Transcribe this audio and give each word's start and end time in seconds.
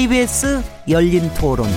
KBS 0.00 0.62
열린 0.88 1.28
토론. 1.34 1.68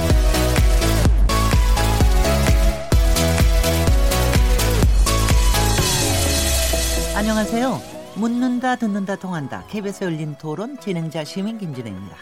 안녕하세요. 7.18 7.82
묻는다, 8.16 8.78
듣는다, 8.78 9.18
통한다. 9.18 9.66
KBS 9.68 10.06
열린 10.06 10.36
토론 10.38 10.80
진행자 10.80 11.26
시민 11.26 11.58
김진혜입니다. 11.58 12.16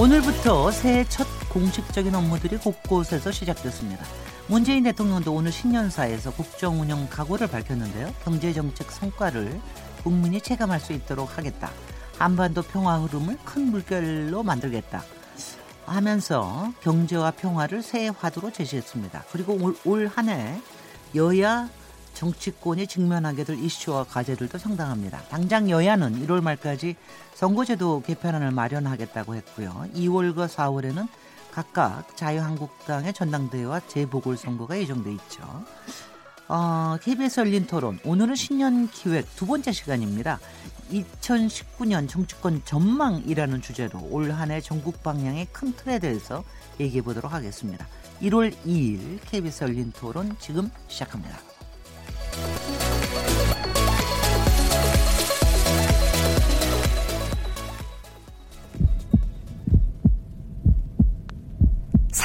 오늘부터 0.00 0.72
새해 0.72 1.04
첫 1.08 1.24
공식적인 1.50 2.16
업무들이 2.16 2.56
곳곳에서 2.56 3.30
시작됐습니다. 3.30 4.04
문재인 4.50 4.82
대통령도 4.82 5.32
오늘 5.32 5.52
신년사에서 5.52 6.32
국정 6.32 6.80
운영 6.80 7.08
각오를 7.08 7.46
밝혔는데요. 7.46 8.12
경제 8.24 8.52
정책 8.52 8.90
성과를 8.90 9.60
국민이 10.02 10.40
체감할 10.40 10.80
수 10.80 10.92
있도록 10.92 11.38
하겠다. 11.38 11.70
한반도 12.18 12.60
평화 12.62 12.98
흐름을 12.98 13.38
큰 13.44 13.70
물결로 13.70 14.42
만들겠다. 14.42 15.04
하면서 15.86 16.72
경제와 16.82 17.30
평화를 17.30 17.80
새해 17.80 18.08
화두로 18.08 18.50
제시했습니다. 18.50 19.22
그리고 19.30 19.56
올 19.84 20.08
한해 20.08 20.60
여야 21.14 21.68
정치권이 22.14 22.88
직면하게 22.88 23.44
될 23.44 23.56
이슈와 23.56 24.06
과제들도 24.10 24.58
상당합니다. 24.58 25.22
당장 25.28 25.70
여야는 25.70 26.26
1월 26.26 26.42
말까지 26.42 26.96
선거제도 27.34 28.02
개편안을 28.04 28.50
마련하겠다고 28.50 29.36
했고요. 29.36 29.86
2월과 29.94 30.48
4월에는 30.48 31.06
각각 31.52 32.16
자유한국당의 32.16 33.12
전당대회와 33.12 33.80
재보궐선거가 33.88 34.78
예정돼 34.78 35.12
있죠. 35.12 35.42
어, 36.48 36.96
KBS 37.00 37.40
열린 37.40 37.66
토론 37.66 37.98
오늘은 38.04 38.34
신년 38.34 38.88
기획 38.90 39.24
두 39.36 39.46
번째 39.46 39.70
시간입니다. 39.72 40.40
2019년 40.90 42.08
정치권 42.08 42.62
전망이라는 42.64 43.62
주제로 43.62 44.00
올 44.10 44.30
한 44.32 44.50
해 44.50 44.60
전국 44.60 45.02
방향의 45.04 45.46
큰 45.52 45.72
틀에 45.74 46.00
대해서 46.00 46.42
얘기해 46.80 47.02
보도록 47.02 47.32
하겠습니다. 47.32 47.86
1월 48.22 48.52
2일 48.66 49.20
KBS 49.26 49.64
열린 49.64 49.92
토론 49.92 50.36
지금 50.40 50.70
시작합니다. 50.88 51.38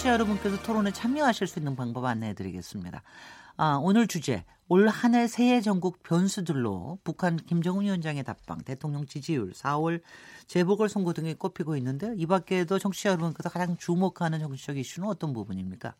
청취자 0.00 0.12
여러분께서 0.14 0.62
토론에 0.62 0.92
참여하실 0.92 1.46
수 1.46 1.58
있는 1.58 1.76
방법 1.76 2.06
안내해 2.06 2.32
드리겠습니다. 2.32 3.02
아, 3.56 3.78
오늘 3.82 4.06
주제 4.06 4.44
올 4.68 4.88
한 4.88 5.14
해 5.14 5.26
새해 5.26 5.60
전국 5.60 6.02
변수들로 6.02 6.98
북한 7.04 7.36
김정은 7.36 7.84
위원장의 7.84 8.24
답방, 8.24 8.58
대통령 8.62 9.04
지지율, 9.04 9.52
4월 9.52 10.00
재보궐선거 10.46 11.12
등이 11.12 11.34
꼽히고 11.34 11.76
있는데요. 11.76 12.14
이 12.16 12.24
밖에도 12.24 12.78
청취자 12.78 13.10
여러분께서 13.10 13.50
가장 13.50 13.76
주목하는 13.76 14.38
정치적 14.38 14.78
이슈는 14.78 15.08
어떤 15.08 15.32
부분입니까? 15.32 15.94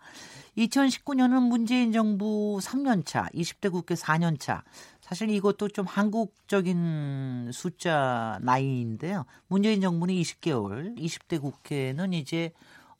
2019년은 0.57 1.49
문재인 1.49 1.93
정부 1.93 2.59
3년차, 2.63 3.33
20대 3.35 3.71
국회 3.71 3.95
4년차. 3.95 4.63
사실 5.01 5.29
이것도 5.31 5.69
좀 5.69 5.85
한국적인 5.85 7.51
숫자 7.53 8.39
나이인데요. 8.43 9.27
문재인 9.49 9.81
정부는 9.81 10.15
20개월, 10.15 10.97
20대 10.97 11.41
국회는 11.41 12.13
이제 12.13 12.53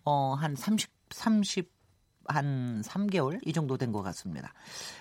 어 0.05 0.35
한 0.35 0.55
30, 0.57 0.89
30 1.11 1.80
한 2.27 2.83
3개월 2.83 3.41
이 3.47 3.53
정도 3.53 3.77
된 3.77 3.91
것 3.91 4.03
같습니다. 4.03 4.53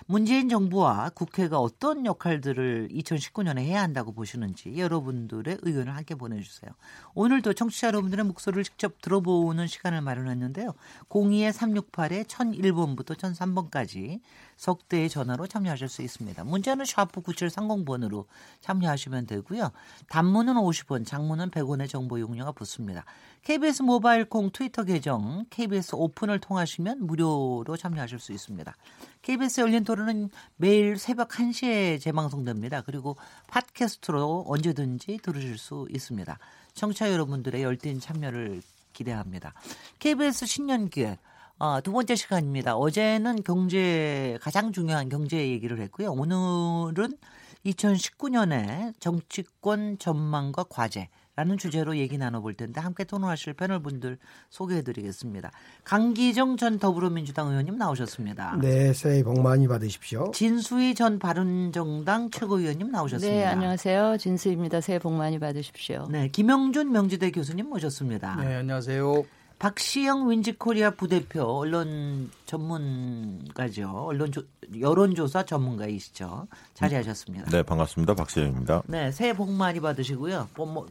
문재인 0.06 0.48
정부와 0.48 1.10
국회가 1.10 1.60
어떤 1.60 2.04
역할들을 2.04 2.88
2019년에 2.92 3.58
해야 3.58 3.82
한다고 3.82 4.12
보시는지 4.12 4.76
여러분들의 4.76 5.58
의견을 5.62 5.94
함께 5.94 6.16
보내주세요. 6.16 6.72
오늘도 7.14 7.52
청취자 7.52 7.88
여러분들의 7.88 8.24
목소리를 8.24 8.64
직접 8.64 9.00
들어보는 9.00 9.68
시간을 9.68 10.00
마련했는데요. 10.00 10.74
02-368에 11.08 12.24
1001번부터 12.26 13.14
1003번까지 13.16 14.20
석대의 14.56 15.08
전화로 15.08 15.46
참여하실 15.46 15.88
수 15.88 16.02
있습니다. 16.02 16.44
문자는 16.44 16.84
샤프 16.84 17.22
9730번으로 17.22 18.26
참여하시면 18.60 19.26
되고요. 19.26 19.70
단문은 20.08 20.54
50원, 20.54 21.06
장문은 21.06 21.50
100원의 21.50 21.88
정보 21.88 22.20
용료가 22.20 22.52
붙습니다. 22.52 23.04
KBS 23.42 23.82
모바일 23.82 24.26
콩 24.26 24.50
트위터 24.50 24.84
계정 24.84 25.46
KBS 25.48 25.94
오픈을 25.94 26.40
통하시면 26.40 27.06
무료 27.06 27.19
로 27.20 27.76
참여하실 27.76 28.18
수 28.18 28.32
있습니다. 28.32 28.76
KBS 29.22 29.60
열린 29.60 29.84
토론은 29.84 30.30
매일 30.56 30.98
새벽 30.98 31.28
1시에 31.28 32.00
재방송됩니다. 32.00 32.82
그리고 32.82 33.16
팟캐스트로 33.48 34.44
언제든지 34.46 35.18
들으실 35.22 35.58
수 35.58 35.86
있습니다. 35.90 36.38
청취자 36.74 37.12
여러분들의 37.12 37.62
열띤 37.62 38.00
참여를 38.00 38.62
기대합니다. 38.92 39.54
KBS 39.98 40.46
신년 40.46 40.88
기획 40.88 41.18
어, 41.58 41.80
두 41.82 41.92
번째 41.92 42.16
시간입니다. 42.16 42.74
어제는 42.76 43.42
경제 43.42 44.38
가장 44.40 44.72
중요한 44.72 45.10
경제 45.10 45.36
얘기를 45.46 45.78
했고요. 45.78 46.10
오늘은 46.12 47.18
2019년의 47.66 48.94
정치권 48.98 49.98
전망과 49.98 50.64
과제 50.70 51.10
라는 51.40 51.56
주제로 51.56 51.96
얘기 51.96 52.18
나눠볼 52.18 52.52
텐데 52.52 52.82
함께 52.82 53.04
토론하실 53.04 53.54
패널 53.54 53.80
분들 53.80 54.18
소개해드리겠습니다. 54.50 55.50
강기정 55.84 56.58
전 56.58 56.78
더불어민주당 56.78 57.48
의원님 57.48 57.78
나오셨습니다. 57.78 58.58
네, 58.60 58.92
새해 58.92 59.22
복 59.22 59.40
많이 59.40 59.66
받으십시오. 59.66 60.32
진수희 60.34 60.94
전 60.94 61.18
바른정당 61.18 62.30
최고위원님 62.30 62.90
나오셨습니다. 62.90 63.34
네, 63.34 63.46
안녕하세요. 63.46 64.18
진수입니다. 64.18 64.82
새해 64.82 64.98
복 64.98 65.14
많이 65.14 65.38
받으십시오. 65.38 66.08
네, 66.10 66.28
김영준 66.28 66.92
명지대 66.92 67.30
교수님 67.30 67.70
모셨습니다. 67.70 68.36
네, 68.36 68.56
안녕하세요. 68.56 69.24
박시영 69.58 70.30
윈지코리아 70.30 70.90
부대표 70.90 71.42
언론 71.42 72.30
전문가죠. 72.44 73.90
언론 74.08 74.30
조, 74.30 74.42
여론조사 74.78 75.44
전문가이시죠. 75.46 76.48
자리하셨습니다. 76.74 77.50
네, 77.50 77.62
반갑습니다. 77.62 78.14
박시영입니다. 78.14 78.82
네, 78.88 79.10
새해 79.10 79.32
복 79.34 79.50
많이 79.50 79.80
받으시고요. 79.80 80.48
뭐, 80.54 80.66
뭐, 80.66 80.86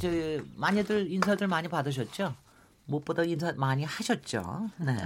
저, 0.00 0.08
많이들 0.56 1.10
인사들 1.10 1.46
많이 1.46 1.68
받으셨죠? 1.68 2.34
무엇보다 2.86 3.24
인사 3.24 3.52
많이 3.52 3.84
하셨죠. 3.84 4.70
네. 4.78 4.96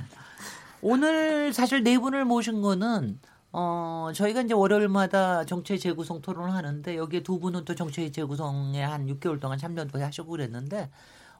오늘 0.80 1.52
사실 1.52 1.82
네 1.82 1.98
분을 1.98 2.24
모신 2.24 2.62
거는 2.62 3.18
어, 3.52 4.10
저희가 4.14 4.42
이제 4.42 4.54
월요일마다 4.54 5.44
정체 5.44 5.76
재구성 5.76 6.22
토론을 6.22 6.54
하는데 6.54 6.96
여기에 6.96 7.22
두 7.22 7.38
분은 7.38 7.64
또 7.64 7.74
정체 7.74 8.10
재구성에 8.10 8.82
한 8.82 9.06
6개월 9.06 9.40
동안 9.40 9.58
참여도 9.58 10.02
하시고 10.02 10.28
그랬는데 10.28 10.90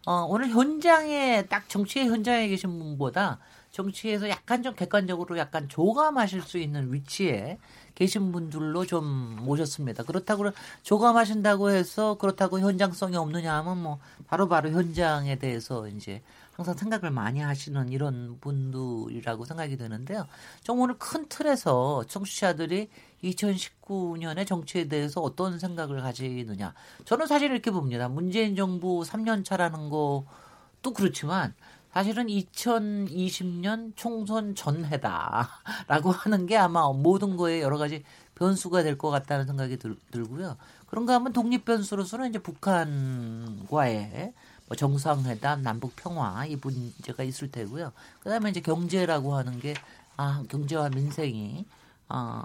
어, 0.05 0.27
오늘 0.29 0.49
현장에 0.49 1.47
딱 1.47 1.69
정치의 1.69 2.09
현장에 2.09 2.49
계신 2.49 2.79
분보다 2.79 3.39
정치에서 3.73 4.29
약간 4.29 4.63
좀 4.63 4.75
객관적으로 4.75 5.39
약간 5.39 5.69
조감하실 5.69 6.43
수 6.43 6.59
있는 6.59 6.93
위치에 6.93 7.59
계신 7.95 8.31
분들로 8.31 8.85
좀 8.87 9.05
모셨습니다. 9.41 10.05
그렇다고 10.05 10.51
조감하신다고 10.83 11.71
해서 11.71 12.15
그렇다고 12.19 12.61
현장성이 12.61 13.17
없느냐 13.17 13.55
하면 13.59 13.83
뭐 13.83 13.99
바로바로 14.27 14.71
바로 14.71 14.79
현장에 14.79 15.37
대해서 15.37 15.89
이제 15.89 16.23
항상 16.53 16.75
생각을 16.77 17.11
많이 17.11 17.41
하시는 17.41 17.89
이런 17.89 18.39
분들이라고 18.41 19.47
생각이 19.47 19.79
되는데요. 19.79 20.27
좀 20.63 20.81
오늘 20.81 20.99
큰 20.99 21.27
틀에서 21.29 22.05
청취자들이 22.09 22.91
2019년의 23.25 24.47
정치에 24.47 24.87
대해서 24.87 25.23
어떤 25.23 25.59
생각을 25.59 26.03
가지느냐. 26.03 26.75
저는 27.07 27.27
사실 27.27 27.51
이렇게 27.51 27.71
봅니다. 27.71 28.09
문재인 28.09 28.55
정부 28.55 29.03
3년 29.03 29.47
차라는 29.47 29.89
것도 29.89 30.93
그렇지만 30.95 31.55
사실은 31.93 32.27
2020년 32.27 33.93
총선 33.97 34.55
전해다라고 34.55 36.11
하는 36.13 36.47
게 36.47 36.57
아마 36.57 36.91
모든 36.93 37.37
거에 37.37 37.61
여러 37.61 37.77
가지 37.77 38.03
변수가 38.35 38.83
될 38.83 38.97
것 38.97 39.11
같다는 39.11 39.47
생각이 39.47 39.77
들, 39.79 39.97
고요 40.27 40.57
그런가 40.87 41.15
하면 41.15 41.33
독립 41.33 41.65
변수로서는 41.65 42.31
이제 42.31 42.39
북한과의 42.39 44.33
뭐 44.69 44.77
정상회담, 44.77 45.63
남북 45.63 45.95
평화 45.97 46.47
이 46.47 46.57
문제가 46.57 47.23
있을 47.25 47.51
테고요. 47.51 47.93
그다음에 48.21 48.51
이제 48.51 48.61
경제라고 48.61 49.35
하는 49.35 49.61
게 49.61 49.75
아, 50.17 50.43
경제와 50.49 50.89
민생이 50.91 51.67
어, 52.09 52.43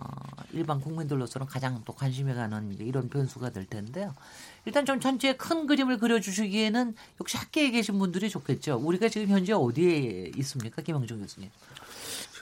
일반 0.54 0.80
국민들로서는 0.80 1.48
가장 1.48 1.82
또 1.86 1.94
관심이 1.94 2.34
가는 2.34 2.78
이런 2.80 3.10
변수가 3.10 3.50
될 3.52 3.66
텐데요. 3.66 4.14
일단 4.68 4.86
좀 4.86 5.00
전체의 5.00 5.38
큰 5.38 5.66
그림을 5.66 5.98
그려주시기에는 5.98 6.94
역시 7.22 7.38
학계에 7.38 7.72
계신 7.72 7.98
분들이 8.00 8.30
좋겠죠. 8.30 8.82
우리가 8.84 9.08
지금 9.08 9.30
현재 9.30 9.54
어디에 9.54 10.34
있습니까, 10.36 10.82
김영중 10.82 11.22
교수님? 11.22 11.50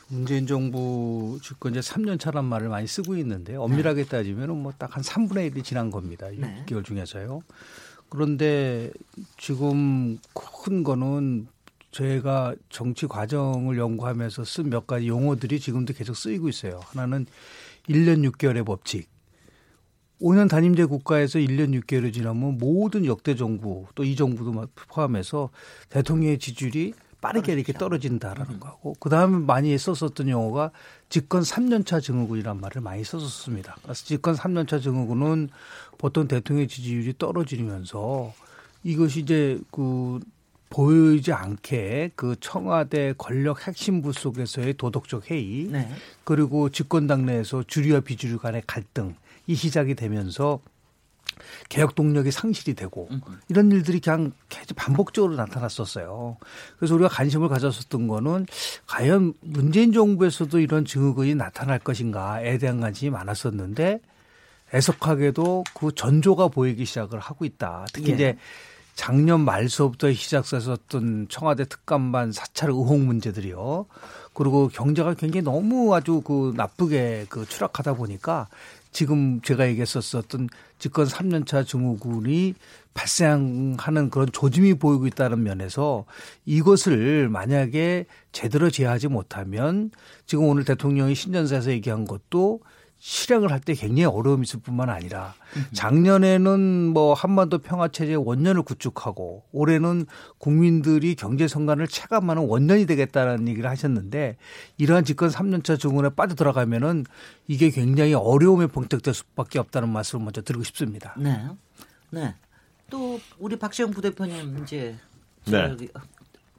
문재인 0.07 0.47
정부 0.47 1.37
집권 1.43 1.73
이제 1.75 1.81
3년 1.81 2.19
차란 2.19 2.45
말을 2.45 2.69
많이 2.69 2.87
쓰고 2.87 3.15
있는데 3.17 3.55
엄밀하게 3.55 4.03
네. 4.05 4.09
따지면 4.09 4.57
뭐 4.63 4.71
딱 4.75 4.95
한 4.95 5.03
3분의 5.03 5.53
1이 5.53 5.63
지난 5.63 5.91
겁니다. 5.91 6.27
네. 6.35 6.63
6개월 6.65 6.83
중에서요. 6.83 7.41
그런데 8.09 8.89
지금 9.37 10.17
큰 10.33 10.83
거는 10.83 11.47
제가 11.91 12.55
정치 12.69 13.05
과정을 13.05 13.77
연구하면서 13.77 14.45
쓴 14.45 14.71
몇 14.71 14.87
가지 14.87 15.07
용어들이 15.07 15.59
지금도 15.59 15.93
계속 15.93 16.15
쓰이고 16.15 16.49
있어요. 16.49 16.79
하나는 16.85 17.27
1년 17.87 18.27
6개월의 18.31 18.65
법칙. 18.65 19.13
5년 20.21 20.49
단임제 20.49 20.85
국가에서 20.85 21.39
1년 21.39 21.79
6개월이 21.81 22.13
지나면 22.13 22.57
모든 22.57 23.05
역대 23.05 23.35
정부 23.35 23.85
또 23.95 24.03
이 24.03 24.15
정부도 24.15 24.67
포함해서 24.89 25.49
대통령의 25.89 26.39
지지율이 26.39 26.93
빠르게 27.21 27.53
이렇게 27.53 27.73
떨어진다라는 27.73 28.59
거고 28.59 28.95
그 28.99 29.09
다음에 29.09 29.39
많이 29.39 29.75
썼었던 29.75 30.29
용어가 30.29 30.71
집권 31.09 31.41
3년차 31.41 32.01
증후군이란 32.01 32.61
말을 32.61 32.81
많이 32.81 33.03
썼었습니다. 33.03 33.77
그래서 33.81 34.05
집권 34.05 34.35
3년차 34.35 34.81
증후군은 34.81 35.49
보통 35.97 36.27
대통령의 36.27 36.67
지지율이 36.67 37.15
떨어지면서 37.17 38.31
이것이 38.83 39.21
이제 39.21 39.59
그 39.71 40.19
보이지 40.69 41.31
않게 41.31 42.11
그 42.15 42.35
청와대 42.39 43.13
권력 43.17 43.67
핵심부 43.67 44.13
속에서의 44.13 44.75
도덕적 44.75 45.31
해이 45.31 45.67
네. 45.71 45.89
그리고 46.23 46.69
집권 46.69 47.07
당 47.07 47.25
내에서 47.25 47.63
주류와 47.63 48.01
비주류 48.01 48.37
간의 48.37 48.61
갈등 48.67 49.15
이 49.47 49.55
시작이 49.55 49.95
되면서 49.95 50.59
개혁 51.69 51.95
동력이 51.95 52.31
상실이 52.31 52.75
되고 52.75 53.09
이런 53.49 53.71
일들이 53.71 53.99
그냥 53.99 54.31
계속 54.49 54.75
반복적으로 54.75 55.35
나타났었어요. 55.35 56.37
그래서 56.77 56.95
우리가 56.95 57.09
관심을 57.09 57.49
가졌었던 57.49 58.07
거는 58.07 58.45
과연 58.87 59.33
문재인 59.41 59.91
정부에서도 59.91 60.59
이런 60.59 60.85
증후군이 60.85 61.35
나타날 61.35 61.79
것인가에 61.79 62.57
대한 62.57 62.79
관심이 62.79 63.11
많았었는데 63.11 63.99
애석하게도 64.73 65.63
그 65.73 65.93
전조가 65.93 66.49
보이기 66.49 66.85
시작을 66.85 67.19
하고 67.19 67.45
있다. 67.45 67.85
특히 67.93 68.11
예. 68.11 68.13
이제 68.13 68.37
작년 68.95 69.41
말서부터 69.41 70.11
시작됐었던 70.13 71.27
청와대 71.29 71.65
특감반 71.65 72.31
사찰 72.31 72.69
의혹 72.69 72.99
문제들이요. 72.99 73.85
그리고 74.33 74.69
경제가 74.69 75.13
굉장히 75.15 75.43
너무 75.43 75.93
아주 75.93 76.21
그 76.21 76.53
나쁘게 76.55 77.25
그 77.29 77.45
추락하다 77.45 77.93
보니까 77.95 78.47
지금 78.95 79.41
제가 79.41 79.67
얘기했었던 79.67 80.47
집권 80.79 81.05
3년차 81.05 81.67
증후군이 81.67 82.53
발생하는 82.93 84.09
그런 84.09 84.31
조짐이 84.31 84.75
보이고 84.75 85.05
있다는 85.05 85.43
면에서 85.43 86.05
이것을 86.45 87.27
만약에 87.27 88.05
제대로 88.31 88.69
제어하지 88.69 89.09
못하면 89.09 89.91
지금 90.25 90.45
오늘 90.45 90.63
대통령이 90.63 91.13
신년사에서 91.13 91.71
얘기한 91.71 92.05
것도 92.05 92.61
실행을 92.99 93.51
할 93.51 93.59
때 93.59 93.73
굉장히 93.73 94.05
어려움이 94.05 94.43
있을 94.43 94.59
뿐만 94.59 94.89
아니라 94.89 95.33
작년에는 95.73 96.93
뭐 96.93 97.13
한반도 97.13 97.59
평화 97.59 97.87
체제 97.87 98.15
원년을 98.15 98.63
구축하고 98.63 99.43
올해는 99.51 100.05
국민들이 100.37 101.15
경제 101.15 101.47
성관을 101.47 101.87
체감하는 101.87 102.47
원년이 102.47 102.85
되겠다는 102.85 103.47
얘기를 103.47 103.69
하셨는데 103.69 104.37
이러한 104.77 105.05
집권 105.05 105.29
3년차 105.29 105.79
중원에 105.79 106.09
빠져 106.09 106.35
들어가면은 106.35 107.05
이게 107.47 107.69
굉장히 107.69 108.13
어려움에 108.13 108.67
봉택될 108.67 109.13
수밖에 109.13 109.59
없다는 109.59 109.89
말씀을 109.89 110.23
먼저 110.23 110.41
드리고 110.41 110.63
싶습니다. 110.63 111.13
네. 111.17 111.47
네. 112.09 112.35
또 112.89 113.19
우리 113.39 113.57
박시영 113.57 113.91
부대표님 113.91 114.63
이제 114.63 114.95
네. 115.45 115.75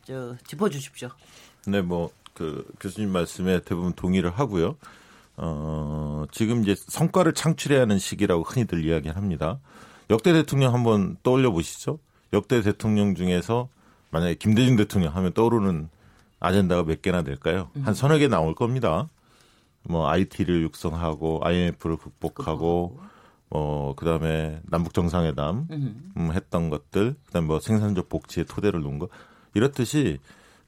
저 0.05 0.37
짚어 0.47 0.69
주십시오. 0.71 1.11
네, 1.67 1.83
뭐 1.83 2.11
그 2.37 2.67
교수님 2.79 3.11
말씀에 3.11 3.61
대부분 3.63 3.95
동의를 3.95 4.31
하고요. 4.31 4.77
어, 5.37 6.25
지금 6.33 6.63
이제 6.63 6.75
성과를 6.77 7.35
창출해야 7.35 7.83
하는 7.83 7.99
시기라고 7.99 8.43
흔히들 8.43 8.85
이야기를 8.85 9.17
합니다. 9.17 9.59
역대 10.11 10.33
대통령 10.33 10.73
한번 10.75 11.17
떠올려 11.23 11.51
보시죠. 11.51 11.99
역대 12.33 12.63
대통령 12.63 13.15
중에서 13.15 13.69
만약에 14.11 14.35
김대중 14.35 14.77
대통령 14.77 15.15
하면 15.15 15.33
떠오르는 15.33 15.89
아젠다가 16.41 16.85
몇 16.85 17.03
개나 17.03 17.23
될까요? 17.23 17.71
한 17.83 17.95
서너 17.95 18.19
개 18.19 18.29
나올 18.29 18.55
겁니다. 18.55 19.09
뭐 19.83 20.09
IT를 20.09 20.63
육성하고 20.63 21.41
IMF를 21.43 21.97
극복하고 21.97 22.99
뭐 23.49 23.95
그다음에 23.95 24.61
남북 24.65 24.93
정상회담 24.95 25.69
음, 26.17 26.31
했던 26.33 26.71
것들 26.71 27.15
그다음에 27.27 27.47
뭐 27.47 27.61
생산적 27.61 28.09
복지의 28.09 28.47
토대를 28.47 28.83
놓은 28.83 28.99
거 28.99 29.09
이렇듯이 29.55 30.19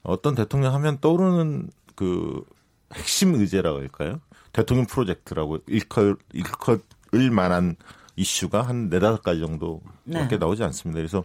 어떤 0.01 0.35
대통령 0.35 0.73
하면 0.73 0.97
떠오르는 0.99 1.69
그 1.95 2.43
핵심 2.93 3.35
의제라고 3.35 3.79
할까요? 3.79 4.19
대통령 4.53 4.85
프로젝트라고 4.85 5.59
일컬 5.67 6.17
일컬을 6.33 7.31
만한 7.31 7.75
이슈가 8.15 8.61
한 8.61 8.89
네다섯 8.89 9.23
가지 9.23 9.39
정도밖에 9.39 10.27
네. 10.27 10.37
나오지 10.37 10.63
않습니다. 10.63 10.97
그래서 10.97 11.23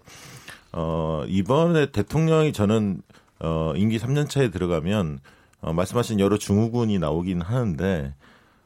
어 0.73 1.25
이번에 1.27 1.87
대통령이 1.87 2.53
저는 2.53 3.03
어 3.41 3.73
임기 3.77 3.99
3년 3.99 4.29
차에 4.29 4.51
들어가면 4.51 5.21
어 5.61 5.73
말씀하신 5.73 6.21
여러 6.21 6.39
증후군이 6.39 6.99
나오긴 6.99 7.41
하는데 7.41 8.15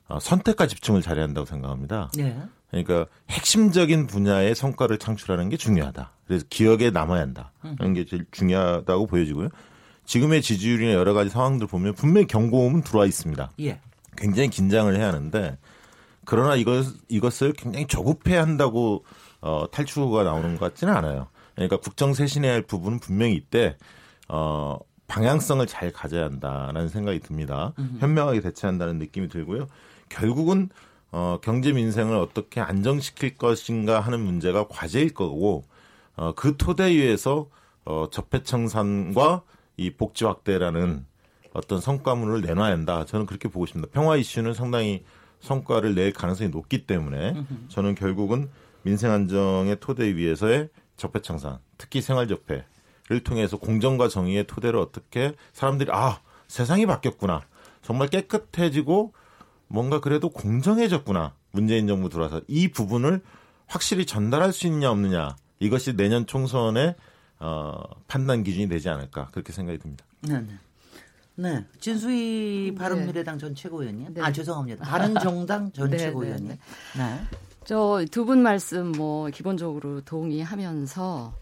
어, 0.08 0.18
선택과 0.18 0.66
집중을 0.66 1.02
잘해야 1.02 1.24
한다고 1.24 1.46
생각합니다. 1.46 2.10
네. 2.16 2.36
그러니까 2.70 3.06
핵심적인 3.30 4.06
분야의 4.06 4.54
성과를 4.54 4.98
창출하는 4.98 5.48
게 5.48 5.56
중요하다. 5.56 6.12
그래서 6.26 6.44
기억에 6.50 6.90
남아야 6.90 7.22
한다. 7.22 7.52
그런 7.78 7.94
게 7.94 8.04
제일 8.04 8.26
중요하다고 8.30 9.06
보여지고요. 9.06 9.48
지금의 10.08 10.40
지지율이나 10.40 10.94
여러 10.94 11.12
가지 11.12 11.28
상황들 11.28 11.66
보면 11.66 11.94
분명히 11.94 12.26
경고음은 12.26 12.80
들어와 12.80 13.04
있습니다. 13.04 13.50
예. 13.60 13.78
굉장히 14.16 14.48
긴장을 14.48 14.96
해야 14.96 15.08
하는데 15.08 15.58
그러나 16.24 16.56
이것 16.56 16.86
이것을 17.08 17.52
굉장히 17.52 17.86
조급해야 17.86 18.40
한다고 18.40 19.04
어, 19.42 19.66
탈출구가 19.70 20.24
나오는 20.24 20.56
것 20.56 20.64
같지는 20.64 20.96
않아요. 20.96 21.28
그러니까 21.54 21.76
국정 21.76 22.14
쇄신해야 22.14 22.54
할 22.54 22.62
부분은 22.62 23.00
분명히 23.00 23.34
이때 23.34 23.76
어, 24.28 24.78
방향성을 25.08 25.66
잘 25.66 25.92
가져야 25.92 26.24
한다라는 26.24 26.88
생각이 26.88 27.20
듭니다. 27.20 27.74
음흠. 27.78 27.98
현명하게 27.98 28.40
대처한다는 28.40 28.98
느낌이 28.98 29.28
들고요. 29.28 29.66
결국은 30.08 30.70
어, 31.12 31.38
경제 31.42 31.72
민생을 31.72 32.16
어떻게 32.16 32.62
안정시킬 32.62 33.36
것인가 33.36 34.00
하는 34.00 34.20
문제가 34.20 34.68
과제일 34.68 35.12
거고 35.12 35.64
어, 36.16 36.32
그 36.34 36.56
토대 36.56 36.92
위에서 36.92 37.48
어, 37.84 38.08
적폐청산과 38.10 39.42
이 39.78 39.90
복지 39.90 40.26
확대라는 40.26 41.06
어떤 41.54 41.80
성과물을 41.80 42.42
내놔야 42.42 42.72
한다. 42.72 43.06
저는 43.06 43.24
그렇게 43.24 43.48
보고 43.48 43.64
있습니다. 43.64 43.90
평화 43.92 44.16
이슈는 44.16 44.52
상당히 44.52 45.04
성과를 45.40 45.94
낼 45.94 46.12
가능성이 46.12 46.50
높기 46.50 46.84
때문에 46.86 47.34
저는 47.68 47.94
결국은 47.94 48.50
민생 48.82 49.10
안정의 49.10 49.78
토대 49.80 50.14
위에서의 50.14 50.68
적폐 50.96 51.20
청산, 51.22 51.58
특히 51.78 52.00
생활 52.00 52.26
적폐를 52.26 53.22
통해서 53.24 53.56
공정과 53.56 54.08
정의의 54.08 54.46
토대를 54.46 54.78
어떻게 54.78 55.34
사람들이 55.52 55.90
아 55.92 56.20
세상이 56.48 56.86
바뀌었구나, 56.86 57.42
정말 57.82 58.08
깨끗해지고 58.08 59.14
뭔가 59.68 60.00
그래도 60.00 60.28
공정해졌구나. 60.28 61.34
문재인 61.52 61.86
정부 61.86 62.08
들어와서 62.08 62.40
이 62.48 62.68
부분을 62.68 63.22
확실히 63.66 64.06
전달할 64.06 64.52
수 64.52 64.66
있냐 64.66 64.90
없느냐 64.90 65.36
이것이 65.60 65.96
내년 65.96 66.26
총선의 66.26 66.94
어, 67.40 67.80
판단 68.06 68.42
기준이 68.42 68.68
되지 68.68 68.88
않을까 68.88 69.28
그렇게 69.32 69.52
생각이 69.52 69.78
듭니다. 69.78 70.04
네, 70.22 70.40
네. 70.40 70.48
네. 71.36 71.64
진수희 71.80 72.74
바른미래당 72.76 73.36
네. 73.36 73.40
전 73.40 73.54
최고위원님. 73.54 74.14
네. 74.14 74.20
아, 74.22 74.32
죄송합니다. 74.32 74.84
바른정당 74.84 75.70
전 75.72 75.88
네, 75.90 75.96
네, 75.96 76.02
최고위원님. 76.04 76.48
네. 76.48 76.58
네. 76.96 77.20
저 77.64 78.04
두 78.10 78.24
분 78.24 78.42
말씀 78.42 78.90
뭐 78.92 79.28
기본적으로 79.30 80.00
동의하면서 80.00 81.32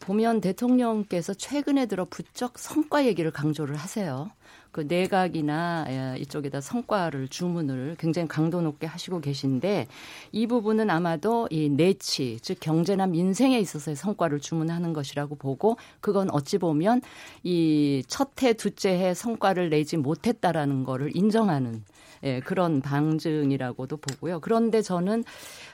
보면 0.00 0.40
대통령께서 0.40 1.34
최근에 1.34 1.86
들어 1.86 2.04
부쩍 2.06 2.58
성과 2.58 3.04
얘기를 3.04 3.30
강조를 3.30 3.76
하세요. 3.76 4.30
그 4.72 4.80
내각이나 4.88 5.84
예, 5.88 6.18
이쪽에다 6.18 6.62
성과를 6.62 7.28
주문을 7.28 7.96
굉장히 7.98 8.26
강도 8.26 8.62
높게 8.62 8.86
하시고 8.86 9.20
계신데 9.20 9.86
이 10.32 10.46
부분은 10.46 10.88
아마도 10.88 11.46
이 11.50 11.68
내치 11.68 12.38
즉 12.40 12.58
경제나 12.58 13.06
민생에 13.06 13.58
있어서의 13.60 13.96
성과를 13.96 14.40
주문하는 14.40 14.94
것이라고 14.94 15.34
보고 15.36 15.76
그건 16.00 16.30
어찌 16.30 16.56
보면 16.56 17.02
이 17.42 18.02
첫해 18.08 18.54
두째 18.54 18.98
해 18.98 19.12
성과를 19.12 19.68
내지 19.68 19.98
못했다라는 19.98 20.84
거를 20.84 21.14
인정하는 21.14 21.84
예, 22.24 22.40
그런 22.40 22.80
방증이라고도 22.80 23.96
보고요. 23.98 24.40
그런데 24.40 24.80
저는 24.80 25.24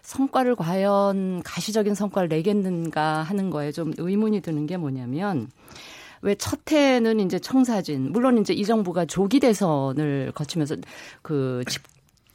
성과를 0.03 0.57
과연 0.57 1.43
가시적인 1.45 1.95
성과를 1.95 2.29
내겠는가 2.29 3.23
하는 3.23 3.51
거에 3.51 3.71
좀 3.71 3.93
의문이 3.97 4.41
드는 4.41 4.67
게 4.67 4.77
뭐냐면 4.77 5.49
왜 6.23 6.35
첫 6.35 6.61
해는 6.71 7.21
이제 7.21 7.39
청사진 7.39 8.13
물론 8.13 8.39
이제 8.39 8.53
이 8.53 8.65
정부가 8.65 9.05
조기 9.07 9.41
대선을 9.41 10.33
거치면서 10.35 10.77
그 11.23 11.63
집, 11.69 11.83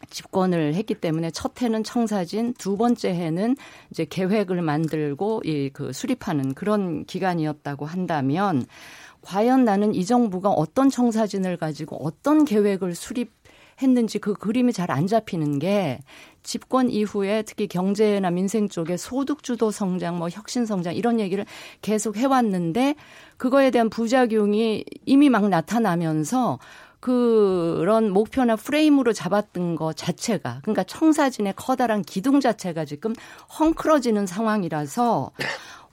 집권을 0.10 0.74
했기 0.76 0.96
때문에 0.96 1.32
첫 1.32 1.62
해는 1.62 1.84
청사진, 1.84 2.54
두 2.56 2.78
번째 2.78 3.14
해는 3.14 3.56
이제 3.92 4.06
계획을 4.10 4.62
만들고 4.62 5.42
이 5.46 5.70
그 5.74 5.92
수립하는 5.94 6.54
그런 6.54 7.06
기간이었다고 7.06 7.86
한다면 7.86 8.66
과연 9.22 9.64
나는 9.64 9.96
이 9.96 10.06
정부가 10.06 10.50
어떤 10.50 10.90
청사진을 10.90 11.58
가지고 11.58 12.06
어떤 12.06 12.46
계획을 12.46 12.94
수립 12.96 13.32
했는지 13.82 14.20
그 14.20 14.34
그림이 14.34 14.72
잘 14.74 14.92
안 14.92 15.08
잡히는 15.08 15.60
게 15.60 16.00
집권 16.44 16.90
이후에 16.90 17.42
특히 17.44 17.68
경제나 17.68 18.30
민생 18.32 18.70
쪽에 18.70 18.96
소득주도 18.98 19.72
성장, 19.72 20.18
뭐 20.18 20.30
혁신 20.30 20.66
성장 20.66 20.94
이런 20.96 21.20
얘기를 21.20 21.46
계속 21.82 22.16
해왔는데 22.18 22.96
그거에 23.38 23.72
대한 23.72 23.90
부작용이 23.90 24.86
이미 25.06 25.30
막 25.30 25.50
나타나면서 25.50 26.60
그런 27.00 28.12
목표나 28.12 28.56
프레임으로 28.56 29.12
잡았던 29.12 29.76
것 29.76 29.98
자체가 29.98 30.60
그러니까 30.62 30.84
청사진의 30.84 31.54
커다란 31.58 32.02
기둥 32.02 32.40
자체가 32.40 32.86
지금 32.86 33.14
헝클어지는 33.60 34.26
상황이라서 34.26 35.32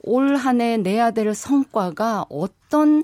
올 0.03 0.35
한 0.37 0.61
해 0.61 0.77
내야 0.77 1.11
될 1.11 1.33
성과가 1.35 2.25
어떤 2.29 3.03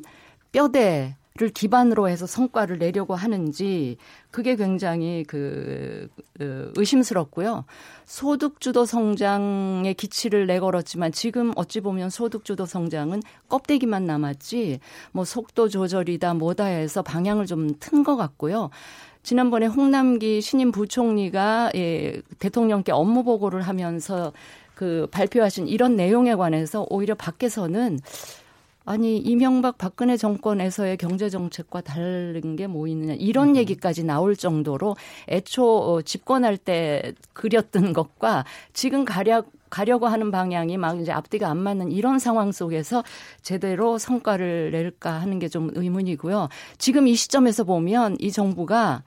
뼈대 0.54 1.17
를 1.38 1.50
기반으로 1.50 2.10
해서 2.10 2.26
성과를 2.26 2.80
내려고 2.80 3.14
하는지 3.14 3.98
그게 4.32 4.56
굉장히 4.56 5.24
그, 5.28 6.10
그 6.38 6.74
의심스럽고요. 6.76 7.66
소득주도 8.06 8.86
성장의 8.86 9.94
기치를 9.94 10.48
내걸었지만 10.48 11.12
지금 11.12 11.54
어찌 11.56 11.82
보면 11.82 12.10
소득주도 12.10 12.66
성장은 12.66 13.22
껍데기만 13.50 14.06
남았지 14.06 14.80
뭐 15.12 15.26
속도 15.26 15.70
조절이다 15.70 16.34
뭐다 16.34 16.66
해서 16.66 17.02
방향을 17.04 17.46
좀 17.46 17.68
튼 17.80 18.04
것 18.04 18.16
같고요. 18.16 18.70
지난번에 19.24 19.66
홍남기 19.66 20.40
신임 20.42 20.72
부총리가 20.72 21.72
예, 21.76 22.22
대통령께 22.40 22.92
업무 22.94 23.24
보고를 23.24 23.62
하면서 23.62 24.32
그 24.74 25.08
발표하신 25.12 25.68
이런 25.68 25.96
내용에 25.96 26.36
관해서 26.36 26.86
오히려 26.90 27.16
밖에서는 27.16 28.00
아니 28.88 29.18
이명박 29.18 29.78
박근혜 29.78 30.16
정권에서의 30.18 30.96
경제 30.98 31.30
정책과 31.30 31.82
다른 31.82 32.56
게 32.56 32.68
뭐 32.68 32.88
있느냐 32.88 33.14
이런 33.20 33.50
음. 33.50 33.56
얘기까지 33.58 34.04
나올 34.04 34.36
정도로 34.36 34.96
애초 35.30 35.64
어, 35.78 36.02
집권할 36.02 36.58
때 36.58 37.14
그렸던 37.34 37.92
것과 37.94 38.46
지금 38.74 39.04
가려 39.06 39.44
가려고 39.70 40.08
하는 40.08 40.32
방향이 40.32 40.78
막 40.78 41.00
이제 41.02 41.12
앞뒤가 41.12 41.50
안 41.50 41.58
맞는 41.58 41.92
이런 41.92 42.20
상황 42.20 42.54
속에서 42.54 43.04
제대로 43.42 43.98
성과를 43.98 44.72
낼까 44.72 45.12
하는 45.12 45.40
게 45.40 45.50
좀 45.50 45.70
의문이고요. 45.74 46.48
지금 46.78 47.08
이 47.08 47.16
시점에서 47.16 47.66
보면 47.66 48.16
이 48.20 48.32
정부가 48.32 49.04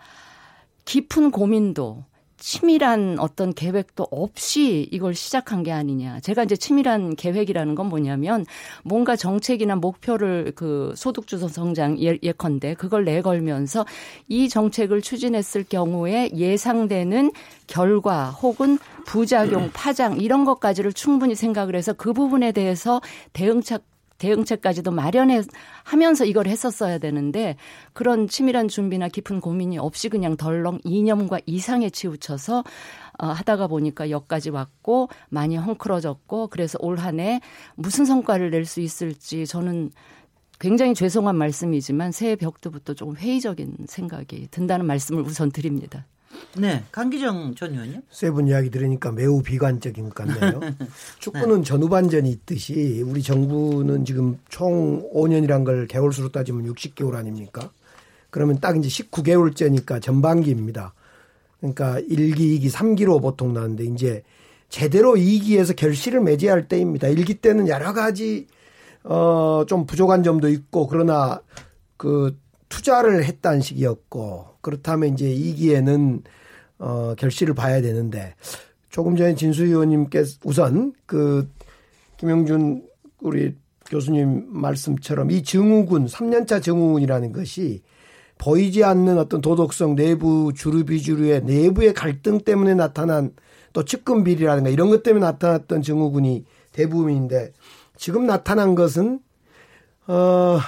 깊은 0.85 1.31
고민도 1.31 2.05
치밀한 2.41 3.19
어떤 3.21 3.53
계획도 3.53 4.09
없이 4.11 4.89
이걸 4.91 5.15
시작한 5.15 5.63
게 5.63 5.71
아니냐. 5.71 6.21
제가 6.21 6.43
이제 6.43 6.57
치밀한 6.57 7.15
계획이라는 7.15 7.75
건 7.75 7.89
뭐냐면 7.89 8.45
뭔가 8.83 9.15
정책이나 9.15 9.77
목표를 9.77 10.53
그 10.57 10.93
소득주도 10.97 11.47
성장 11.47 12.01
예, 12.03 12.19
예컨대 12.23 12.75
그걸 12.75 13.05
내걸면서 13.05 13.87
이 14.29 14.49
정책을 14.49 15.03
추진했을 15.03 15.65
경우에 15.65 16.31
예상되는 16.35 17.31
결과 17.67 18.31
혹은 18.31 18.79
부작용, 19.07 19.71
파장 19.73 20.19
이런 20.19 20.45
것까지를 20.45 20.93
충분히 20.93 21.35
생각을 21.35 21.77
해서 21.77 21.93
그 21.93 22.13
부분에 22.13 22.53
대해서 22.53 23.01
대응책 23.33 23.83
대응책까지도 24.21 24.93
마련해 24.93 25.43
하면서 25.83 26.25
이걸 26.25 26.47
했었어야 26.47 26.99
되는데 26.99 27.57
그런 27.93 28.29
치밀한 28.29 28.69
준비나 28.69 29.09
깊은 29.09 29.41
고민이 29.41 29.79
없이 29.79 30.09
그냥 30.09 30.37
덜렁 30.37 30.79
이념과 30.85 31.41
이상에 31.47 31.91
치우쳐서 31.91 32.63
어, 33.19 33.27
하다가 33.27 33.67
보니까 33.67 34.11
여기까지 34.11 34.51
왔고 34.51 35.09
많이 35.29 35.57
헝클어졌고 35.57 36.49
그래서 36.49 36.79
올 36.81 36.99
한 37.01 37.19
해 37.21 37.41
무슨 37.75 38.05
성과를 38.05 38.51
낼 38.51 38.65
수 38.65 38.81
있을지 38.81 39.47
저는 39.47 39.91
굉장히 40.61 40.95
죄송한 40.95 41.37
말씀이지만 41.37 42.13
새해 42.13 42.37
벽두부터 42.37 42.95
조금 42.95 43.17
회의적인 43.17 43.87
생각이 43.89 44.49
든다는 44.51 44.87
말씀을 44.87 45.23
우선 45.23 45.51
드립니다. 45.51 46.07
네, 46.57 46.85
강기정 46.91 47.55
전 47.55 47.73
의원님. 47.73 48.03
세분 48.11 48.49
이야기 48.49 48.71
들으니까 48.71 49.13
매우 49.13 49.43
비관적인 49.43 50.11
것 50.11 50.15
같네요. 50.15 50.61
축구는 51.21 51.59
네. 51.59 51.63
전후반전이 51.65 52.29
있듯이 52.31 53.03
우리 53.07 53.23
정부는 53.23 54.05
지금 54.05 54.39
총 54.49 55.09
5년이란 55.13 55.65
걸 55.65 55.87
개월수로 55.87 56.31
따지면 56.31 56.73
60개월 56.73 57.15
아닙니까? 57.15 57.71
그러면 58.31 58.59
딱 58.61 58.77
이제 58.77 58.89
19개월째니까 58.89 60.03
전반기입니다. 60.03 60.95
그러니까 61.59 62.01
1기, 62.01 62.61
2기, 62.61 62.71
3기로 62.71 63.21
보통 63.21 63.53
나는데 63.53 63.85
이제 63.85 64.23
제대로 64.69 65.15
2기에서 65.15 65.75
결실을 65.77 66.21
맺어야 66.21 66.53
할 66.53 66.69
때입니다. 66.69 67.09
1기 67.09 67.41
때는 67.41 67.69
여러 67.69 67.93
가지 67.93 68.47
어 69.03 69.65
좀 69.67 69.87
부족한 69.87 70.23
점도 70.23 70.49
있고 70.49 70.87
그러나 70.87 71.41
그 71.97 72.37
투자를 72.71 73.25
했다는 73.25 73.61
식이었고 73.61 74.47
그렇다면 74.63 75.13
이제 75.13 75.27
2기에는 75.27 76.23
어 76.79 77.15
결실을 77.19 77.53
봐야 77.55 77.83
되는데 77.83 78.35
조금 78.89 79.17
전에 79.17 79.35
진수 79.35 79.65
의원님께서 79.65 80.39
우선 80.45 80.95
그 81.05 81.47
김영준 82.17 82.89
우리 83.21 83.55
교수님 83.91 84.47
말씀처럼 84.49 85.31
이 85.31 85.43
증후군 85.43 86.07
3년차 86.07 86.63
증후군이라는 86.63 87.33
것이 87.33 87.83
보이지 88.39 88.85
않는 88.85 89.19
어떤 89.19 89.43
도덕성 89.43 89.97
내부 89.97 90.53
주류비주류의 90.55 91.43
내부의 91.43 91.93
갈등 91.93 92.39
때문에 92.39 92.75
나타난 92.75 93.35
또 93.73 93.85
측근 93.85 94.25
비리라든가 94.25 94.71
이런 94.71 94.89
것 94.89 95.03
때문에 95.03 95.25
나타났던 95.27 95.83
증후군이 95.83 96.47
대부분인데 96.73 97.53
지금 97.97 98.27
나타난 98.27 98.75
것은 98.75 99.21
어 100.07 100.59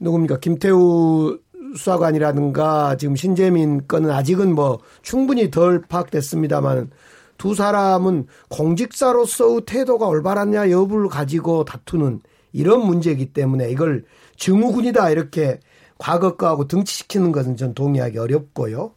누굽니까 0.00 0.40
김태우 0.40 1.38
수사관이라든가 1.76 2.96
지금 2.96 3.16
신재민 3.16 3.86
건은 3.88 4.10
아직은 4.10 4.54
뭐 4.54 4.80
충분히 5.02 5.50
덜 5.50 5.82
파악됐습니다만 5.82 6.90
두 7.36 7.54
사람은 7.54 8.26
공직자로서의 8.48 9.62
태도가 9.66 10.06
올바랐냐 10.06 10.70
여부를 10.70 11.08
가지고 11.08 11.64
다투는 11.64 12.20
이런 12.52 12.86
문제이기 12.86 13.32
때문에 13.32 13.70
이걸 13.70 14.04
증후군이다 14.36 15.10
이렇게 15.10 15.60
과거과하고 15.98 16.68
등치시키는 16.68 17.32
것은 17.32 17.56
전 17.56 17.74
동의하기 17.74 18.18
어렵고요. 18.18 18.92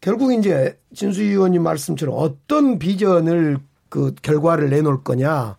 결국 0.00 0.32
이제 0.32 0.78
진수 0.94 1.22
의원님 1.22 1.62
말씀처럼 1.62 2.14
어떤 2.18 2.78
비전을 2.78 3.58
그 3.88 4.14
결과를 4.22 4.70
내놓을 4.70 5.02
거냐 5.02 5.56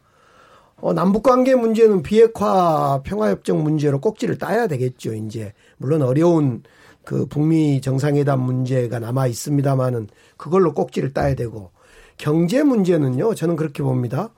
어, 0.82 0.94
남북 0.94 1.24
관계 1.24 1.56
문제는 1.56 2.02
비핵화 2.02 3.02
평화협정 3.04 3.64
문제로 3.64 4.00
꼭지를 4.02 4.38
따야 4.38 4.68
되겠죠. 4.68 5.14
이제 5.14 5.54
물론 5.78 6.02
어려운 6.02 6.64
그 7.04 7.26
북미 7.28 7.82
정상회담 7.82 8.40
문제가 8.42 9.00
남아 9.00 9.28
있습니다만은 9.28 10.08
그걸로 10.38 10.74
꼭지를 10.74 11.14
따야 11.14 11.36
되고 11.36 11.72
경제 12.18 12.64
문제는요. 12.64 13.36
저는 13.36 13.56
그렇게 13.56 13.84
봅니다. 13.84 14.30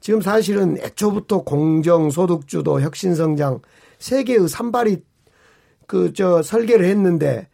지금 0.00 0.20
사실은 0.20 0.78
애초부터 0.78 1.42
공정, 1.42 2.10
소득주도, 2.10 2.80
혁신성장 2.80 3.60
세 3.98 4.24
개의 4.24 4.48
산발이 4.48 5.02
그 5.86 6.12
저 6.14 6.40
설계를 6.42 6.86
했는데 6.86 7.48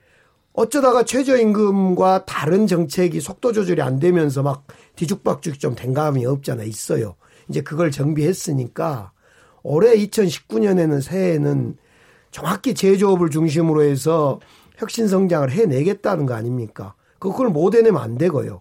어쩌다가 0.52 1.05
최저임금과 1.05 2.25
다른 2.26 2.66
정책이 2.66 3.21
속도 3.21 3.52
조절이 3.52 3.81
안 3.83 3.99
되면서 3.99 4.43
막 4.43 4.66
뒤죽박죽 4.97 5.59
좀 5.59 5.75
된 5.75 5.95
감이 5.95 6.25
없잖아 6.26 6.62
있어요. 6.64 7.16
이제 7.49 7.61
그걸 7.61 7.91
정비했으니까 7.91 9.12
올해 9.62 9.95
2019년에는 9.97 11.00
새해에는 11.00 11.76
정확히 12.31 12.75
제조업을 12.75 13.31
중심으로 13.31 13.83
해서 13.83 14.41
혁신 14.76 15.09
성장을 15.09 15.50
해내겠다는 15.50 16.26
거 16.26 16.35
아닙니까? 16.35 16.95
그걸 17.19 17.49
못 17.49 17.75
해내면 17.75 18.00
안 18.00 18.19
되고요. 18.19 18.61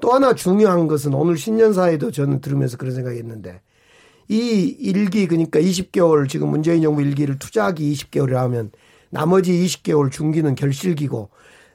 또 0.00 0.12
하나 0.12 0.34
중요한 0.34 0.86
것은 0.86 1.14
오늘 1.14 1.36
신년사에도 1.36 2.10
저는 2.10 2.40
들으면서 2.40 2.76
그런 2.76 2.94
생각했는데 2.94 3.60
이 4.28 4.76
일기 4.78 5.26
그러니까 5.26 5.58
20개월 5.58 6.28
지금 6.28 6.48
문재인 6.48 6.82
정부 6.82 7.02
일기를 7.02 7.38
투자하기 7.38 7.92
20개월이라 7.92 8.34
하면 8.34 8.70
나머지 9.10 9.52
20개월 9.52 10.12
중기는 10.12 10.54
결실기고 10.54 11.30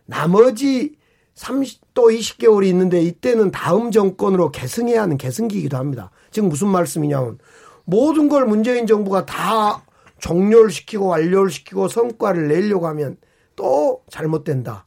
나머지 0.06 0.96
30, 1.36 1.94
또 1.94 2.10
20개월이 2.10 2.68
있는데 2.68 3.02
이때는 3.02 3.52
다음 3.52 3.92
정권으로 3.92 4.52
계승해야 4.52 5.02
하는 5.02 5.18
계승기이기도 5.18 5.78
합니다. 5.78 6.12
지금 6.32 6.50
무슨 6.50 6.68
말씀이냐면 6.70 7.40
모든 7.86 8.30
걸 8.30 8.46
문재인 8.46 8.88
정부가 8.88 9.26
다 9.26 9.84
종료를 10.20 10.70
시키고 10.70 11.08
완료를 11.08 11.50
시키고 11.50 11.88
성과를 11.88 12.48
내려고 12.48 12.88
하면 12.88 13.18
또 13.56 14.02
잘못된다. 14.10 14.86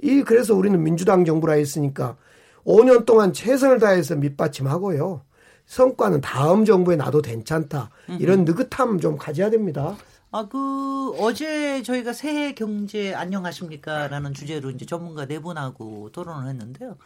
이 0.00 0.22
그래서 0.22 0.54
우리는 0.54 0.82
민주당 0.82 1.24
정부라 1.24 1.54
했으니까 1.54 2.16
5년 2.64 3.04
동안 3.04 3.32
최선을 3.32 3.80
다해서 3.80 4.14
밑받침하고요. 4.16 5.22
성과는 5.66 6.20
다음 6.22 6.64
정부에 6.64 6.96
놔도 6.96 7.22
괜찮다. 7.22 7.90
이런 8.20 8.44
느긋함 8.44 9.00
좀 9.00 9.16
가져야 9.18 9.50
됩니다. 9.50 9.96
아, 10.30 10.46
그, 10.46 11.10
어제 11.18 11.82
저희가 11.82 12.12
새해 12.12 12.52
경제 12.52 13.14
안녕하십니까? 13.14 14.08
라는 14.08 14.34
주제로 14.34 14.70
이제 14.70 14.84
전문가 14.84 15.24
네 15.24 15.38
분하고 15.38 16.10
토론을 16.12 16.50
했는데요. 16.50 16.98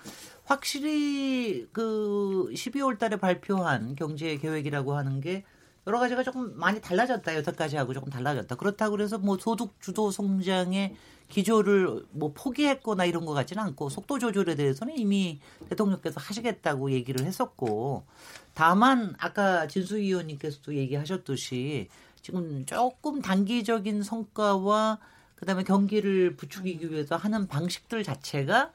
확실히 0.45 1.69
그 1.73 2.49
12월 2.53 2.99
달에 2.99 3.17
발표한 3.19 3.95
경제 3.95 4.37
계획이라고 4.39 4.97
하는 4.97 5.21
게 5.21 5.45
여러 5.87 6.01
가지가 6.01 6.25
조금 6.25 6.59
많이 6.59 6.81
달라졌다. 6.81 7.37
여섯 7.37 7.55
가지하고 7.55 7.95
조금 7.95 8.11
달라졌다. 8.11 8.57
그렇다고 8.57 8.97
그래서 8.97 9.19
뭐 9.19 9.39
소득 9.39 9.81
주도 9.81 10.11
성장의 10.11 10.97
기조를 11.29 12.05
뭐 12.11 12.33
포기했거나 12.35 13.05
이런 13.05 13.25
것 13.25 13.35
같지는 13.35 13.63
않고 13.63 13.89
속도 13.89 14.19
조절에 14.19 14.57
대해서는 14.57 14.99
이미 14.99 15.41
대통령께서 15.69 16.21
하시겠다고 16.21 16.91
얘기를 16.91 17.25
했었고 17.25 18.05
다만 18.53 19.15
아까 19.19 19.69
진수희 19.69 20.07
의원님께서도 20.07 20.75
얘기하셨듯이 20.75 21.89
지금 22.23 22.65
조금 22.67 23.21
단기적인 23.21 24.03
성과와 24.03 24.99
그다음에 25.35 25.65
경기를 25.65 26.37
부추기기 26.37 26.93
위해서 26.93 27.17
하는 27.17 27.49
방식들 27.49 28.05
자체가 28.05 28.71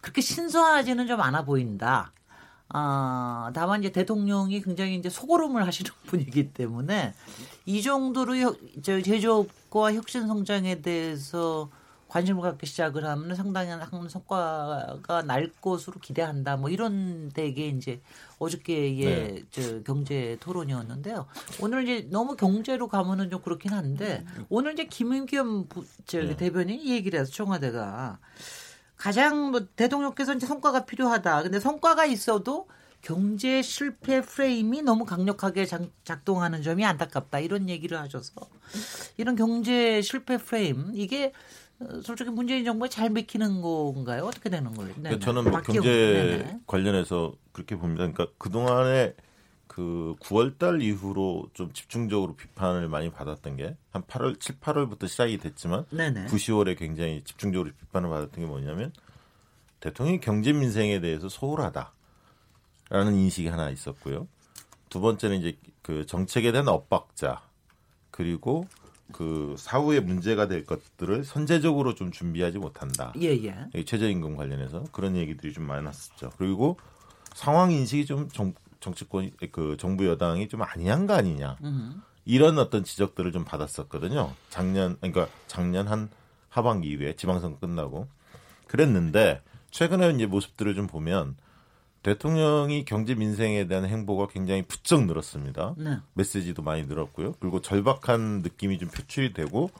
그렇게 0.00 0.20
신선하지는 0.20 1.08
좀 1.08 1.20
않아 1.20 1.44
보인다. 1.44 2.12
아, 2.68 3.50
다만 3.54 3.80
이제 3.80 3.90
대통령이 3.90 4.60
굉장히 4.62 4.96
이제 4.96 5.08
소고름을 5.08 5.66
하시는 5.66 5.90
분이기 6.06 6.52
때문에 6.52 7.14
이 7.64 7.82
정도로 7.82 8.36
혀, 8.36 8.54
저 8.82 9.00
제조업과 9.00 9.94
혁신 9.94 10.26
성장에 10.26 10.80
대해서 10.80 11.70
관심을 12.08 12.42
갖기 12.42 12.66
시작을 12.66 13.04
하면 13.04 13.34
상당한 13.34 14.08
성과가 14.08 15.22
날 15.22 15.50
것으로 15.60 15.98
기대한다. 16.00 16.56
뭐 16.56 16.70
이런 16.70 17.30
되게 17.34 17.68
이제 17.68 18.00
어저께의 18.38 18.94
네. 19.04 19.42
저 19.50 19.82
경제 19.82 20.36
토론이었는데요. 20.40 21.26
오늘 21.60 21.82
이제 21.88 22.08
너무 22.10 22.36
경제로 22.36 22.88
가면은 22.88 23.30
좀 23.30 23.42
그렇긴 23.42 23.72
한데 23.72 24.24
오늘 24.48 24.74
이제 24.74 24.84
김은겸 24.84 25.68
저 26.06 26.20
네. 26.20 26.36
대변인이 26.36 26.90
얘기를 26.90 27.18
해서 27.18 27.30
청와대가 27.32 28.18
가장 28.96 29.50
뭐 29.50 29.66
대통령께서 29.76 30.34
이제 30.34 30.46
성과가 30.46 30.86
필요하다. 30.86 31.42
근데 31.42 31.60
성과가 31.60 32.06
있어도 32.06 32.68
경제 33.02 33.62
실패 33.62 34.20
프레임이 34.20 34.82
너무 34.82 35.04
강력하게 35.04 35.66
작동하는 36.04 36.62
점이 36.62 36.84
안타깝다. 36.84 37.40
이런 37.40 37.68
얘기를 37.68 37.98
하셔서 37.98 38.32
이런 39.16 39.36
경제 39.36 40.02
실패 40.02 40.38
프레임 40.38 40.92
이게 40.94 41.32
솔직히 42.02 42.30
문재인 42.30 42.64
정부가 42.64 42.88
잘 42.88 43.10
맥히는 43.10 43.60
건가요? 43.60 44.24
어떻게 44.24 44.48
되는 44.48 44.72
거예요? 44.74 44.94
네 44.96 45.18
저는 45.18 45.44
뭐 45.50 45.60
경제 45.60 45.82
네네. 45.82 46.60
관련해서 46.66 47.34
그렇게 47.52 47.76
봅니다. 47.76 48.06
그러니까 48.06 48.26
그동안에 48.38 49.14
그 49.66 50.14
9월 50.20 50.56
달 50.58 50.80
이후로 50.80 51.50
좀 51.52 51.72
집중적으로 51.72 52.34
비판을 52.34 52.88
많이 52.88 53.10
받았던 53.10 53.56
게 53.56 53.76
한 53.96 54.02
8월 54.02 54.38
7, 54.38 54.60
8월부터 54.60 55.08
시작이 55.08 55.38
됐지만 55.38 55.86
네네. 55.90 56.26
9, 56.26 56.36
10월에 56.36 56.78
굉장히 56.78 57.22
집중적으로 57.24 57.70
비판을 57.78 58.08
받았던 58.10 58.40
게 58.40 58.46
뭐냐면 58.46 58.92
대통령이 59.80 60.20
경제 60.20 60.52
민생에 60.52 61.00
대해서 61.00 61.28
소홀하다라는 61.28 63.14
인식이 63.14 63.48
하나 63.48 63.70
있었고요. 63.70 64.28
두 64.88 65.00
번째는 65.00 65.38
이제 65.38 65.58
그 65.82 66.04
정책에 66.06 66.52
대한 66.52 66.68
엇박자 66.68 67.42
그리고 68.10 68.66
그 69.12 69.54
사후에 69.58 70.00
문제가 70.00 70.48
될 70.48 70.64
것들을 70.64 71.24
선제적으로 71.24 71.94
좀 71.94 72.10
준비하지 72.10 72.58
못한다. 72.58 73.12
예, 73.20 73.28
예. 73.44 73.84
최저임금 73.84 74.36
관련해서 74.36 74.84
그런 74.92 75.16
얘기들이 75.16 75.52
좀 75.52 75.64
많았었죠. 75.64 76.32
그리고 76.38 76.76
상황 77.34 77.70
인식이 77.70 78.06
좀 78.06 78.28
정, 78.28 78.54
정치권 78.80 79.30
그 79.52 79.76
정부 79.78 80.06
여당이 80.06 80.48
좀 80.48 80.62
아니한 80.62 81.06
거 81.06 81.14
아니냐. 81.14 81.56
음. 81.62 82.02
이런 82.24 82.58
어떤 82.58 82.82
지적들을 82.82 83.30
좀 83.32 83.44
받았었거든요. 83.44 84.34
작년 84.50 84.96
그러니까 85.00 85.28
작년 85.46 85.86
한 85.86 86.10
하반기 86.48 86.88
이후에 86.90 87.14
지방선거 87.14 87.60
끝나고 87.60 88.08
그랬는데 88.66 89.42
최근에 89.70 90.10
이제 90.10 90.26
모습들을 90.26 90.74
좀 90.74 90.86
보면 90.86 91.36
대통령이 92.06 92.84
경제 92.84 93.16
민생에 93.16 93.66
대한 93.66 93.84
행보가 93.84 94.28
굉장히 94.28 94.62
부쩍 94.62 95.06
늘었습니다. 95.06 95.74
네. 95.76 95.98
메시지도 96.14 96.62
많이 96.62 96.86
늘었고요. 96.86 97.34
그리고 97.40 97.60
절박한 97.60 98.42
느낌이 98.42 98.78
좀 98.78 98.88
표출이 98.88 99.32
되고 99.32 99.70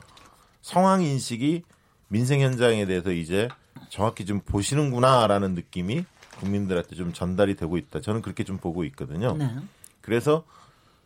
상황 0.61 1.03
인식이 1.03 1.63
민생 2.09 2.41
현장에 2.41 2.85
대해서 2.85 3.13
이제 3.13 3.47
정확히 3.91 4.27
좀 4.27 4.41
보시는구나라는 4.41 5.55
느낌이 5.55 6.05
국민들한테 6.41 6.97
좀 6.97 7.13
전달이 7.13 7.55
되고 7.55 7.79
있다. 7.79 8.01
저는 8.01 8.23
그렇게 8.23 8.43
좀 8.43 8.59
보고 8.59 8.83
있거든요. 8.87 9.37
네. 9.37 9.49
그래서 10.01 10.43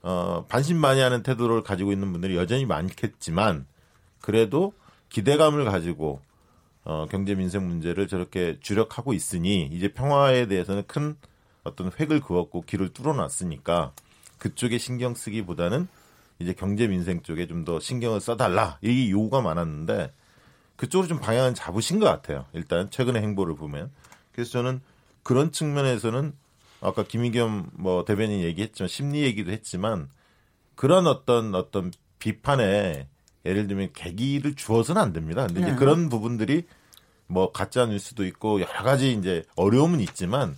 어, 0.00 0.46
반신반의하는 0.48 1.22
태도를 1.22 1.62
가지고 1.62 1.92
있는 1.92 2.12
분들이 2.12 2.34
여전히 2.36 2.64
많겠지만 2.64 3.66
그래도 4.22 4.72
기대감을 5.10 5.66
가지고 5.66 6.22
어, 6.90 7.06
경제 7.08 7.36
민생 7.36 7.68
문제를 7.68 8.08
저렇게 8.08 8.58
주력하고 8.58 9.12
있으니 9.12 9.70
이제 9.72 9.92
평화에 9.92 10.46
대해서는 10.46 10.82
큰 10.88 11.14
어떤 11.62 11.92
획을 12.00 12.18
그었고 12.18 12.62
길을 12.62 12.88
뚫어놨으니까 12.88 13.92
그쪽에 14.38 14.76
신경 14.76 15.14
쓰기보다는 15.14 15.86
이제 16.40 16.52
경제 16.52 16.88
민생 16.88 17.22
쪽에 17.22 17.46
좀 17.46 17.64
더 17.64 17.78
신경을 17.78 18.20
써달라 18.20 18.78
이 18.82 19.12
요구가 19.12 19.40
많았는데 19.40 20.12
그쪽으로 20.74 21.06
좀 21.06 21.20
방향을 21.20 21.54
잡으신 21.54 22.00
것 22.00 22.06
같아요. 22.06 22.46
일단 22.54 22.90
최근의 22.90 23.22
행보를 23.22 23.54
보면 23.54 23.92
그래서 24.32 24.50
저는 24.50 24.80
그런 25.22 25.52
측면에서는 25.52 26.32
아까 26.80 27.04
김희겸 27.04 27.70
뭐 27.74 28.04
대변인 28.04 28.40
얘기했지만 28.40 28.88
심리 28.88 29.22
얘기도 29.22 29.52
했지만 29.52 30.08
그런 30.74 31.06
어떤 31.06 31.54
어떤 31.54 31.92
비판에 32.18 33.06
예를 33.44 33.68
들면 33.68 33.90
계기를 33.92 34.56
주어서는 34.56 35.00
안 35.00 35.12
됩니다. 35.12 35.46
근데 35.46 35.60
이제 35.60 35.70
네. 35.70 35.76
그런 35.76 36.08
부분들이 36.08 36.64
뭐 37.30 37.52
가짜 37.52 37.86
뉴스도 37.86 38.26
있고 38.26 38.60
여러 38.60 38.82
가지 38.82 39.12
이제 39.12 39.44
어려움은 39.56 40.00
있지만 40.00 40.56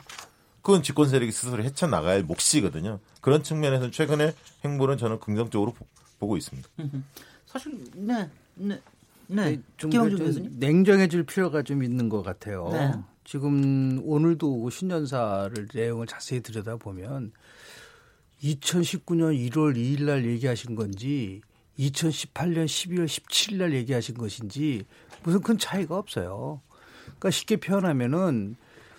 그건 0.62 0.82
집권 0.82 1.08
세력이 1.08 1.30
스스로 1.30 1.62
헤쳐 1.62 1.86
나가야 1.86 2.14
할 2.14 2.22
몫이거든요. 2.22 2.98
그런 3.20 3.42
측면에서는 3.42 3.92
최근에 3.92 4.34
행보는 4.64 4.96
저는 4.96 5.20
긍정적으로 5.20 5.74
보, 6.18 6.26
고 6.26 6.36
있습니다. 6.36 6.68
사실 7.46 7.78
네, 7.94 8.28
네, 8.54 8.80
네. 9.26 9.50
네 9.50 9.60
좀, 9.76 9.90
좀 9.90 10.56
냉정해질 10.58 11.24
필요가 11.24 11.62
좀 11.62 11.82
있는 11.82 12.08
것 12.08 12.22
같아요. 12.22 12.68
네. 12.72 12.92
지금 13.24 14.00
오늘도 14.04 14.70
신년사를 14.70 15.68
내용을 15.74 16.06
자세히 16.06 16.40
들여다 16.40 16.76
보면 16.76 17.32
2019년 18.42 19.50
1월 19.50 19.76
2일 19.76 20.04
날 20.04 20.24
얘기하신 20.24 20.74
건지 20.74 21.42
2018년 21.78 22.66
12월 22.66 23.06
17일 23.06 23.56
날 23.56 23.72
얘기하신 23.74 24.16
것인지 24.16 24.84
무슨 25.22 25.40
큰 25.40 25.58
차이가 25.58 25.96
없어요. 25.96 26.60
그러니까 27.04 27.30
쉽게 27.30 27.56
표현하면은 27.56 28.56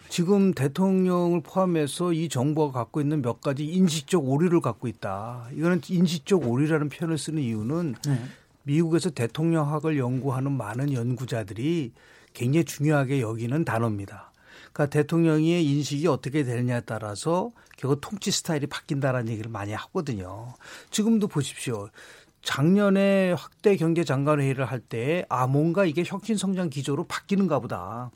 지금 0.09 0.53
대통령을 0.53 1.41
포함해서 1.41 2.13
이 2.13 2.29
정부가 2.29 2.71
갖고 2.71 3.01
있는 3.01 3.21
몇 3.21 3.41
가지 3.41 3.65
인식적 3.65 4.27
오류를 4.27 4.61
갖고 4.61 4.87
있다. 4.87 5.47
이거는 5.55 5.81
인식적 5.87 6.47
오류라는 6.47 6.89
표현을 6.89 7.17
쓰는 7.17 7.41
이유는 7.41 7.95
네. 8.05 8.21
미국에서 8.63 9.09
대통령학을 9.09 9.97
연구하는 9.97 10.51
많은 10.51 10.93
연구자들이 10.93 11.93
굉장히 12.33 12.63
중요하게 12.63 13.21
여기는 13.21 13.65
단어입니다. 13.65 14.31
그러니까 14.71 14.85
대통령의 14.87 15.65
인식이 15.65 16.07
어떻게 16.07 16.43
되느냐에 16.43 16.81
따라서 16.81 17.51
결국 17.77 17.99
통치 18.01 18.31
스타일이 18.31 18.67
바뀐다라는 18.67 19.31
얘기를 19.31 19.49
많이 19.51 19.73
하거든요. 19.73 20.53
지금도 20.89 21.27
보십시오. 21.27 21.89
작년에 22.43 23.33
확대 23.33 23.75
경제 23.77 24.03
장관 24.03 24.39
회의를 24.39 24.65
할 24.65 24.81
때 24.81 25.25
아 25.29 25.47
뭔가 25.47 25.85
이게 25.85 26.03
혁신 26.05 26.37
성장 26.37 26.69
기조로 26.69 27.05
바뀌는가 27.05 27.59
보다. 27.59 28.11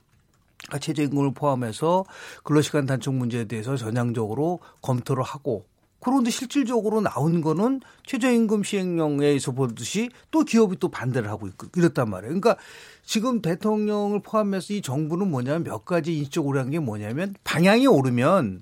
최저임금을 0.82 1.34
포함해서 1.34 2.04
근로시간 2.44 2.86
단축 2.86 3.14
문제에 3.14 3.46
대해서 3.46 3.78
전향적으로 3.78 4.60
검토를 4.82 5.24
하고 5.24 5.66
그런데 6.02 6.30
실질적으로 6.30 7.00
나온 7.02 7.42
거는 7.42 7.80
최저임금 8.06 8.64
시행령에서 8.64 9.54
보듯이 9.54 10.10
또 10.30 10.44
기업이 10.44 10.78
또 10.80 10.90
반대를 10.90 11.30
하고 11.30 11.48
있고 11.48 11.68
이랬단 11.76 12.10
말이에요. 12.10 12.40
그러니까 12.40 12.58
지금 13.06 13.42
대통령을 13.42 14.22
포함해서 14.22 14.74
이 14.74 14.82
정부는 14.82 15.32
뭐냐면 15.32 15.64
몇 15.64 15.86
가지 15.86 16.18
인적 16.18 16.46
오류한 16.46 16.70
게 16.72 16.80
뭐냐면 16.80 17.34
방향이 17.44 17.88
오르면 17.88 18.62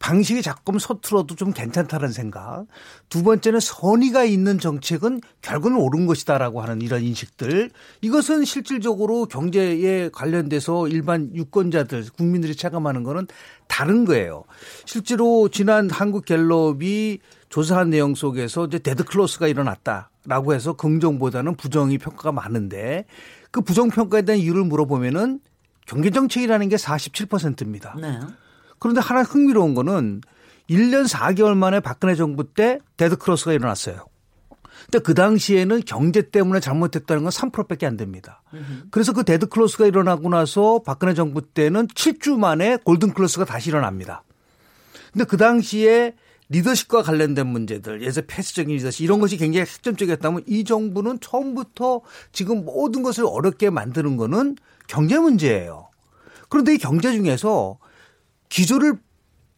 방식이 0.00 0.40
자꾸 0.40 0.76
서툴어도 0.78 1.36
좀 1.36 1.52
괜찮다는 1.52 2.08
생각. 2.10 2.64
두 3.10 3.22
번째는 3.22 3.60
선의가 3.60 4.24
있는 4.24 4.58
정책은 4.58 5.20
결국은 5.42 5.76
옳은 5.76 6.06
것이다라고 6.06 6.62
하는 6.62 6.80
이런 6.80 7.02
인식들. 7.02 7.70
이것은 8.00 8.46
실질적으로 8.46 9.26
경제에 9.26 10.08
관련돼서 10.08 10.88
일반 10.88 11.30
유권자들, 11.34 12.06
국민들이 12.16 12.56
체감하는 12.56 13.02
거는 13.04 13.28
다른 13.68 14.06
거예요. 14.06 14.44
실제로 14.86 15.50
지난 15.50 15.90
한국 15.90 16.24
갤럽이 16.24 17.18
조사한 17.50 17.90
내용 17.90 18.14
속에서 18.14 18.64
이제 18.64 18.78
데드 18.78 19.04
크로스가 19.04 19.48
일어났다라고 19.48 20.54
해서 20.54 20.72
긍정보다는 20.72 21.56
부정이 21.56 21.98
평가가 21.98 22.32
많은데 22.32 23.04
그 23.50 23.60
부정 23.60 23.90
평가에 23.90 24.22
대한 24.22 24.40
이유를 24.40 24.64
물어보면은 24.64 25.40
경제 25.84 26.08
정책이라는 26.08 26.70
게 26.70 26.76
47%입니다. 26.76 27.96
네. 28.00 28.18
그런데 28.80 29.00
하나 29.00 29.22
흥미로운 29.22 29.74
거는 29.74 30.22
1년 30.68 31.08
4개월 31.08 31.56
만에 31.56 31.78
박근혜 31.78 32.16
정부 32.16 32.52
때 32.52 32.80
데드크로스가 32.96 33.52
일어났어요. 33.52 34.06
근데 34.86 34.98
그 35.00 35.14
당시에는 35.14 35.82
경제 35.84 36.30
때문에 36.30 36.58
잘못했다는 36.58 37.22
건 37.22 37.30
3%밖에 37.30 37.86
안 37.86 37.96
됩니다. 37.96 38.42
그래서 38.90 39.12
그 39.12 39.24
데드 39.24 39.46
크로스가 39.46 39.86
일어나고 39.86 40.28
나서 40.30 40.80
박근혜 40.84 41.14
정부 41.14 41.42
때는 41.42 41.86
7주 41.88 42.38
만에 42.38 42.76
골든 42.82 43.12
크로스가 43.12 43.44
다시 43.44 43.70
일어납니다. 43.70 44.24
근데 45.12 45.24
그 45.24 45.36
당시에 45.36 46.14
리더십과 46.48 47.02
관련된 47.02 47.46
문제들, 47.46 48.02
예서 48.02 48.22
폐쇄적인 48.26 48.74
리더십 48.76 49.04
이런 49.04 49.20
것이 49.20 49.36
굉장히 49.36 49.60
핵심적이었다면 49.60 50.42
이 50.46 50.64
정부는 50.64 51.20
처음부터 51.20 52.00
지금 52.32 52.64
모든 52.64 53.02
것을 53.02 53.24
어렵게 53.26 53.70
만드는 53.70 54.16
거는 54.16 54.56
경제 54.88 55.18
문제예요. 55.18 55.88
그런데 56.48 56.74
이 56.74 56.78
경제 56.78 57.12
중에서 57.12 57.78
기조를 58.50 58.98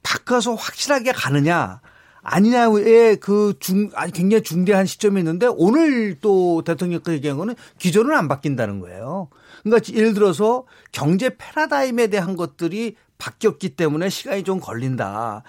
바꿔서 0.05 0.55
확실하게 0.55 1.13
가느냐 1.13 1.81
아니냐의 2.23 3.17
그 3.17 3.55
중, 3.59 3.91
아니 3.95 4.13
굉장히 4.13 4.45
중대한 4.45 4.87
시점이 4.87 5.21
있는데 5.21 5.49
오늘 5.49 6.21
또 6.21 6.63
대통령께서 6.63 7.15
얘기한 7.15 7.37
거는 7.37 7.57
기조는 7.79 8.17
안 8.17 8.29
바뀐다는 8.29 8.79
거예요. 8.79 9.29
그러니까 9.65 9.93
예를 9.93 10.15
들어서 10.15 10.65
경제 10.93 11.37
패러다임에 11.37 12.07
대한 12.07 12.37
것들이 12.37 12.95
바뀌었기 13.19 13.71
때문에 13.71 14.09
시간이 14.09 14.45
좀 14.45 14.61
걸린다. 14.61 15.43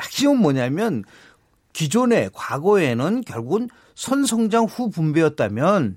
핵심은 0.00 0.38
뭐냐면 0.38 1.04
기존에 1.72 2.28
과거에는 2.32 3.22
결국은 3.22 3.68
선성장 3.96 4.64
후 4.64 4.90
분배였다면 4.90 5.96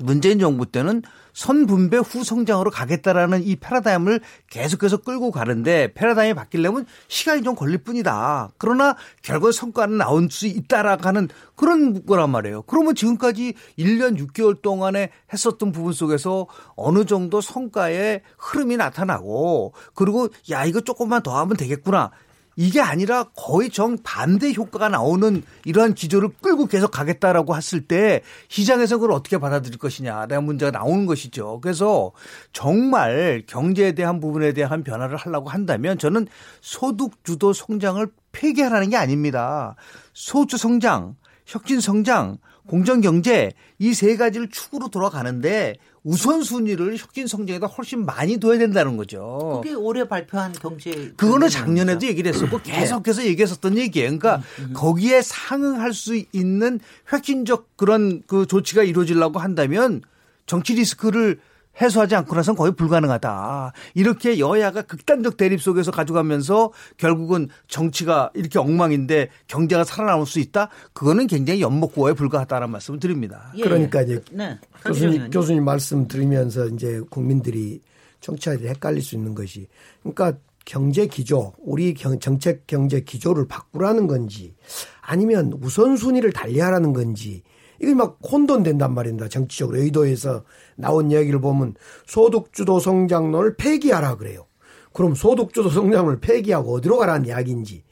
문재인 0.00 0.40
정부 0.40 0.66
때는 0.66 1.02
선분배 1.34 1.98
후 1.98 2.24
성장으로 2.24 2.70
가겠다라는 2.70 3.42
이 3.42 3.56
패러다임을 3.56 4.20
계속해서 4.48 4.98
끌고 4.98 5.30
가는데 5.30 5.92
패러다임이 5.92 6.34
바뀌려면 6.34 6.86
시간이 7.08 7.42
좀 7.42 7.54
걸릴 7.54 7.78
뿐이다. 7.78 8.52
그러나 8.56 8.96
결국 9.20 9.52
성과는 9.52 9.98
나올 9.98 10.28
수 10.30 10.46
있다라고 10.46 11.06
하는 11.06 11.28
그런 11.56 12.06
거란 12.06 12.30
말이에요. 12.30 12.62
그러면 12.62 12.94
지금까지 12.94 13.54
1년 13.78 14.16
6개월 14.18 14.62
동안에 14.62 15.10
했었던 15.32 15.72
부분 15.72 15.92
속에서 15.92 16.46
어느 16.76 17.04
정도 17.04 17.40
성과의 17.40 18.22
흐름이 18.38 18.76
나타나고 18.76 19.74
그리고 19.94 20.28
야 20.50 20.64
이거 20.64 20.80
조금만 20.80 21.22
더 21.22 21.36
하면 21.38 21.56
되겠구나. 21.56 22.12
이게 22.56 22.80
아니라 22.80 23.24
거의 23.36 23.70
정반대 23.70 24.52
효과가 24.52 24.88
나오는 24.88 25.42
이러한 25.64 25.94
기조를 25.94 26.30
끌고 26.40 26.66
계속 26.66 26.90
가겠다라고 26.90 27.56
했을 27.56 27.80
때 27.86 28.22
시장에서 28.48 28.98
그걸 28.98 29.12
어떻게 29.12 29.38
받아들일 29.38 29.78
것이냐라는 29.78 30.44
문제가 30.44 30.70
나오는 30.70 31.06
것이죠. 31.06 31.60
그래서 31.60 32.12
정말 32.52 33.42
경제에 33.46 33.92
대한 33.92 34.20
부분에 34.20 34.52
대한 34.52 34.84
변화를 34.84 35.16
하려고 35.16 35.50
한다면 35.50 35.98
저는 35.98 36.26
소득 36.60 37.24
주도 37.24 37.52
성장을 37.52 38.06
폐기하라는 38.32 38.90
게 38.90 38.96
아닙니다. 38.96 39.76
소주 40.12 40.56
성장, 40.56 41.16
혁신 41.46 41.80
성장, 41.80 42.38
공정 42.66 43.00
경제 43.00 43.52
이 43.78 43.92
세 43.92 44.16
가지를 44.16 44.48
축으로 44.50 44.88
돌아가는데 44.88 45.74
우선순위를 46.04 46.98
혁신 46.98 47.26
성장에다 47.26 47.66
훨씬 47.66 48.04
많이 48.04 48.38
둬야 48.38 48.58
된다는 48.58 48.96
거죠. 48.96 49.60
그게 49.62 49.74
올해 49.74 50.06
발표한 50.06 50.52
경제 50.52 51.12
그거는 51.16 51.48
작년에도 51.48 52.06
얘기를 52.06 52.32
했었고 52.32 52.62
네. 52.62 52.72
계속해서 52.80 53.24
얘기했었던 53.24 53.78
얘기예요. 53.78 54.06
그러니까 54.18 54.36
음, 54.58 54.66
음. 54.68 54.72
거기에 54.74 55.22
상응할 55.22 55.94
수 55.94 56.14
있는 56.32 56.78
혁신적 57.06 57.76
그런 57.76 58.22
그 58.26 58.46
조치가 58.46 58.82
이루어지려고 58.82 59.38
한다면 59.38 60.02
정치 60.46 60.74
리스크를 60.74 61.40
해소하지 61.80 62.14
않고 62.16 62.34
나선 62.34 62.54
거의 62.54 62.74
불가능하다. 62.74 63.72
이렇게 63.94 64.38
여야가 64.38 64.82
극단적 64.82 65.36
대립 65.36 65.60
속에서 65.60 65.90
가져가면서 65.90 66.72
결국은 66.96 67.48
정치가 67.68 68.30
이렇게 68.34 68.58
엉망인데 68.58 69.30
경제가 69.48 69.84
살아남을 69.84 70.26
수 70.26 70.40
있다? 70.40 70.68
그거는 70.92 71.26
굉장히 71.26 71.60
연목고에 71.60 72.12
불과하다는 72.12 72.70
말씀을 72.70 73.00
드립니다. 73.00 73.52
예. 73.56 73.62
그러니까 73.62 74.02
이제 74.02 74.22
네. 74.30 74.58
교수님, 74.84 75.30
교수님 75.30 75.64
말씀 75.64 76.06
들으면서 76.06 76.66
이제 76.68 77.00
국민들이 77.10 77.80
정치자들이 78.20 78.68
헷갈릴 78.68 79.02
수 79.02 79.14
있는 79.14 79.34
것이 79.34 79.66
그러니까 80.02 80.38
경제 80.64 81.06
기조, 81.06 81.52
우리 81.58 81.92
경, 81.94 82.18
정책 82.18 82.66
경제 82.66 83.00
기조를 83.00 83.46
바꾸라는 83.48 84.06
건지 84.06 84.54
아니면 85.02 85.52
우선순위를 85.60 86.32
달리하라는 86.32 86.92
건지 86.92 87.42
이게 87.80 87.94
막 87.94 88.18
혼돈된단 88.22 88.94
말입니다. 88.94 89.28
정치적으로 89.28 89.78
의도에서 89.78 90.44
나온 90.76 91.10
이야기를 91.10 91.40
보면 91.40 91.74
소득주도 92.06 92.80
성장론을 92.80 93.56
폐기하라 93.56 94.16
그래요. 94.16 94.46
그럼 94.92 95.14
소득주도 95.14 95.70
성장을 95.70 96.20
폐기하고 96.20 96.74
어디로 96.74 96.98
가라는 96.98 97.26
이야기인지 97.26 97.82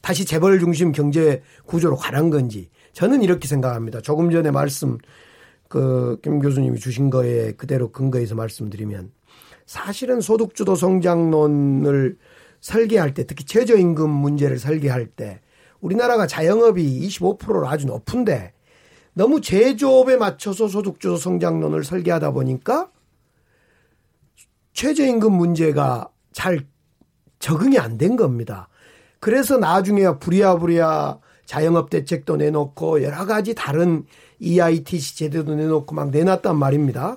다시 0.00 0.24
재벌 0.24 0.58
중심 0.58 0.92
경제 0.92 1.42
구조로 1.66 1.96
가란 1.96 2.30
건지 2.30 2.70
저는 2.92 3.22
이렇게 3.22 3.46
생각합니다. 3.48 4.00
조금 4.00 4.30
전에 4.30 4.50
말씀 4.50 4.98
그 5.68 6.18
김 6.22 6.38
교수님이 6.40 6.78
주신 6.78 7.10
거에 7.10 7.52
그대로 7.52 7.92
근거해서 7.92 8.34
말씀드리면 8.34 9.12
사실은 9.66 10.20
소득주도 10.20 10.74
성장론을 10.74 12.16
설계할 12.60 13.14
때 13.14 13.26
특히 13.26 13.44
최저임금 13.44 14.08
문제를 14.08 14.58
설계할 14.58 15.06
때 15.06 15.40
우리나라가 15.80 16.26
자영업이 16.26 17.06
25%로 17.06 17.68
아주 17.68 17.86
높은데 17.86 18.52
너무 19.18 19.40
제조업에 19.40 20.16
맞춰서 20.16 20.68
소득주도 20.68 21.16
성장론을 21.16 21.82
설계하다 21.82 22.30
보니까 22.30 22.88
최저임금 24.74 25.32
문제가 25.32 26.08
잘 26.30 26.64
적응이 27.40 27.80
안 27.80 27.98
된 27.98 28.14
겁니다. 28.14 28.68
그래서 29.18 29.58
나중에 29.58 30.04
부랴부랴 30.20 31.18
자영업 31.46 31.90
대책도 31.90 32.36
내놓고 32.36 33.02
여러 33.02 33.26
가지 33.26 33.56
다른 33.56 34.04
EITC 34.38 35.16
제도도 35.16 35.56
내놓고 35.56 35.96
막 35.96 36.10
내놨단 36.10 36.56
말입니다. 36.56 37.16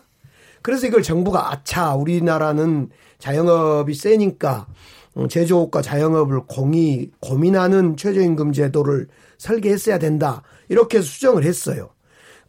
그래서 0.63 0.87
이걸 0.87 1.03
정부가 1.03 1.51
아차 1.51 1.93
우리나라는 1.93 2.89
자영업이 3.19 3.93
세니까 3.93 4.65
제조업과 5.29 5.83
자영업을 5.83 6.47
공이 6.47 7.11
고민하는 7.19 7.95
최저임금 7.95 8.53
제도를 8.53 9.07
설계했어야 9.37 9.99
된다. 9.99 10.41
이렇게 10.67 11.01
수정을 11.01 11.43
했어요. 11.43 11.90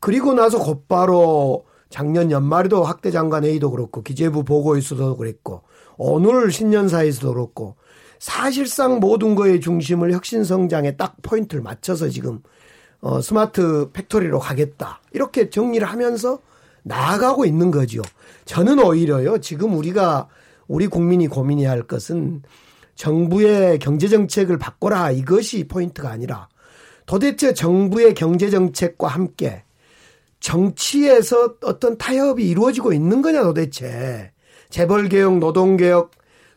그리고 0.02 0.34
나서 0.34 0.58
곧바로 0.58 1.64
작년 1.88 2.32
연말에도 2.32 2.82
학대 2.82 3.12
장관 3.12 3.44
회의도 3.44 3.70
그렇고 3.70 4.02
기재부 4.02 4.42
보고에서도 4.42 5.16
그랬고 5.16 5.62
오늘 5.96 6.50
신년사에서도 6.50 7.32
그렇고 7.32 7.76
사실상 8.18 8.98
모든 8.98 9.36
거의 9.36 9.60
중심을 9.60 10.12
혁신 10.12 10.42
성장에 10.42 10.96
딱 10.96 11.14
포인트를 11.22 11.62
맞춰서 11.62 12.08
지금 12.08 12.40
어 13.00 13.20
스마트 13.20 13.90
팩토리로 13.92 14.40
가겠다. 14.40 15.00
이렇게 15.12 15.50
정리를 15.50 15.86
하면서 15.86 16.40
나아가고 16.82 17.44
있는 17.44 17.70
거죠. 17.70 18.02
저는 18.44 18.80
오히려요. 18.84 19.38
지금 19.38 19.76
우리가 19.76 20.26
우리 20.66 20.88
국민이 20.88 21.28
고민해야 21.28 21.70
할 21.70 21.82
것은 21.84 22.42
정부의 22.96 23.78
경제 23.78 24.08
정책을 24.08 24.58
바꿔라 24.58 25.12
이것이 25.12 25.68
포인트가 25.68 26.10
아니라 26.10 26.48
도대체 27.06 27.54
정부의 27.54 28.14
경제 28.14 28.50
정책과 28.50 29.06
함께 29.06 29.62
정치에서 30.42 31.55
어떤 31.62 31.96
타협이 31.96 32.46
이루어지고 32.46 32.92
있는 32.92 33.22
거냐 33.22 33.42
도대체 33.44 34.33
재벌 34.68 35.09
개혁, 35.09 35.38
노동 35.38 35.76
개혁 35.76 36.11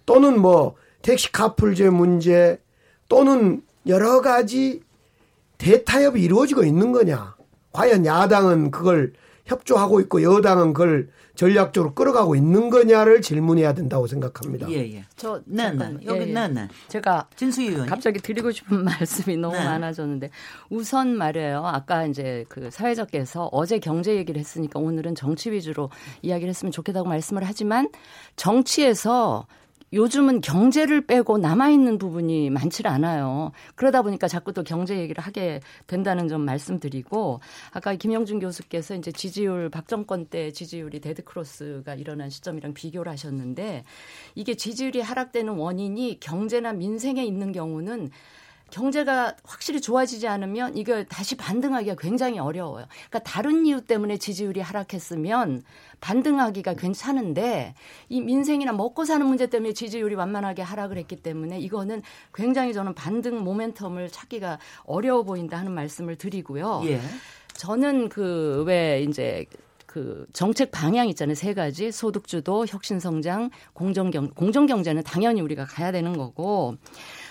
또는 0.05 0.39
뭐 0.41 0.75
택시 1.01 1.31
카풀제 1.31 1.91
문제 1.91 2.59
또는 3.07 3.61
여러 3.87 4.21
가지 4.21 4.81
대타협이 5.59 6.21
이루어지고 6.21 6.63
있는 6.63 6.91
거냐? 6.91 7.35
과연 7.71 8.05
야당은 8.05 8.71
그걸 8.71 9.13
협조하고 9.45 9.99
있고 10.01 10.23
여당은 10.23 10.73
그걸 10.73 11.09
전략적으로 11.35 11.93
끌어가고 11.93 12.35
있는 12.35 12.69
거냐를 12.69 13.21
질문해야 13.21 13.73
된다고 13.73 14.07
생각합니다. 14.07 14.69
예, 14.71 14.77
예. 14.95 15.03
저, 15.15 15.41
네, 15.45 15.71
네. 15.71 15.97
여기, 16.05 16.21
예, 16.21 16.27
예. 16.27 16.33
네, 16.33 16.47
네. 16.47 16.67
제가 16.87 17.27
진수희 17.35 17.67
의원 17.67 17.87
갑자기 17.87 18.19
드리고 18.19 18.51
싶은 18.51 18.83
말씀이 18.85 19.37
너무 19.37 19.55
네. 19.55 19.63
많아졌는데 19.63 20.29
우선 20.69 21.15
말이에요. 21.15 21.65
아까 21.65 22.05
이제 22.05 22.45
그 22.49 22.71
사회자께서 22.71 23.49
어제 23.51 23.79
경제 23.79 24.15
얘기를 24.15 24.39
했으니까 24.39 24.79
오늘은 24.79 25.15
정치 25.15 25.51
위주로 25.51 25.89
이야기를 26.21 26.49
했으면 26.49 26.71
좋겠다고 26.71 27.07
말씀을 27.07 27.43
하지만 27.43 27.89
정치에서 28.37 29.45
요즘은 29.95 30.41
경제를 30.41 31.07
빼고 31.07 31.37
남아있는 31.37 31.97
부분이 31.97 32.49
많지 32.49 32.85
않아요. 32.85 33.53
그러다 33.75 34.01
보니까 34.01 34.27
자꾸 34.27 34.51
또 34.51 34.61
경제 34.61 34.99
얘기를 34.99 35.23
하게 35.23 35.61
된다는 35.87 36.27
점 36.27 36.41
말씀드리고 36.41 37.39
아까 37.71 37.95
김영준 37.95 38.39
교수께서 38.39 38.93
이제 38.95 39.13
지지율 39.13 39.69
박정권 39.69 40.25
때 40.25 40.51
지지율이 40.51 40.99
데드크로스가 40.99 41.95
일어난 41.95 42.29
시점이랑 42.29 42.73
비교를 42.73 43.09
하셨는데 43.13 43.85
이게 44.35 44.55
지지율이 44.55 44.99
하락되는 44.99 45.53
원인이 45.53 46.19
경제나 46.19 46.73
민생에 46.73 47.23
있는 47.23 47.53
경우는 47.53 48.09
경제가 48.71 49.35
확실히 49.43 49.79
좋아지지 49.79 50.27
않으면 50.27 50.75
이걸 50.75 51.05
다시 51.05 51.35
반등하기가 51.37 51.95
굉장히 51.97 52.39
어려워요. 52.39 52.85
그러니까 53.09 53.19
다른 53.19 53.65
이유 53.65 53.81
때문에 53.81 54.17
지지율이 54.17 54.59
하락했으면 54.61 55.63
반등하기가 56.01 56.73
괜찮은데 56.73 57.73
이 58.09 58.21
민생이나 58.21 58.73
먹고 58.73 59.05
사는 59.05 59.25
문제 59.25 59.47
때문에 59.47 59.73
지지율이 59.73 60.15
완만하게 60.15 60.61
하락을 60.61 60.97
했기 60.97 61.15
때문에 61.15 61.59
이거는 61.59 62.01
굉장히 62.33 62.73
저는 62.73 62.93
반등 62.95 63.43
모멘텀을 63.43 64.11
찾기가 64.11 64.59
어려워 64.85 65.23
보인다 65.23 65.57
하는 65.57 65.71
말씀을 65.71 66.15
드리고요. 66.17 66.81
예. 66.85 66.99
저는 67.53 68.09
그 68.09 68.63
왜 68.65 69.01
이제 69.07 69.45
그 69.85 70.25
정책 70.33 70.71
방향 70.71 71.07
있잖아요. 71.09 71.35
세 71.35 71.53
가지. 71.53 71.89
소득주도, 71.91 72.65
혁신성장, 72.67 73.49
공정경, 73.73 74.31
공정경제는 74.31 75.03
당연히 75.03 75.39
우리가 75.39 75.63
가야 75.65 75.93
되는 75.93 76.17
거고. 76.17 76.75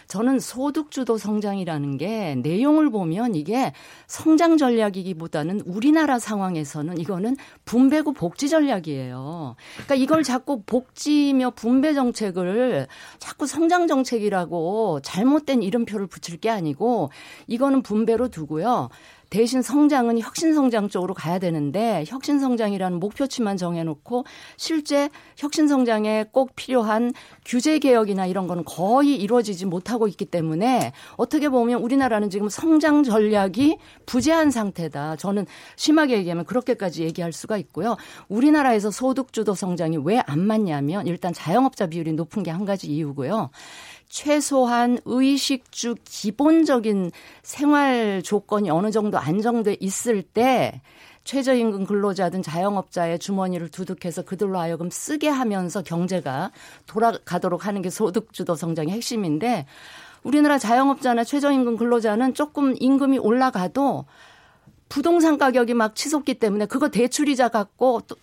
저는 0.06 0.40
소득주도 0.40 1.16
성장이라는 1.18 1.98
게 1.98 2.34
내용을 2.36 2.90
보면 2.90 3.34
이게 3.34 3.72
성장 4.06 4.56
전략이기보다는 4.56 5.62
우리나라 5.66 6.18
상황에서는 6.18 6.98
이거는 6.98 7.36
분배고 7.64 8.12
복지 8.12 8.48
전략이에요. 8.48 9.56
그러니까 9.74 9.94
이걸 9.94 10.22
자꾸 10.22 10.62
복지며 10.62 11.50
분배 11.50 11.94
정책을 11.94 12.86
자꾸 13.18 13.46
성장 13.46 13.86
정책이라고 13.86 15.00
잘못된 15.02 15.62
이름표를 15.62 16.06
붙일 16.06 16.38
게 16.38 16.50
아니고 16.50 17.10
이거는 17.46 17.82
분배로 17.82 18.28
두고요. 18.28 18.88
대신 19.30 19.62
성장은 19.62 20.18
혁신 20.18 20.54
성장 20.54 20.88
쪽으로 20.88 21.14
가야 21.14 21.38
되는데 21.38 22.04
혁신 22.06 22.40
성장이라는 22.40 22.98
목표치만 22.98 23.56
정해놓고 23.56 24.24
실제 24.56 25.10
혁신 25.36 25.68
성장에 25.68 26.24
꼭 26.32 26.56
필요한 26.56 27.12
규제 27.44 27.78
개혁이나 27.78 28.26
이런 28.26 28.46
거는 28.46 28.64
거의 28.64 29.14
이루어지지 29.16 29.66
못하고 29.66 30.08
있기 30.08 30.24
때문에 30.24 30.92
어떻게 31.16 31.48
보면 31.48 31.80
우리나라는 31.80 32.30
지금 32.30 32.48
성장 32.48 33.02
전략이 33.02 33.78
부재한 34.06 34.50
상태다. 34.50 35.16
저는 35.16 35.46
심하게 35.76 36.16
얘기하면 36.18 36.44
그렇게까지 36.44 37.02
얘기할 37.04 37.32
수가 37.32 37.56
있고요. 37.58 37.96
우리나라에서 38.28 38.90
소득 38.90 39.32
주도 39.32 39.54
성장이 39.54 39.98
왜 39.98 40.14
안 40.26 40.40
맞냐면 40.40 41.06
일단 41.06 41.32
자영업자 41.34 41.86
비율이 41.88 42.12
높은 42.14 42.42
게 42.42 42.50
한 42.54 42.64
가지 42.64 42.86
이유고요. 42.86 43.50
최소한 44.08 44.98
의식주 45.04 45.96
기본적인 46.04 47.10
생활 47.42 48.22
조건이 48.22 48.70
어느 48.70 48.90
정도 48.90 49.18
안정돼 49.18 49.78
있을 49.80 50.22
때 50.22 50.80
최저임금 51.24 51.86
근로자든 51.86 52.42
자영업자의 52.42 53.18
주머니를 53.18 53.70
두둑해서 53.70 54.22
그들로 54.22 54.58
하여금 54.58 54.90
쓰게 54.90 55.28
하면서 55.28 55.82
경제가 55.82 56.50
돌아가도록 56.86 57.66
하는 57.66 57.80
게 57.80 57.88
소득주도 57.88 58.54
성장의 58.54 58.92
핵심인데 58.92 59.66
우리나라 60.22 60.58
자영업자나 60.58 61.24
최저임금 61.24 61.76
근로자는 61.76 62.34
조금 62.34 62.74
임금이 62.78 63.18
올라가도 63.18 64.04
부동산 64.88 65.38
가격이 65.38 65.74
막 65.74 65.96
치솟기 65.96 66.34
때문에 66.34 66.66
그거 66.66 66.88
대출이자 66.88 67.48
갖고 67.48 68.02
또 68.06 68.16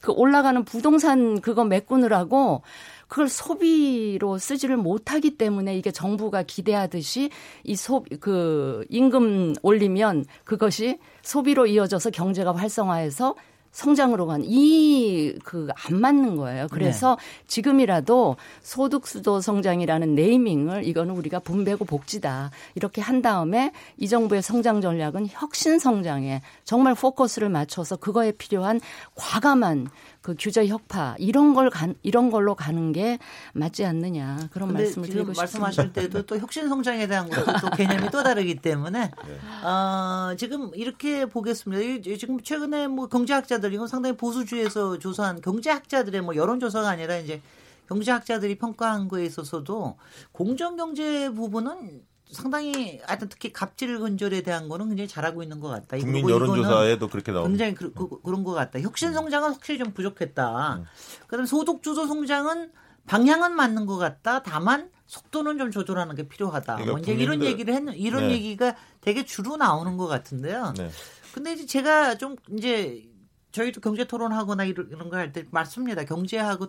그 0.00 0.12
올라가는 0.12 0.64
부동산 0.64 1.40
그거 1.40 1.64
메꾸느라고 1.64 2.62
그걸 3.08 3.28
소비로 3.28 4.38
쓰지를 4.38 4.76
못하기 4.76 5.36
때문에 5.38 5.76
이게 5.76 5.90
정부가 5.90 6.42
기대하듯이 6.42 7.30
이 7.64 7.74
소, 7.74 8.04
그 8.20 8.84
임금 8.90 9.54
올리면 9.62 10.26
그것이 10.44 10.98
소비로 11.22 11.66
이어져서 11.66 12.10
경제가 12.10 12.54
활성화해서 12.54 13.34
성장으로 13.70 14.26
간 14.26 14.42
이 14.44 15.34
그 15.44 15.68
안 15.88 16.00
맞는 16.00 16.36
거예요. 16.36 16.66
그래서 16.70 17.16
네. 17.16 17.44
지금이라도 17.46 18.36
소득 18.62 19.06
수도 19.06 19.40
성장이라는 19.40 20.14
네이밍을 20.14 20.86
이거는 20.86 21.14
우리가 21.14 21.38
분배고 21.40 21.84
복지다 21.84 22.50
이렇게 22.74 23.00
한 23.02 23.20
다음에 23.22 23.72
이 23.98 24.08
정부의 24.08 24.42
성장 24.42 24.80
전략은 24.80 25.28
혁신 25.30 25.78
성장에 25.78 26.40
정말 26.64 26.94
포커스를 26.94 27.50
맞춰서 27.50 27.96
그거에 27.96 28.32
필요한 28.32 28.80
과감한 29.14 29.88
그 30.28 30.34
규제 30.38 30.66
혁파 30.66 31.16
이런 31.18 31.54
걸 31.54 31.70
간, 31.70 31.94
이런 32.02 32.30
걸로 32.30 32.54
가는 32.54 32.92
게 32.92 33.18
맞지 33.54 33.86
않느냐 33.86 34.50
그런 34.50 34.74
말씀을 34.74 35.08
드리고 35.08 35.32
싶습니다. 35.32 35.40
말씀하실 35.40 35.92
때도 35.94 36.26
또 36.26 36.36
혁신 36.36 36.68
성장에 36.68 37.06
대한 37.06 37.30
것도 37.30 37.46
또 37.62 37.70
개념이 37.70 38.10
또 38.10 38.22
다르기 38.22 38.56
때문에 38.56 39.10
네. 39.10 39.66
어, 39.66 40.36
지금 40.36 40.70
이렇게 40.74 41.24
보겠습니다. 41.24 42.02
지금 42.18 42.42
최근에 42.42 42.88
뭐 42.88 43.08
경제학자들 43.08 43.72
이건 43.72 43.88
상당히 43.88 44.18
보수주의에서 44.18 44.98
조사한 44.98 45.40
경제학자들의 45.40 46.20
뭐 46.20 46.36
여론조사가 46.36 46.86
아니라 46.86 47.16
이제 47.16 47.40
경제학자들이 47.88 48.58
평가한 48.58 49.08
거에 49.08 49.24
있어서도 49.24 49.96
공정경제 50.32 51.30
부분은 51.30 52.02
상당히 52.30 53.00
하여튼 53.04 53.28
특히 53.28 53.52
갑질 53.52 53.98
근절에 53.98 54.42
대한 54.42 54.68
거는 54.68 54.88
굉장히 54.88 55.08
잘하고 55.08 55.42
있는 55.42 55.60
것 55.60 55.68
같다. 55.68 55.96
국민 55.96 56.28
여론조사에도 56.28 57.08
그렇게 57.08 57.32
나옵니다. 57.32 57.64
굉장히 57.64 57.74
그, 57.74 57.92
그, 57.92 58.20
그 58.20 58.30
런 58.30 58.44
것 58.44 58.52
같다. 58.52 58.80
혁신 58.80 59.12
성장은 59.12 59.52
확실히 59.52 59.78
좀 59.78 59.92
부족했다. 59.92 60.76
음. 60.76 60.84
그다음에 61.26 61.46
소득 61.46 61.82
주도 61.82 62.06
성장은 62.06 62.70
방향은 63.06 63.54
맞는 63.56 63.86
것 63.86 63.96
같다. 63.96 64.42
다만 64.42 64.90
속도는 65.06 65.56
좀 65.58 65.70
조절하는 65.70 66.14
게 66.14 66.28
필요하다. 66.28 66.74
그러니까 66.74 66.92
뭐 66.92 67.00
이제 67.00 67.12
이런 67.14 67.42
얘기를 67.42 67.72
했 67.74 67.82
이런 67.96 68.28
네. 68.28 68.34
얘기가 68.34 68.76
되게 69.00 69.24
주로 69.24 69.56
나오는 69.56 69.96
것 69.96 70.06
같은데요. 70.06 70.74
네. 70.76 70.90
근데 71.32 71.54
이제 71.54 71.64
제가 71.64 72.18
좀 72.18 72.36
이제 72.56 73.04
저희도 73.52 73.80
경제 73.80 74.04
토론하거나 74.06 74.64
이런, 74.64 74.88
이런 74.90 75.08
거할 75.08 75.32
때 75.32 75.46
맞습니다. 75.50 76.04
경제하고 76.04 76.68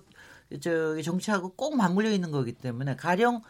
저 0.62 1.02
정치하고 1.02 1.54
꼭 1.56 1.76
맞물려 1.76 2.10
있는 2.12 2.32
거기 2.32 2.54
때문에 2.54 2.95
가령 2.95 3.41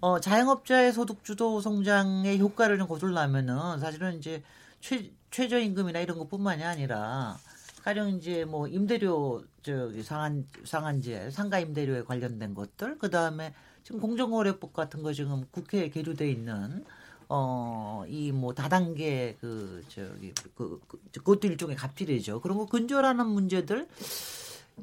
어, 0.00 0.20
자영업자의 0.20 0.92
소득 0.92 1.24
주도 1.24 1.60
성장의 1.60 2.38
효과를 2.38 2.78
좀 2.78 2.86
거둘려면은 2.86 3.80
사실은 3.80 4.18
이제 4.18 4.42
최, 4.80 5.10
최저임금이나 5.30 6.00
이런 6.00 6.18
것뿐만이 6.18 6.62
아니라 6.64 7.38
가령 7.82 8.10
이제 8.10 8.44
뭐 8.44 8.68
임대료 8.68 9.44
저기 9.62 10.02
상한 10.02 10.46
상한제 10.64 11.30
상가 11.30 11.58
임대료에 11.58 12.02
관련된 12.04 12.54
것들 12.54 12.98
그 12.98 13.10
다음에 13.10 13.54
지금 13.84 14.00
공정거래법 14.00 14.72
같은 14.72 15.02
거 15.02 15.12
지금 15.12 15.46
국회에 15.50 15.88
계류돼 15.90 16.30
있는 16.30 16.84
어 17.28 18.04
이 18.08 18.30
뭐 18.32 18.54
다단계 18.54 19.36
그 19.40 19.82
저기 19.88 20.32
그, 20.54 20.80
그 20.86 21.00
그것도 21.12 21.48
일종의 21.48 21.74
갑질이죠. 21.76 22.40
그런 22.40 22.56
거 22.58 22.66
근절하는 22.66 23.26
문제들 23.26 23.88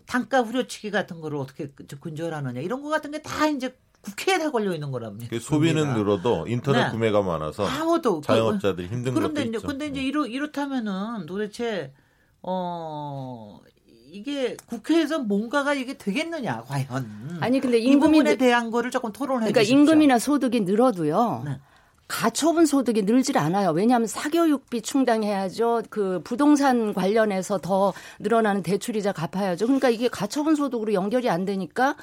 단가 0.06 0.42
후려치기 0.42 0.92
같은 0.92 1.22
거를 1.22 1.38
어떻게 1.38 1.68
근절하느냐 1.70 2.60
이런 2.62 2.82
거 2.82 2.90
같은 2.90 3.12
게 3.12 3.22
다 3.22 3.48
이제 3.48 3.78
국회에 4.04 4.38
다 4.38 4.52
걸려 4.52 4.74
있는 4.74 4.92
거랍니다. 4.92 5.28
그 5.30 5.40
소비는 5.40 5.94
늘어도 5.96 6.46
인터넷 6.48 6.86
네. 6.86 6.92
구매가 6.92 7.22
많아서 7.22 7.66
아무도 7.66 8.20
그 8.20 8.28
자영업자들이 8.28 8.88
힘든 8.88 9.14
그런데 9.14 9.44
이제 9.44 9.58
있죠. 9.58 9.66
근데 9.66 9.88
이제 9.88 10.02
네. 10.02 10.06
이렇 10.06 10.26
이렇다면은 10.26 11.26
도대체 11.26 11.94
어 12.42 13.60
이게 14.12 14.58
국회에서 14.68 15.20
뭔가가 15.20 15.74
이게 15.74 15.98
되겠느냐 15.98 16.64
과연 16.68 17.38
아니 17.40 17.62
근데 17.62 17.80
임금에 17.80 18.36
대한 18.36 18.72
거를 18.72 18.92
조금 18.92 19.14
토론해 19.14 19.40
그러니까 19.46 19.62
주십시오. 19.62 19.80
임금이나 19.80 20.20
소득이 20.20 20.62
늘어도요. 20.62 21.44
네. 21.46 21.60
가처분 22.10 22.66
소득이 22.66 23.04
늘질 23.04 23.38
않아요. 23.38 23.72
왜냐하면 23.72 24.08
사교육비 24.08 24.82
충당해야죠. 24.82 25.84
그 25.90 26.22
부동산 26.26 26.94
관련해서 26.94 27.58
더 27.60 27.94
늘어나는 28.20 28.62
대출이자 28.64 29.14
갚아야죠. 29.14 29.66
그러니까 29.66 29.90
이게 29.90 30.10
가처분 30.10 30.56
소득으로 30.56 30.94
연결이 30.94 31.30
안 31.30 31.46
되니까 31.46 31.96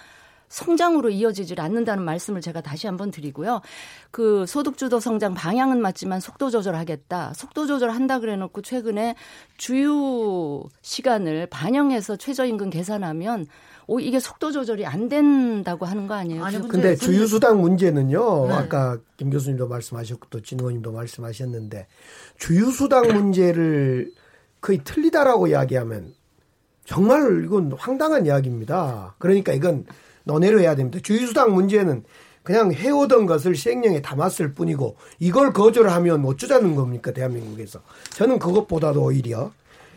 성장으로 0.50 1.10
이어지질 1.10 1.60
않는다는 1.60 2.04
말씀을 2.04 2.40
제가 2.40 2.60
다시 2.60 2.86
한번 2.86 3.10
드리고요. 3.10 3.62
그 4.10 4.44
소득주도 4.46 5.00
성장 5.00 5.32
방향은 5.32 5.80
맞지만 5.80 6.20
속도 6.20 6.50
조절하겠다. 6.50 7.32
속도 7.34 7.66
조절한다 7.66 8.18
그래 8.18 8.36
놓고 8.36 8.60
최근에 8.60 9.14
주유 9.56 10.64
시간을 10.82 11.46
반영해서 11.46 12.16
최저임금 12.16 12.70
계산하면 12.70 13.46
오 13.86 14.00
이게 14.00 14.20
속도 14.20 14.52
조절이 14.52 14.86
안 14.86 15.08
된다고 15.08 15.86
하는 15.86 16.06
거 16.06 16.14
아니에요? 16.14 16.44
아니, 16.44 16.68
근데, 16.68 16.94
주유수당 16.94 17.60
문제는요. 17.60 18.48
네. 18.48 18.54
아까 18.54 18.98
김 19.16 19.30
교수님도 19.30 19.68
말씀하셨고 19.68 20.28
또진 20.30 20.60
의원님도 20.60 20.92
말씀하셨는데 20.92 21.86
주유수당 22.38 23.08
문제를 23.14 24.12
거의 24.60 24.80
틀리다라고 24.84 25.46
이야기하면 25.48 26.12
정말 26.84 27.44
이건 27.44 27.72
황당한 27.72 28.26
이야기입니다. 28.26 29.14
그러니까 29.18 29.52
이건 29.52 29.86
논의를 30.30 30.60
해야 30.60 30.76
됩니다. 30.76 31.00
주유수당 31.02 31.54
문제는 31.54 32.04
그냥 32.42 32.72
해오던 32.72 33.26
것을 33.26 33.54
시행령에 33.54 34.00
담았을 34.00 34.52
뿐이고 34.54 34.96
이걸 35.18 35.52
거절하면 35.52 36.24
어쩌자는 36.24 36.74
겁니까 36.74 37.12
대한민국에서? 37.12 37.80
저는 38.10 38.38
그것보다도 38.38 39.02
오히려 39.02 39.52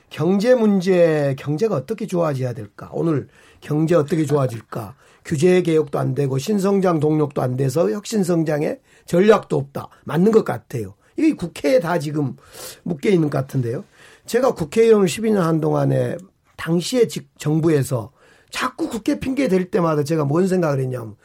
경제 0.10 0.54
문제 0.56 1.36
경제가 1.38 1.76
어떻게 1.76 2.08
좋아져야 2.08 2.54
될까? 2.54 2.90
오늘 2.92 3.28
경제 3.62 3.96
어떻게 3.96 4.26
좋아질까? 4.26 4.96
규제 5.24 5.62
개혁도 5.62 6.00
안 6.00 6.16
되고 6.16 6.38
신성장 6.38 7.00
동력도 7.00 7.42
안 7.42 7.56
돼서 7.56 7.90
혁신 7.90 8.24
성장에 8.24 8.80
전략도 9.06 9.56
없다. 9.56 9.88
맞는 10.04 10.32
것 10.32 10.44
같아요. 10.44 10.96
이게 11.16 11.34
국회에 11.34 11.80
다 11.80 11.98
지금 12.00 12.36
묶여 12.84 13.10
있는 13.10 13.30
것 13.30 13.38
같은데요. 13.38 13.86
제가 14.26 14.54
국회의원을 14.54 15.08
12년 15.08 15.38
한 15.38 15.62
동안에 15.62 16.18
당시에 16.58 17.08
정부에서 17.38 18.12
자꾸 18.54 18.88
국회 18.88 19.20
핑계 19.20 19.48
댈 19.48 19.72
때마다 19.72 20.04
제가 20.04 20.26
뭔 20.26 20.48
생각을 20.48 20.80
했냐면 20.80 21.16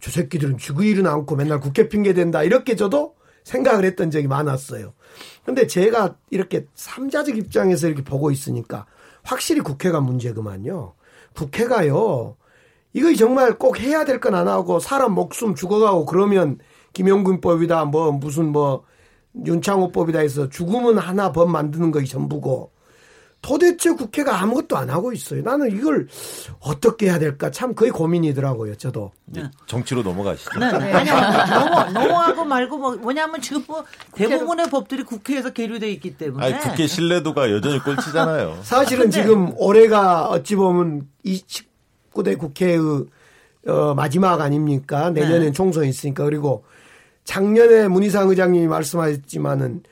저 0.00 0.12
새끼들은 0.12 0.56
죽어 0.56 0.84
일어나고 0.84 1.34
맨날 1.34 1.58
국회 1.58 1.88
핑계 1.88 2.14
댄다 2.14 2.44
이렇게 2.44 2.76
저도 2.76 3.16
생각을 3.42 3.84
했던 3.84 4.10
적이 4.12 4.28
많았어요. 4.28 4.94
근데 5.44 5.66
제가 5.66 6.16
이렇게 6.30 6.66
삼자적 6.74 7.36
입장에서 7.36 7.88
이렇게 7.88 8.04
보고 8.04 8.30
있으니까 8.30 8.86
확실히 9.24 9.60
국회가 9.62 10.00
문제구만요. 10.00 10.94
국회가요. 11.34 12.36
이거 12.92 13.14
정말 13.14 13.58
꼭 13.58 13.80
해야 13.80 14.04
될 14.04 14.20
건 14.20 14.34
안 14.36 14.46
하고 14.48 14.78
사람 14.78 15.12
목숨 15.12 15.56
죽어가고 15.56 16.06
그러면 16.06 16.58
김영군법이다 16.92 17.86
뭐 17.86 18.12
무슨 18.12 18.52
뭐 18.52 18.84
윤창호법이다 19.44 20.20
해서 20.20 20.48
죽으면 20.48 20.98
하나 20.98 21.32
법 21.32 21.50
만드는 21.50 21.90
것이 21.90 22.06
전부고 22.06 22.70
도대체 23.42 23.90
국회가 23.92 24.40
아무것도 24.40 24.76
안 24.76 24.90
하고 24.90 25.12
있어요. 25.12 25.42
나는 25.42 25.70
이걸 25.70 26.08
어떻게 26.60 27.06
해야 27.06 27.18
될까 27.18 27.50
참 27.50 27.74
거의 27.74 27.92
고민이더라고요. 27.92 28.74
저도. 28.76 29.12
네. 29.26 29.44
정치로 29.66 30.02
넘어가시죠. 30.02 30.58
네, 30.58 30.72
네. 30.78 30.92
아니, 30.92 31.10
넘어, 31.10 31.90
넘어가고 31.90 32.44
말고 32.44 32.78
뭐, 32.78 32.96
뭐냐면 32.96 33.40
지금 33.40 33.62
뭐 33.68 33.84
대부분의 34.14 34.68
법들이 34.68 35.04
국회에서 35.04 35.50
계류돼 35.50 35.90
있기 35.92 36.16
때문에. 36.16 36.44
아니, 36.44 36.58
국회 36.58 36.86
신뢰도가 36.88 37.52
여전히 37.52 37.78
꼴찌잖아요. 37.78 38.58
사실은 38.64 39.04
근데, 39.04 39.22
지금 39.22 39.52
올해가 39.56 40.28
어찌 40.28 40.56
보면 40.56 41.06
29대 41.24 42.36
국회의 42.38 42.78
어, 43.68 43.94
마지막 43.94 44.40
아닙니까? 44.40 45.10
내년엔 45.10 45.40
네. 45.40 45.52
총선이 45.52 45.88
있으니까. 45.88 46.24
그리고 46.24 46.64
작년에 47.24 47.88
문희상 47.88 48.28
의장님이 48.28 48.66
말씀하셨지만은 48.68 49.82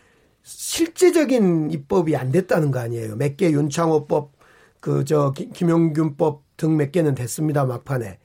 실제적인 0.44 1.70
입법이 1.70 2.14
안 2.16 2.30
됐다는 2.30 2.70
거 2.70 2.78
아니에요. 2.78 3.16
몇 3.16 3.36
개 3.36 3.50
윤창호법, 3.50 4.32
그, 4.80 5.04
저, 5.04 5.32
김용균법 5.32 6.42
등 6.56 6.76
몇 6.76 6.92
개는 6.92 7.14
됐습니다, 7.14 7.64
막판에. 7.64 8.18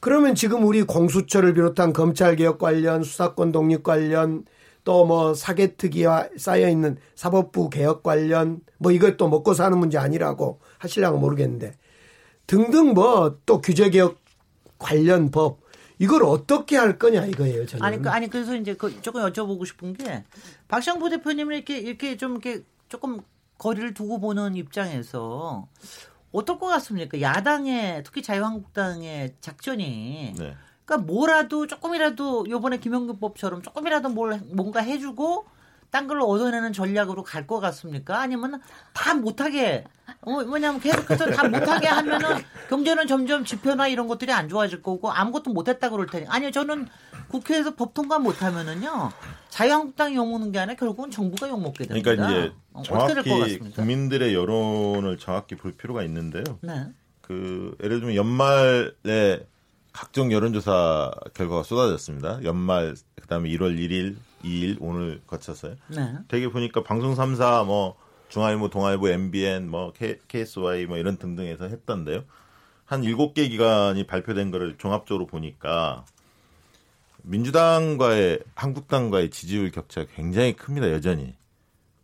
그러면 0.00 0.34
지금 0.36 0.64
우리 0.64 0.82
공수처를 0.84 1.54
비롯한 1.54 1.92
검찰개혁 1.92 2.58
관련, 2.58 3.02
수사권 3.02 3.52
독립 3.52 3.82
관련, 3.82 4.44
또 4.84 5.04
뭐 5.04 5.34
사개특위와 5.34 6.28
쌓여 6.38 6.68
있는 6.68 6.96
사법부 7.16 7.68
개혁 7.70 8.02
관련, 8.02 8.60
뭐 8.78 8.92
이것도 8.92 9.28
먹고 9.28 9.52
사는 9.52 9.76
문제 9.76 9.98
아니라고 9.98 10.60
하실랑은 10.78 11.20
모르겠는데, 11.20 11.74
등등 12.46 12.94
뭐 12.94 13.40
또 13.44 13.60
규제개혁 13.60 14.16
관련 14.78 15.30
법, 15.30 15.58
이걸 15.98 16.24
어떻게 16.24 16.76
할 16.76 16.98
거냐 16.98 17.26
이거예요. 17.26 17.66
저는. 17.66 17.84
아니, 17.84 18.00
그, 18.00 18.08
아니 18.10 18.28
그래서 18.28 18.54
이제 18.56 18.74
그 18.74 19.00
조금 19.02 19.22
여쭤보고 19.22 19.66
싶은 19.66 19.94
게 19.94 20.24
박상부 20.68 21.10
대표님은 21.10 21.56
이렇게 21.56 21.78
이렇게 21.78 22.16
좀 22.16 22.32
이렇게 22.32 22.62
조금 22.88 23.20
거리를 23.58 23.94
두고 23.94 24.20
보는 24.20 24.54
입장에서 24.54 25.66
어떨 26.30 26.58
것 26.58 26.66
같습니까? 26.66 27.20
야당의 27.20 28.04
특히 28.04 28.22
자유한국당의 28.22 29.34
작전이 29.40 30.34
네. 30.38 30.56
그러니까 30.84 31.06
뭐라도 31.06 31.66
조금이라도 31.66 32.48
요번에 32.48 32.78
김영균법처럼 32.78 33.62
조금이라도 33.62 34.08
뭘 34.10 34.40
뭔가 34.52 34.80
해주고 34.80 35.46
딴 35.90 36.06
걸로 36.06 36.26
얻어내는 36.26 36.72
전략으로 36.72 37.22
갈 37.22 37.46
것 37.46 37.60
같습니까? 37.60 38.20
아니면 38.20 38.60
다 38.92 39.14
못하게 39.14 39.84
어, 40.20 40.42
뭐냐면 40.44 40.80
계속해서 40.80 41.30
다 41.30 41.48
못하게 41.48 41.86
하면은 41.86 42.42
경제는 42.68 43.06
점점 43.06 43.44
지표나 43.44 43.88
이런 43.88 44.06
것들이 44.06 44.32
안 44.32 44.48
좋아질 44.48 44.82
거고 44.82 45.10
아무것도 45.10 45.52
못했다 45.52 45.88
그럴 45.88 46.06
테니 46.06 46.26
아니요 46.28 46.50
저는 46.50 46.88
국회에서 47.28 47.74
법 47.74 47.94
통과 47.94 48.18
못하면은요 48.18 49.10
자유한국당이 49.48 50.16
욕먹는 50.16 50.52
게 50.52 50.58
아니라 50.58 50.76
결국은 50.76 51.10
정부가 51.10 51.48
욕먹게 51.48 51.86
됩니다. 51.86 52.10
그러니까 52.10 52.28
이제 52.40 52.52
어, 52.72 52.82
정확히 52.82 53.58
국민들의 53.74 54.34
여론을 54.34 55.16
정확히 55.16 55.54
볼 55.56 55.72
필요가 55.72 56.02
있는데요. 56.02 56.44
네. 56.60 56.86
그 57.22 57.74
예를 57.82 58.00
들면 58.00 58.14
연말에 58.16 59.46
각종 59.98 60.30
여론조사 60.30 61.10
결과가 61.34 61.64
쏟아졌습니다. 61.64 62.44
연말 62.44 62.94
그다음에 63.20 63.48
1월 63.48 63.76
1일 63.76 64.14
2일 64.44 64.76
오늘 64.78 65.20
거쳤어요. 65.26 65.74
네. 65.88 66.14
되게 66.28 66.48
보니까 66.48 66.84
방송 66.84 67.16
3사 67.16 67.66
뭐 67.66 67.96
중앙일보, 68.28 68.70
동아일보, 68.70 69.08
MBN, 69.08 69.68
뭐 69.68 69.92
K, 69.92 70.20
KSY 70.28 70.86
뭐 70.86 70.98
이런 70.98 71.16
등등에서 71.16 71.64
했던데요. 71.64 72.22
한 72.84 73.02
7개 73.02 73.50
기관이 73.50 74.06
발표된 74.06 74.52
거를 74.52 74.78
종합적으로 74.78 75.26
보니까 75.26 76.04
민주당과의 77.24 78.38
한국당과의 78.54 79.30
지지율 79.30 79.72
격차가 79.72 80.06
굉장히 80.14 80.52
큽니다. 80.52 80.92
여전히. 80.92 81.34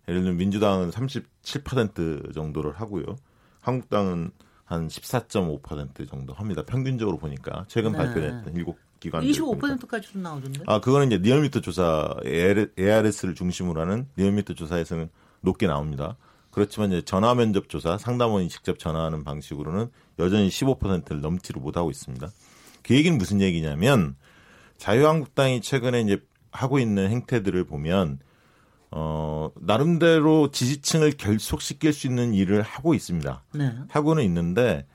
예를 0.09 0.23
들면 0.23 0.37
민주당은 0.37 0.91
37% 0.91 2.35
정도를 2.35 2.73
하고요. 2.73 3.05
한국당은 3.61 4.33
한 4.65 4.89
14.5% 4.89 6.09
정도 6.09 6.33
합니다. 6.33 6.63
평균적으로 6.65 7.19
보니까 7.19 7.65
최근 7.69 7.93
네. 7.93 7.99
발표됐던 7.99 8.55
7 8.55 8.65
기관 9.01 9.23
25%까지도 9.23 10.19
나오던데. 10.19 10.63
아, 10.67 10.81
그거는 10.81 11.09
이제 11.09 11.19
리얼미터 11.19 11.61
조사 11.61 12.15
ARS를 12.25 13.35
중심으로 13.35 13.81
하는 13.81 14.09
리얼미터 14.17 14.55
조사에서는 14.55 15.11
높게 15.41 15.67
나옵니다. 15.67 16.17
그렇지만 16.51 16.93
이제 16.93 17.03
전화 17.03 17.35
면접 17.35 17.69
조사 17.69 17.99
상담원이 17.99 18.49
직접 18.49 18.79
전화하는 18.79 19.25
방식으로는 19.25 19.91
여전히 20.19 20.49
15%를 20.49 21.21
넘지를 21.21 21.61
못하고 21.61 21.91
있습니다. 21.91 22.31
그 22.83 22.95
얘기는 22.95 23.19
무슨 23.19 23.41
얘기냐면 23.41 24.17
자유한국당이 24.79 25.61
최근에 25.61 26.03
이제 26.03 26.23
하고 26.53 26.79
있는 26.79 27.11
행태들을 27.11 27.65
보면 27.65 28.21
어 28.97 29.51
나름대로 29.57 30.53
지지층을 30.53 31.15
결속시킬 31.19 31.93
수 31.93 32.07
있는 32.07 32.33
일을 32.33 32.63
하고 32.63 32.95
있습니다. 32.95 33.43
네. 33.55 33.73
하고는 33.89 34.23
있는데 34.23 34.87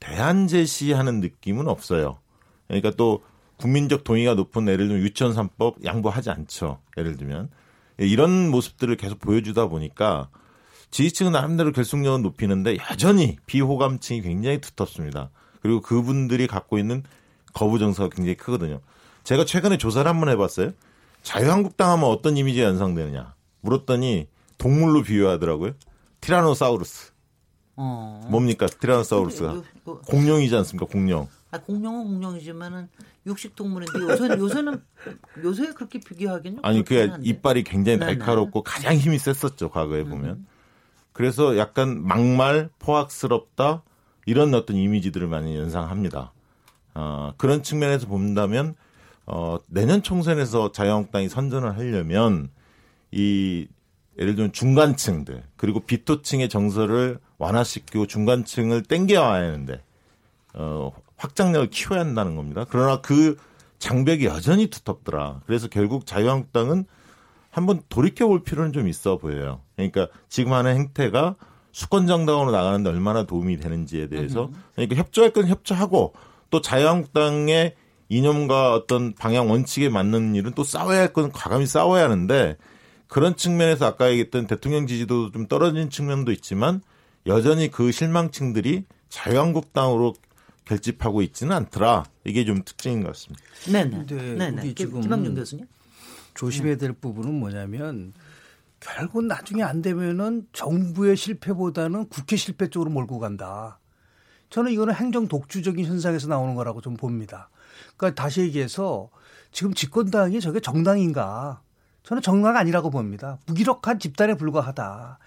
대안 0.00 0.48
제시하는 0.48 1.20
느낌은 1.20 1.68
없어요. 1.68 2.18
그러니까 2.66 2.90
또 2.96 3.22
국민적 3.58 4.02
동의가 4.02 4.34
높은 4.34 4.66
예를 4.66 4.88
들면 4.88 5.04
유치원 5.04 5.32
3법 5.32 5.84
양보하지 5.84 6.30
않죠. 6.30 6.80
예를 6.96 7.16
들면 7.16 7.48
이런 7.98 8.50
모습들을 8.50 8.96
계속 8.96 9.20
보여주다 9.20 9.68
보니까 9.68 10.28
지지층은 10.90 11.30
나름대로 11.30 11.70
결속력은 11.70 12.22
높이는데 12.22 12.78
여전히 12.90 13.36
비호감층이 13.46 14.22
굉장히 14.22 14.60
두텁습니다. 14.60 15.30
그리고 15.62 15.80
그분들이 15.82 16.48
갖고 16.48 16.78
있는 16.78 17.04
거부 17.54 17.78
정서가 17.78 18.08
굉장히 18.08 18.34
크거든요. 18.36 18.80
제가 19.22 19.44
최근에 19.44 19.78
조사를 19.78 20.08
한번 20.08 20.30
해봤어요. 20.30 20.72
자유한국당 21.22 21.90
하면 21.92 22.06
어떤 22.06 22.36
이미지가 22.36 22.66
연상되느냐 22.66 23.35
물었더니 23.66 24.28
동물로 24.58 25.02
비유하더라고요. 25.02 25.72
티라노사우루스. 26.20 27.12
어. 27.76 28.26
뭡니까 28.30 28.66
티라노사우루스가 28.66 29.62
공룡이지 30.08 30.56
않습니까? 30.56 30.86
공룡. 30.86 31.28
아, 31.50 31.60
공룡은 31.60 32.04
공룡이지만은 32.04 32.88
육식 33.26 33.54
동물인데 33.54 34.00
요새는 34.00 34.38
요새는 34.38 34.82
요새 35.44 35.72
그렇게 35.72 36.00
비교하기는 36.00 36.60
아니 36.62 36.84
그 36.84 37.18
이빨이 37.22 37.64
굉장히 37.64 37.98
네네. 37.98 38.16
날카롭고 38.16 38.62
가장 38.62 38.94
힘이 38.96 39.18
셌었죠 39.18 39.70
과거에 39.70 40.00
음. 40.02 40.10
보면 40.10 40.46
그래서 41.12 41.56
약간 41.56 42.02
막말 42.06 42.68
포악스럽다 42.78 43.82
이런 44.26 44.54
어떤 44.54 44.76
이미지들을 44.76 45.26
많이 45.28 45.56
연상합니다. 45.56 46.32
어, 46.94 47.32
그런 47.36 47.62
측면에서 47.62 48.06
본다면 48.06 48.74
어, 49.24 49.58
내년 49.66 50.02
총선에서 50.02 50.72
자유한국당이 50.72 51.28
선전을 51.28 51.76
하려면 51.76 52.48
이 53.16 53.66
예를 54.18 54.34
들면 54.34 54.52
중간층들 54.52 55.42
그리고 55.56 55.80
비토층의 55.80 56.48
정서를 56.50 57.18
완화시키고 57.38 58.06
중간층을 58.06 58.82
땡겨와야 58.82 59.46
하는데 59.46 59.80
어, 60.54 60.92
확장력을 61.16 61.70
키워야 61.70 62.00
한다는 62.00 62.36
겁니다. 62.36 62.66
그러나 62.68 63.00
그 63.00 63.36
장벽이 63.78 64.24
여전히 64.26 64.66
두텁더라. 64.68 65.40
그래서 65.46 65.68
결국 65.68 66.06
자유한국당은 66.06 66.84
한번 67.50 67.80
돌이켜 67.88 68.26
볼 68.26 68.42
필요는 68.42 68.72
좀 68.72 68.86
있어 68.88 69.16
보여요. 69.16 69.60
그러니까 69.76 70.08
지금 70.28 70.52
하는 70.52 70.76
행태가 70.76 71.36
수권 71.72 72.06
정당으로 72.06 72.50
나가는데 72.50 72.90
얼마나 72.90 73.24
도움이 73.24 73.58
되는지에 73.58 74.08
대해서 74.08 74.50
그러니까 74.74 74.96
협조할 74.96 75.30
건 75.32 75.46
협조하고 75.46 76.12
또 76.50 76.60
자유한국당의 76.60 77.74
이념과 78.08 78.74
어떤 78.74 79.14
방향 79.14 79.50
원칙에 79.50 79.88
맞는 79.88 80.34
일은 80.34 80.52
또 80.54 80.64
싸워야 80.64 81.00
할 81.00 81.12
건 81.12 81.32
과감히 81.32 81.66
싸워야 81.66 82.04
하는데 82.04 82.56
그런 83.08 83.36
측면에서 83.36 83.86
아까 83.86 84.10
얘기했던 84.10 84.46
대통령 84.46 84.86
지지도 84.86 85.30
좀 85.30 85.46
떨어진 85.46 85.90
측면도 85.90 86.32
있지만 86.32 86.82
여전히 87.26 87.70
그 87.70 87.92
실망층들이 87.92 88.84
자유한국당으로 89.08 90.14
결집하고 90.64 91.22
있지는 91.22 91.54
않더라. 91.56 92.04
이게 92.24 92.44
좀 92.44 92.62
특징인 92.64 93.02
것 93.02 93.08
같습니다. 93.08 93.44
네네. 93.70 94.06
네네. 94.36 94.74
지금 94.74 95.00
김학준 95.00 95.34
교수님. 95.34 95.66
조심해야 96.34 96.76
될 96.76 96.92
부분은 96.92 97.32
뭐냐면 97.32 98.12
결국 98.80 99.24
나중에 99.24 99.62
안 99.62 99.80
되면은 99.80 100.48
정부의 100.52 101.16
실패보다는 101.16 102.08
국회 102.08 102.36
실패 102.36 102.68
쪽으로 102.68 102.90
몰고 102.90 103.18
간다. 103.18 103.78
저는 104.50 104.70
이거는 104.72 104.94
행정 104.94 105.28
독주적인 105.28 105.86
현상에서 105.86 106.28
나오는 106.28 106.54
거라고 106.54 106.80
좀 106.80 106.94
봅니다. 106.94 107.48
그러니까 107.96 108.22
다시 108.22 108.42
얘기해서 108.42 109.10
지금 109.50 109.72
집권당이 109.74 110.40
저게 110.40 110.60
정당인가? 110.60 111.62
저는 112.06 112.22
정당가 112.22 112.60
아니라고 112.60 112.90
봅니다. 112.90 113.38
무기력한 113.46 113.98
집단에 113.98 114.34
불과하다. 114.34 115.18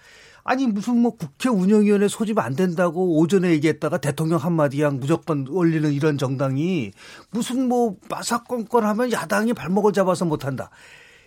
아니 0.42 0.66
무슨 0.66 0.96
뭐 0.96 1.14
국회 1.16 1.50
운영위원회 1.50 2.08
소집 2.08 2.38
안 2.38 2.56
된다고 2.56 3.18
오전에 3.18 3.50
얘기했다가 3.50 3.98
대통령 3.98 4.38
한마디 4.38 4.80
양 4.80 4.98
무조건 4.98 5.46
올리는 5.48 5.92
이런 5.92 6.16
정당이 6.16 6.92
무슨 7.30 7.68
뭐 7.68 7.96
마사건건 8.08 9.12
야당이 9.12 9.52
발목을 9.52 9.92
잡아서 9.92 10.24
못한다. 10.24 10.70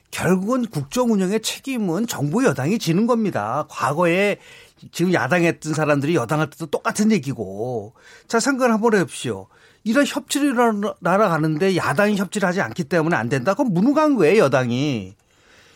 결국은 0.10 0.66
국정 0.66 1.12
운영의 1.12 1.42
책임은 1.42 2.08
정부 2.08 2.44
여당이 2.44 2.80
지는 2.80 3.06
겁니다. 3.06 3.66
과거에 3.70 4.38
지금 4.92 5.14
야당했던 5.14 5.74
사람들이 5.74 6.16
여당할 6.16 6.50
때도 6.50 6.66
똑같은 6.68 7.12
얘기고. 7.12 7.94
자, 8.28 8.40
생각을 8.40 8.74
한번 8.74 8.96
해보십시오. 8.96 9.48
이런 9.84 10.06
협치를 10.06 10.56
날아가는데 11.00 11.76
야당이 11.76 12.18
협치를 12.18 12.48
하지 12.48 12.62
않기 12.62 12.86
때문에 12.86 13.16
안 13.16 13.30
된다? 13.30 13.54
그럼 13.54 13.74
무능한 13.74 14.16
거예요, 14.16 14.44
여당이. 14.44 15.16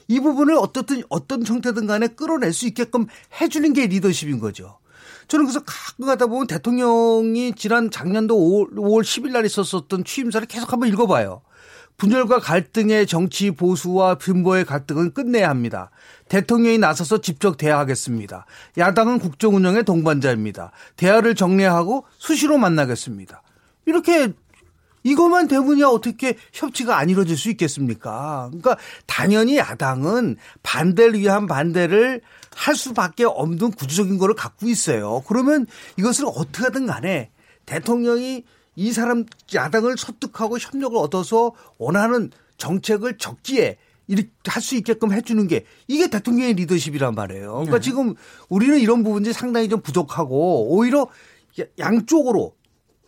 이 0.08 0.20
부분을 0.20 0.55
어떻든 0.55 1.03
어떤 1.10 1.45
형태든 1.45 1.88
간에 1.88 2.08
끌어낼 2.08 2.53
수 2.53 2.66
있게끔 2.68 3.08
해주는 3.39 3.74
게 3.74 3.88
리더십인 3.88 4.39
거죠. 4.39 4.80
저는 5.28 5.45
그래서 5.45 5.62
가끔 5.66 6.05
가다 6.05 6.28
보면 6.28 6.47
대통령이 6.47 7.53
지난 7.55 7.91
작년도 7.91 8.36
5월, 8.36 8.76
5월 8.76 9.01
10일 9.01 9.32
날 9.32 9.45
있었었던 9.45 10.03
취임사를 10.05 10.47
계속 10.47 10.72
한번 10.72 10.89
읽어봐요. 10.89 11.41
분열과 11.97 12.39
갈등의 12.39 13.08
정치 13.08 13.51
보수와 13.51 14.16
분보의 14.16 14.66
갈등은 14.66 15.14
끝내야 15.14 15.49
합니다. 15.49 15.89
대통령이 16.30 16.78
나서서 16.78 17.22
직접 17.22 17.58
대화하겠습니다. 17.58 18.45
야당은 18.78 19.18
국정 19.20 19.55
운영의 19.55 19.84
동반자입니다. 19.84 20.72
대화를 20.95 21.34
정리하고 21.34 22.05
수시로 22.18 22.60
만나겠습니다. 22.60 23.41
이렇게 23.88 24.32
이것만 25.08 25.47
되면야 25.47 25.88
어떻게 25.88 26.38
협치가 26.51 26.97
안 26.97 27.10
이루어질 27.10 27.38
수 27.38 27.49
있겠습니까? 27.49 28.49
그러니까 28.49 28.78
당연히 29.05 29.58
야당은 29.58 30.36
반대를 30.64 31.20
위한 31.20 31.47
반대를 31.47 32.22
할 32.53 32.76
수밖에 32.76 33.24
없는 33.24 33.72
구조적인 33.72 34.18
거를 34.18 34.36
갖고 34.36 34.68
있어요. 34.68 35.24
그러면 35.28 35.66
이것을 35.97 36.26
어떻게 36.28 36.64
하든 36.64 36.88
간에 36.88 37.32
대통령이 37.66 38.43
이 38.76 38.91
사람 38.91 39.26
야당을 39.53 39.97
설득하고 39.97 40.58
협력을 40.60 40.97
얻어서 40.97 41.53
원하는 41.78 42.30
정책을 42.58 43.18
적기에 43.18 43.78
이렇게 44.08 44.30
할 44.47 44.62
수 44.62 44.76
있게끔 44.76 45.14
해주는 45.14 45.47
게 45.47 45.66
이게 45.88 46.10
대통령의 46.10 46.53
리더십이란 46.55 47.16
말이에요. 47.16 47.51
그러니까 47.53 47.78
네. 47.78 47.82
지금 47.82 48.16
우리는 48.49 48.78
이런 48.80 49.03
부분이 49.03 49.32
상당히 49.32 49.70
좀 49.70 49.82
부족하고 49.82 50.76
오히려 50.76 51.08
양쪽으로 51.80 52.58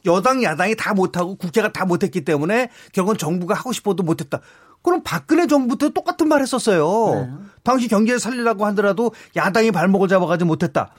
여당 0.06 0.44
야당이 0.44 0.76
다 0.76 0.94
못하고 0.94 1.36
국회가 1.36 1.72
다 1.72 1.86
못했기 1.86 2.26
때문에 2.26 2.70
결국은 2.94 3.18
정부가 3.18 3.54
하고 3.56 3.72
싶어도 3.72 4.04
못했다. 4.04 4.40
그럼 4.82 5.02
박근혜 5.04 5.48
정부 5.48 5.78
때 5.78 5.90
똑같은 5.90 6.28
말 6.30 6.42
했었어요. 6.42 7.16
네. 7.16 7.30
당시 7.64 7.88
경제를 7.88 8.20
살리라고 8.20 8.66
하더라도 8.68 9.14
야당이 9.36 9.72
발목을 9.72 10.08
잡아가지 10.08 10.46
못했다. 10.46 10.92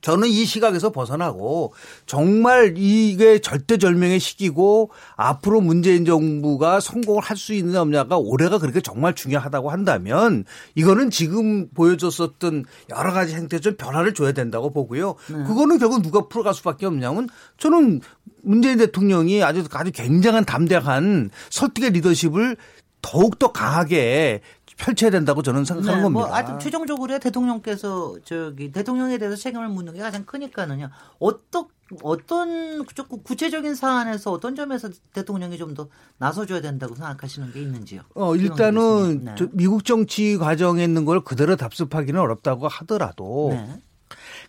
저는 0.00 0.28
이 0.28 0.44
시각에서 0.44 0.92
벗어나고 0.92 1.74
정말 2.06 2.74
이게 2.76 3.40
절대절명의 3.40 4.20
시기고 4.20 4.90
앞으로 5.16 5.60
문재인 5.60 6.04
정부가 6.04 6.78
성공을 6.80 7.22
할 7.22 7.40
수 7.40 7.54
있는 7.54 7.74
없냐가 7.76 8.18
올해가 8.18 8.58
그렇게 8.58 8.80
정말 8.82 9.14
중요하다고 9.14 9.70
한다면 9.70 10.44
이거는 10.74 11.10
지금 11.10 11.68
보여줬었던 11.70 12.64
여러 12.90 13.12
가지 13.12 13.34
행태 13.34 13.58
좀 13.58 13.76
변화를 13.76 14.12
줘야 14.12 14.32
된다고 14.32 14.70
보고요. 14.70 15.14
네. 15.30 15.42
그거는 15.44 15.78
결국 15.78 16.02
누가 16.02 16.28
풀어갈 16.28 16.52
수밖에 16.52 16.84
없냐면 16.84 17.28
저는 17.56 18.02
문재인 18.42 18.76
대통령이 18.76 19.42
아주 19.42 19.64
아주 19.72 19.90
굉장한 19.90 20.44
담대한 20.44 21.30
설득의 21.48 21.90
리더십을 21.92 22.56
더욱더 23.02 23.52
강하게 23.52 24.42
펼쳐야 24.80 25.10
된다고 25.10 25.42
저는 25.42 25.64
생각하는 25.64 25.98
네, 25.98 26.02
겁니다. 26.02 26.26
뭐 26.26 26.34
아주 26.34 26.58
최종적으로 26.62 27.18
대통령께서 27.18 28.16
저기 28.24 28.72
대통령에 28.72 29.18
대해서 29.18 29.36
책임을 29.36 29.68
묻는 29.68 29.94
게 29.94 30.00
가장 30.00 30.24
크니까는요. 30.24 30.90
어떤 31.18 31.66
어떤 32.02 32.84
구체적인 32.84 33.74
사안에서 33.74 34.30
어떤 34.30 34.54
점에서 34.54 34.90
대통령이 35.12 35.58
좀 35.58 35.70
더 35.74 35.88
나서줘야 36.18 36.60
된다고 36.60 36.94
생각하시는 36.96 37.52
게 37.52 37.62
있는지요? 37.62 38.02
어 38.14 38.34
일단은 38.34 39.24
네. 39.24 39.34
미국 39.52 39.84
정치 39.84 40.36
과정에 40.36 40.82
있는 40.82 41.04
걸 41.04 41.22
그대로 41.22 41.54
답습하기는 41.56 42.20
어렵다고 42.20 42.66
하더라도 42.66 43.50
네. 43.52 43.80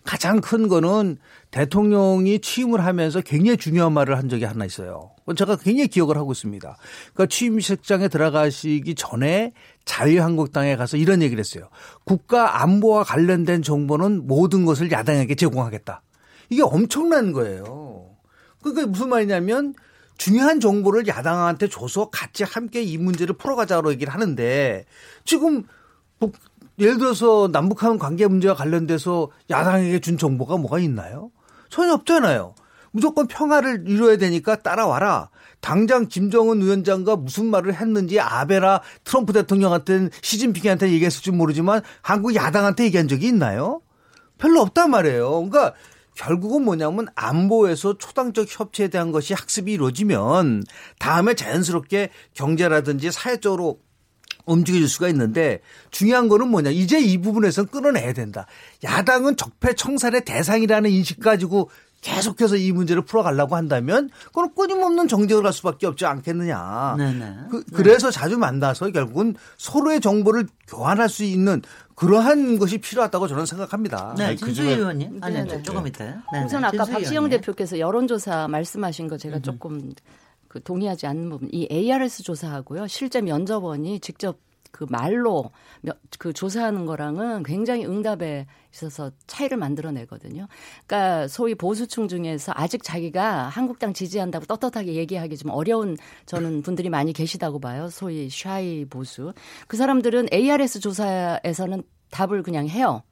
가장 0.04 0.40
큰 0.40 0.68
거는 0.68 1.16
대통령이 1.50 2.40
취임을 2.40 2.84
하면서 2.84 3.20
굉장히 3.20 3.56
중요한 3.56 3.92
말을 3.92 4.18
한 4.18 4.28
적이 4.28 4.44
하나 4.44 4.64
있어요. 4.64 5.12
제가 5.36 5.56
굉장히 5.56 5.88
기억을 5.88 6.16
하고 6.16 6.32
있습니다. 6.32 6.76
그러니까 7.14 7.26
취임식장에 7.26 8.08
들어가시기 8.08 8.94
전에 8.94 9.52
자유한국당에 9.84 10.76
가서 10.76 10.96
이런 10.96 11.22
얘기를 11.22 11.40
했어요. 11.40 11.68
국가 12.04 12.62
안보와 12.62 13.04
관련된 13.04 13.62
정보는 13.62 14.26
모든 14.26 14.64
것을 14.64 14.90
야당에게 14.90 15.34
제공하겠다. 15.34 16.02
이게 16.50 16.62
엄청난 16.62 17.32
거예요. 17.32 18.10
그게 18.62 18.84
무슨 18.84 19.08
말이냐면 19.08 19.74
중요한 20.18 20.60
정보를 20.60 21.06
야당한테 21.06 21.68
줘서 21.68 22.10
같이 22.10 22.44
함께 22.44 22.82
이 22.82 22.98
문제를 22.98 23.36
풀어가자고 23.36 23.90
얘기를 23.92 24.12
하는데 24.12 24.84
지금 25.24 25.64
예를 26.78 26.98
들어서 26.98 27.48
남북한 27.52 27.98
관계 27.98 28.26
문제와 28.26 28.54
관련돼서 28.54 29.30
야당에게 29.50 30.00
준 30.00 30.18
정보가 30.18 30.56
뭐가 30.56 30.78
있나요? 30.78 31.30
전혀 31.68 31.92
없잖아요. 31.92 32.54
무조건 32.90 33.26
평화를 33.26 33.84
이루어야 33.86 34.16
되니까 34.16 34.56
따라와라. 34.56 35.30
당장 35.60 36.08
김정은 36.08 36.60
위원장과 36.60 37.16
무슨 37.16 37.46
말을 37.46 37.74
했는지 37.74 38.20
아베나 38.20 38.82
트럼프 39.04 39.32
대통령한테는 39.32 40.10
시진핑한테 40.20 40.90
얘기했을지 40.92 41.30
모르지만 41.30 41.82
한국 42.02 42.34
야당한테 42.34 42.84
얘기한 42.84 43.08
적이 43.08 43.28
있나요? 43.28 43.80
별로 44.38 44.60
없단 44.60 44.90
말이에요. 44.90 45.30
그러니까 45.30 45.74
결국은 46.14 46.64
뭐냐면 46.64 47.06
안보에서 47.14 47.96
초당적 47.96 48.46
협치에 48.48 48.88
대한 48.88 49.12
것이 49.12 49.32
학습이 49.34 49.72
이루어지면 49.72 50.64
다음에 50.98 51.34
자연스럽게 51.34 52.10
경제라든지 52.34 53.10
사회적으로 53.10 53.78
움직여줄 54.46 54.88
수가 54.88 55.08
있는데 55.08 55.60
중요한 55.90 56.28
거는 56.28 56.48
뭐냐. 56.48 56.70
이제 56.70 57.00
이 57.00 57.18
부분에서 57.18 57.64
끊어내야 57.64 58.12
된다. 58.12 58.46
야당은 58.82 59.36
적폐청산의 59.36 60.24
대상이라는 60.24 60.90
인식 60.90 61.20
가지고 61.20 61.70
계속해서 62.02 62.56
이 62.56 62.72
문제를 62.72 63.04
풀어가려고 63.04 63.54
한다면 63.54 64.10
그건 64.26 64.52
끊임없는 64.54 65.06
정쟁을 65.06 65.44
갈 65.44 65.52
수밖에 65.52 65.86
없지 65.86 66.04
않겠느냐. 66.04 66.96
네네. 66.98 67.34
그, 67.50 67.62
그래서 67.72 68.10
네. 68.10 68.18
자주 68.18 68.38
만나서 68.38 68.90
결국은 68.90 69.36
서로의 69.56 70.00
정보를 70.00 70.48
교환할 70.66 71.08
수 71.08 71.22
있는 71.22 71.62
그러한 71.94 72.58
것이 72.58 72.78
필요하다고 72.78 73.28
저는 73.28 73.46
생각합니다. 73.46 74.16
네, 74.18 74.34
김수희 74.34 74.74
그 74.74 74.80
의원님. 74.80 75.18
아니, 75.20 75.36
네, 75.36 75.44
네. 75.44 75.62
조금 75.62 75.86
이따. 75.86 76.04
네, 76.32 76.44
우선 76.44 76.64
아까 76.64 76.84
박시영 76.84 77.28
대표께서 77.28 77.78
여론조사 77.78 78.48
말씀하신 78.48 79.06
거 79.06 79.16
제가 79.16 79.38
조금 79.38 79.92
그 80.52 80.62
동의하지 80.62 81.06
않는 81.06 81.30
부분. 81.30 81.48
이 81.50 81.66
ARS 81.72 82.22
조사하고요. 82.22 82.86
실제 82.86 83.22
면접원이 83.22 84.00
직접 84.00 84.36
그 84.70 84.84
말로 84.86 85.50
그 86.18 86.34
조사하는 86.34 86.84
거랑은 86.84 87.42
굉장히 87.42 87.86
응답에 87.86 88.46
있어서 88.70 89.10
차이를 89.26 89.56
만들어내거든요. 89.56 90.48
그러니까 90.86 91.26
소위 91.28 91.54
보수층 91.54 92.06
중에서 92.06 92.52
아직 92.54 92.82
자기가 92.82 93.48
한국당 93.48 93.94
지지한다고 93.94 94.44
떳떳하게 94.44 94.94
얘기하기 94.94 95.38
좀 95.38 95.50
어려운 95.52 95.96
저는 96.26 96.60
분들이 96.60 96.90
많이 96.90 97.14
계시다고 97.14 97.58
봐요. 97.58 97.88
소위 97.88 98.28
샤이 98.28 98.84
보수. 98.84 99.32
그 99.68 99.78
사람들은 99.78 100.28
ARS 100.34 100.80
조사에서는 100.80 101.82
답을 102.10 102.42
그냥 102.42 102.68
해요. 102.68 103.02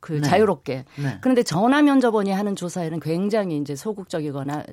그 0.00 0.14
네. 0.14 0.20
자유롭게. 0.20 0.84
네. 1.02 1.18
그런데 1.20 1.44
전화 1.44 1.80
면접원이 1.82 2.30
하는 2.30 2.56
조사에는 2.56 2.98
굉장히 3.00 3.58
이제 3.58 3.76
소극적이거나 3.76 4.64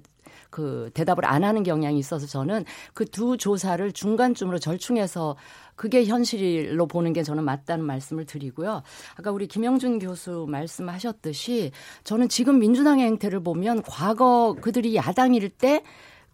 그 0.50 0.92
대답을 0.94 1.26
안 1.26 1.44
하는 1.44 1.64
경향이 1.64 1.98
있어서 1.98 2.28
저는 2.28 2.66
그 2.94 3.06
두 3.16 3.38
조사를 3.38 3.94
중간쯤으로 3.94 4.60
절충해서 4.60 5.38
그게 5.76 6.04
현실로 6.06 6.86
보는 6.86 7.14
게 7.14 7.24
저는 7.24 7.46
맞다는 7.46 7.86
말씀을 7.86 8.26
드리고요. 8.26 8.84
아까 9.16 9.32
우리 9.32 9.48
김영준 9.48 10.00
교수 10.00 10.46
말씀하셨듯이 10.50 11.72
저는 12.04 12.28
지금 12.28 12.60
민주당의 12.60 13.06
행태를 13.06 13.42
보면 13.42 13.84
과거 13.84 14.56
그들이 14.60 14.96
야당일 14.96 15.50
때 15.50 15.82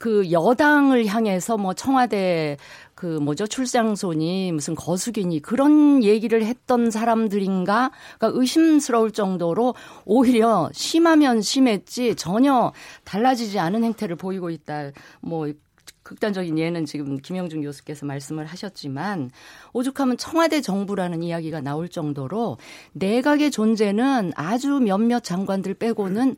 그 0.01 0.31
여당을 0.31 1.05
향해서 1.05 1.57
뭐 1.57 1.75
청와대 1.75 2.57
그 2.95 3.05
뭐죠 3.05 3.45
출장소니 3.45 4.51
무슨 4.51 4.73
거수기니 4.73 5.43
그런 5.43 6.03
얘기를 6.03 6.43
했던 6.43 6.89
사람들인가 6.89 7.91
그러니까 8.17 8.39
의심스러울 8.39 9.11
정도로 9.11 9.75
오히려 10.05 10.71
심하면 10.73 11.43
심했지 11.43 12.15
전혀 12.15 12.73
달라지지 13.03 13.59
않은 13.59 13.83
행태를 13.83 14.15
보이고 14.15 14.49
있다. 14.49 14.89
뭐 15.19 15.53
극단적인 16.01 16.57
예는 16.57 16.85
지금 16.85 17.17
김영준 17.17 17.61
교수께서 17.61 18.07
말씀을 18.07 18.47
하셨지만 18.47 19.29
오죽하면 19.71 20.17
청와대 20.17 20.61
정부라는 20.61 21.21
이야기가 21.21 21.61
나올 21.61 21.89
정도로 21.89 22.57
내각의 22.93 23.51
존재는 23.51 24.31
아주 24.35 24.79
몇몇 24.79 25.23
장관들 25.23 25.75
빼고는 25.75 26.37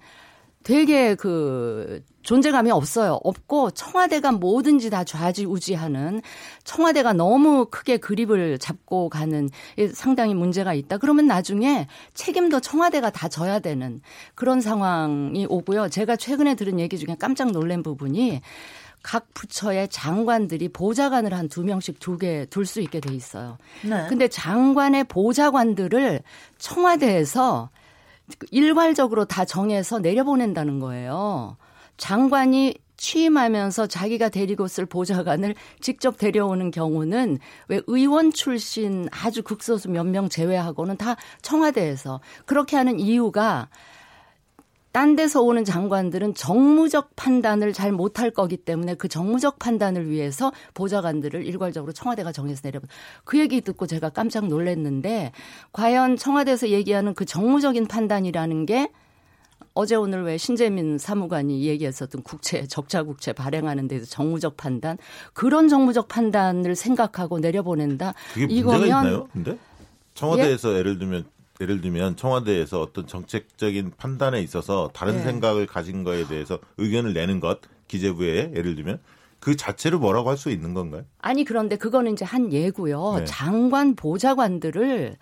되게 0.63 1.15
그 1.15 2.03
존재감이 2.23 2.71
없어요. 2.71 3.19
없고 3.23 3.71
청와대가 3.71 4.31
뭐든지 4.31 4.89
다 4.89 5.03
좌지우지하는 5.03 6.21
청와대가 6.63 7.13
너무 7.13 7.65
크게 7.69 7.97
그립을 7.97 8.57
잡고 8.57 9.09
가는 9.09 9.49
상당히 9.93 10.33
문제가 10.33 10.73
있다. 10.73 10.97
그러면 10.97 11.27
나중에 11.27 11.87
책임도 12.13 12.61
청와대가 12.61 13.09
다 13.09 13.27
져야 13.27 13.59
되는 13.59 14.01
그런 14.35 14.61
상황이 14.61 15.45
오고요. 15.49 15.89
제가 15.89 16.15
최근에 16.15 16.55
들은 16.55 16.79
얘기 16.79 16.97
중에 16.97 17.15
깜짝 17.19 17.51
놀란 17.51 17.83
부분이 17.83 18.41
각 19.03 19.27
부처의 19.33 19.89
장관들이 19.89 20.69
보좌관을 20.69 21.33
한 21.33 21.49
두 21.49 21.61
명씩 21.63 21.99
두 21.99 22.17
개 22.17 22.45
둘 22.49 22.65
수 22.65 22.79
있게 22.79 23.01
돼 23.01 23.13
있어요. 23.13 23.57
네. 23.83 24.05
근데 24.07 24.29
장관의 24.29 25.03
보좌관들을 25.05 26.21
청와대에서 26.57 27.69
일괄적으로 28.51 29.25
다 29.25 29.43
정해서 29.43 29.99
내려보낸다는 29.99 30.79
거예요. 30.79 31.57
장관이 31.97 32.75
취임하면서 32.97 33.87
자기가 33.87 34.29
데리고 34.29 34.67
쓸 34.67 34.85
보좌관을 34.85 35.55
직접 35.81 36.17
데려오는 36.17 36.71
경우는 36.71 37.39
왜 37.67 37.81
의원 37.87 38.31
출신 38.31 39.09
아주 39.11 39.43
극소수 39.43 39.89
몇 39.89 40.05
명 40.05 40.29
제외하고는 40.29 40.97
다 40.97 41.15
청와대에서 41.41 42.21
그렇게 42.45 42.77
하는 42.77 42.99
이유가 42.99 43.67
딴 44.93 45.15
데서 45.15 45.41
오는 45.41 45.65
장관들은 45.65 46.35
정무적 46.35 47.15
판단을 47.15 47.73
잘 47.73 47.91
못할 47.91 48.29
거기 48.29 48.57
때문에 48.57 48.93
그 48.93 49.07
정무적 49.07 49.57
판단을 49.57 50.07
위해서 50.07 50.51
보좌관들을 50.75 51.45
일괄적으로 51.47 51.93
청와대가 51.93 52.31
정해서 52.31 52.61
내려본 52.63 52.87
그 53.23 53.39
얘기 53.39 53.61
듣고 53.61 53.87
제가 53.87 54.09
깜짝 54.09 54.47
놀랐는데 54.47 55.31
과연 55.71 56.15
청와대에서 56.15 56.69
얘기하는 56.69 57.15
그 57.15 57.25
정무적인 57.25 57.87
판단이라는 57.87 58.67
게 58.67 58.91
어제 59.73 59.95
오늘 59.95 60.23
왜 60.23 60.37
신재민 60.37 60.97
사무관이 60.97 61.63
얘기했었던 61.65 62.23
국채 62.23 62.65
적자 62.67 63.03
국채 63.03 63.33
발행하는 63.33 63.87
데서 63.87 64.05
정무적 64.05 64.57
판단 64.57 64.97
그런 65.33 65.67
정무적 65.67 66.07
판단을 66.07 66.75
생각하고 66.75 67.39
내려보낸다. 67.39 68.13
그게 68.33 68.47
문제가 68.47 68.77
이거면 68.77 68.87
있나요? 68.87 69.27
근데 69.33 69.57
청와대에서 70.13 70.75
예? 70.77 70.83
를 70.83 70.99
들면 70.99 71.25
예를 71.61 71.81
들면 71.81 72.15
청와대에서 72.17 72.81
어떤 72.81 73.07
정책적인 73.07 73.93
판단에 73.97 74.41
있어서 74.41 74.89
다른 74.93 75.17
네. 75.17 75.23
생각을 75.23 75.65
가진 75.67 76.03
거에 76.03 76.27
대해서 76.27 76.59
의견을 76.77 77.13
내는 77.13 77.39
것 77.39 77.59
기재부에 77.87 78.51
예를 78.55 78.75
들면 78.75 78.99
그 79.39 79.55
자체를 79.55 79.99
뭐라고 79.99 80.29
할 80.29 80.37
수 80.37 80.49
있는 80.49 80.73
건가요? 80.73 81.03
아니 81.19 81.43
그런데 81.43 81.75
그거는 81.75 82.13
이제 82.13 82.25
한 82.25 82.51
예고요. 82.53 83.15
네. 83.19 83.25
장관 83.25 83.95
보좌관들을 83.95 85.17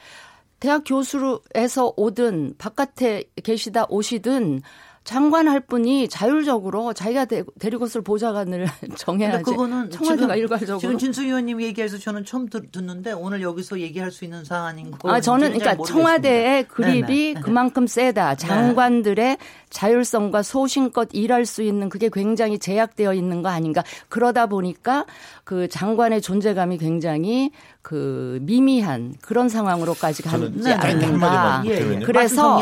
대학 0.61 0.83
교수에서 0.85 1.91
오든 1.97 2.53
바깥에 2.59 3.23
계시다 3.43 3.87
오시든 3.89 4.61
장관할 5.03 5.61
분이 5.61 6.07
자율적으로 6.09 6.93
자기가 6.93 7.25
데, 7.25 7.43
리고 7.63 7.87
쓸 7.87 8.01
보좌관을 8.01 8.67
정해야지. 8.95 9.43
그거는 9.43 9.89
청와대가 9.89 10.35
일괄적으로. 10.35 10.77
지금 10.77 10.97
진수 10.99 11.23
의원님 11.23 11.59
얘기해서 11.61 11.97
저는 11.97 12.23
처음 12.23 12.47
듣는데 12.47 13.11
오늘 13.13 13.41
여기서 13.41 13.79
얘기할 13.79 14.11
수 14.11 14.25
있는 14.25 14.45
사안인 14.45 14.91
거. 14.91 15.11
아 15.11 15.19
저는 15.19 15.53
그러니까 15.53 15.83
청와대의 15.83 16.67
그립이 16.67 17.01
네네. 17.01 17.33
네. 17.33 17.41
그만큼 17.41 17.87
세다. 17.87 18.35
네. 18.35 18.47
장관들의 18.47 19.37
자율성과 19.71 20.43
소신껏 20.43 21.09
일할 21.13 21.47
수 21.47 21.63
있는 21.63 21.89
그게 21.89 22.09
굉장히 22.13 22.59
제약되어 22.59 23.15
있는 23.15 23.41
거 23.41 23.49
아닌가. 23.49 23.83
그러다 24.07 24.45
보니까 24.45 25.07
그 25.43 25.67
장관의 25.67 26.21
존재감이 26.21 26.77
굉장히 26.77 27.49
그 27.81 28.39
미미한 28.41 29.15
그런 29.21 29.49
상황으로까지 29.49 30.23
가지 30.23 30.35
않는가. 30.75 31.63
예, 31.65 31.71
예. 31.71 31.99
그래서 32.05 32.59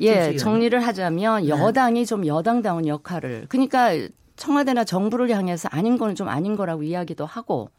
예 0.00 0.36
정리를 0.36 0.86
하자면 0.86 1.42
네. 1.42 1.48
여당이 1.48 2.04
좀 2.06 2.26
여당다운 2.26 2.86
역할을 2.86 3.46
그러니까 3.48 3.92
청와대나 4.36 4.84
정부를 4.84 5.30
향해서 5.30 5.68
아닌 5.70 5.96
거는 5.98 6.14
좀 6.14 6.28
아닌 6.28 6.56
거라고 6.56 6.82
이야기도 6.82 7.24
하고 7.24 7.70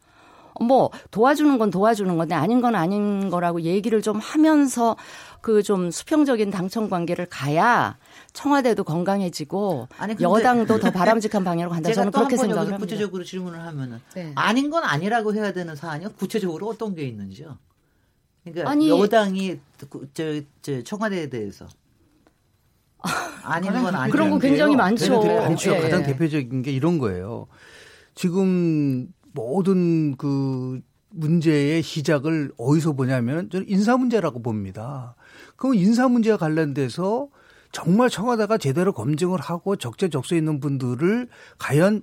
뭐 0.60 0.90
도와주는 1.12 1.56
건 1.58 1.70
도와주는 1.70 2.16
건데 2.16 2.34
아닌 2.34 2.60
건 2.60 2.74
아닌 2.74 3.30
거라고 3.30 3.60
얘기를 3.60 4.02
좀 4.02 4.18
하면서 4.18 4.96
그 5.40 5.62
좀 5.62 5.90
수평적인 5.90 6.50
당청 6.50 6.88
관계를 6.88 7.26
가야 7.26 7.96
청와대도 8.32 8.84
건강해지고 8.84 9.88
아니, 9.98 10.14
여당도 10.20 10.78
더 10.78 10.90
바람직한 10.90 11.44
방향으로 11.44 11.70
간다. 11.70 11.92
저는 11.92 12.12
그렇게 12.12 12.36
생각을 12.36 12.62
합니다. 12.62 12.78
구체적으로 12.78 13.24
질문을 13.24 13.60
하면은 13.60 14.00
네. 14.14 14.32
아닌 14.34 14.70
건 14.70 14.84
아니라고 14.84 15.34
해야 15.34 15.52
되는 15.52 15.74
사안이요. 15.74 16.10
구체적으로 16.12 16.68
어떤 16.68 16.94
게 16.94 17.04
있는지요? 17.04 17.58
그러니까 18.44 18.70
아니, 18.70 18.88
여당이 18.88 19.58
저, 20.14 20.40
저 20.62 20.82
청와대에 20.82 21.28
대해서 21.28 21.66
아닌 23.42 23.72
건 23.72 23.94
아닌 23.94 24.12
그런 24.12 24.30
거 24.30 24.38
굉장히 24.38 24.76
많죠. 24.76 25.22
많죠. 25.22 25.74
예. 25.74 25.80
가장 25.80 26.02
대표적인 26.02 26.62
게 26.62 26.70
이런 26.72 26.98
거예요. 26.98 27.46
지금 28.14 29.08
모든 29.32 30.16
그 30.16 30.80
문제의 31.10 31.82
시작을 31.82 32.52
어디서 32.58 32.92
보냐면 32.92 33.48
저는 33.50 33.66
인사 33.68 33.96
문제라고 33.96 34.42
봅니다. 34.42 35.14
그럼 35.56 35.74
인사 35.74 36.08
문제와 36.08 36.36
관련돼서 36.36 37.28
정말 37.72 38.10
청와대가 38.10 38.58
제대로 38.58 38.92
검증을 38.92 39.40
하고 39.40 39.76
적재적소 39.76 40.34
있는 40.34 40.60
분들을 40.60 41.28
과연 41.58 42.02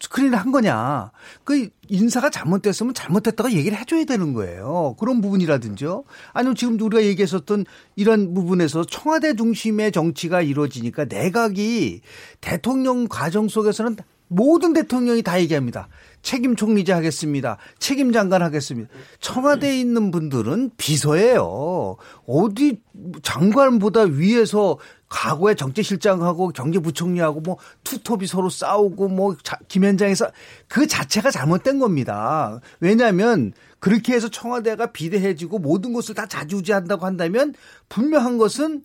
스크린을 0.00 0.38
한 0.38 0.50
거냐. 0.50 1.12
그 1.44 1.68
인사가 1.88 2.30
잘못됐으면 2.30 2.94
잘못됐다고 2.94 3.52
얘기를 3.52 3.78
해줘야 3.78 4.04
되는 4.04 4.32
거예요. 4.32 4.96
그런 4.98 5.20
부분이라든지요. 5.20 6.04
아니면 6.32 6.54
지금 6.54 6.80
우리가 6.80 7.04
얘기했었던 7.04 7.66
이런 7.96 8.32
부분에서 8.32 8.84
청와대 8.84 9.36
중심의 9.36 9.92
정치가 9.92 10.40
이루어지니까 10.40 11.04
내각이 11.04 12.00
대통령 12.40 13.08
과정 13.08 13.48
속에서는 13.48 13.96
모든 14.28 14.72
대통령이 14.72 15.22
다 15.22 15.40
얘기합니다. 15.40 15.88
책임 16.22 16.56
총리제 16.56 16.92
하겠습니다. 16.92 17.56
책임 17.78 18.12
장관 18.12 18.42
하겠습니다. 18.42 18.90
청와대에 19.20 19.78
있는 19.78 20.10
분들은 20.10 20.72
비서예요. 20.76 21.96
어디 22.26 22.80
장관보다 23.22 24.02
위에서 24.02 24.78
과거에 25.08 25.54
정치실장하고 25.54 26.48
경제부총리하고 26.50 27.40
뭐 27.40 27.56
투톱이 27.84 28.26
서로 28.26 28.48
싸우고 28.48 29.08
뭐 29.08 29.36
김현장에서 29.68 30.30
그 30.68 30.86
자체가 30.86 31.30
잘못된 31.30 31.78
겁니다. 31.78 32.60
왜냐하면 32.78 33.52
그렇게 33.80 34.12
해서 34.14 34.28
청와대가 34.28 34.92
비대해지고 34.92 35.58
모든 35.58 35.92
것을 35.92 36.14
다 36.14 36.26
자주지한다고 36.26 37.06
한다면 37.06 37.54
분명한 37.88 38.38
것은 38.38 38.82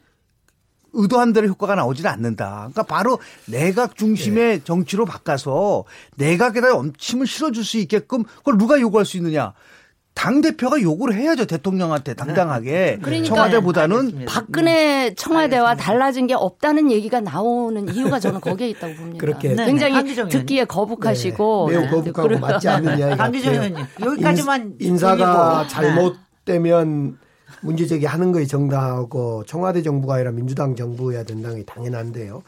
의도한 0.95 1.33
대로 1.33 1.47
효과가 1.47 1.75
나오지는 1.75 2.09
않는다. 2.09 2.69
그러니까 2.71 2.83
바로 2.83 3.19
내각 3.45 3.95
중심의 3.95 4.57
네. 4.59 4.63
정치로 4.63 5.05
바꿔서 5.05 5.83
내각에다 6.15 6.75
엄침을 6.75 7.27
실어줄 7.27 7.63
수 7.63 7.77
있게끔 7.77 8.23
그걸 8.23 8.57
누가 8.57 8.79
요구할 8.79 9.05
수 9.05 9.17
있느냐. 9.17 9.53
당 10.15 10.39
대표가 10.39 10.81
요구를 10.81 11.13
해야죠 11.13 11.45
대통령한테 11.45 12.13
당당하게 12.13 12.71
네. 12.71 12.99
그러니까 13.01 13.27
청와대보다는 13.27 14.19
알 14.19 14.25
박근혜 14.25 15.13
청와대와 15.13 15.71
알겠습니다. 15.71 15.83
달라진 15.83 16.27
게 16.27 16.33
없다는 16.33 16.89
얘기가 16.89 17.19
나오는 17.19 17.93
이유가 17.93 18.19
저는 18.19 18.39
거기에 18.39 18.69
있다고 18.69 18.95
봅니다. 18.95 19.17
그렇게 19.19 19.49
네. 19.53 19.65
굉장히 19.65 20.15
듣기에 20.29 20.63
거북하시고 20.63 21.67
네. 21.69 21.77
매우 21.77 21.89
거북하고 21.89 22.39
맞지 22.39 22.69
않는 22.69 22.97
이야기 22.97 23.17
같아요. 23.17 23.87
여기까지만 24.01 24.75
인사가 24.79 25.67
잘못되면 25.67 27.17
문제 27.65 27.85
제기 27.87 28.05
하는 28.05 28.31
거에 28.31 28.45
정당하고 28.45 29.43
청와대 29.45 29.81
정부가 29.81 30.15
아니라 30.15 30.31
민주당 30.31 30.75
정부여야 30.75 31.23
된다는 31.23 31.57
게 31.57 31.63
당연한데요. 31.65 32.43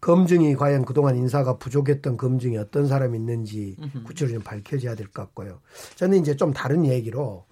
검증이 0.00 0.54
과연 0.56 0.84
그동안 0.84 1.16
인사가 1.16 1.56
부족했던 1.56 2.16
검증이 2.16 2.58
어떤 2.58 2.86
사람이 2.86 3.16
있는지 3.16 3.76
구체적으로 4.04 4.40
좀 4.40 4.42
밝혀져야 4.42 4.94
될 4.94 5.06
것 5.06 5.22
같고요. 5.22 5.60
저는 5.94 6.20
이제 6.20 6.36
좀 6.36 6.52
다른 6.52 6.84
얘기로 6.86 7.44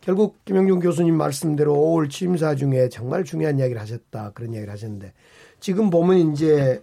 결국 0.00 0.44
김영준 0.44 0.78
교수님 0.80 1.16
말씀대로 1.16 1.74
5월 1.74 2.08
취임사 2.08 2.54
중에 2.54 2.88
정말 2.88 3.24
중요한 3.24 3.58
이야기를 3.58 3.80
하셨다 3.80 4.32
그런 4.34 4.52
이야기를 4.52 4.72
하셨는데 4.72 5.12
지금 5.58 5.90
보면 5.90 6.32
이제 6.32 6.80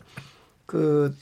그 0.65 1.13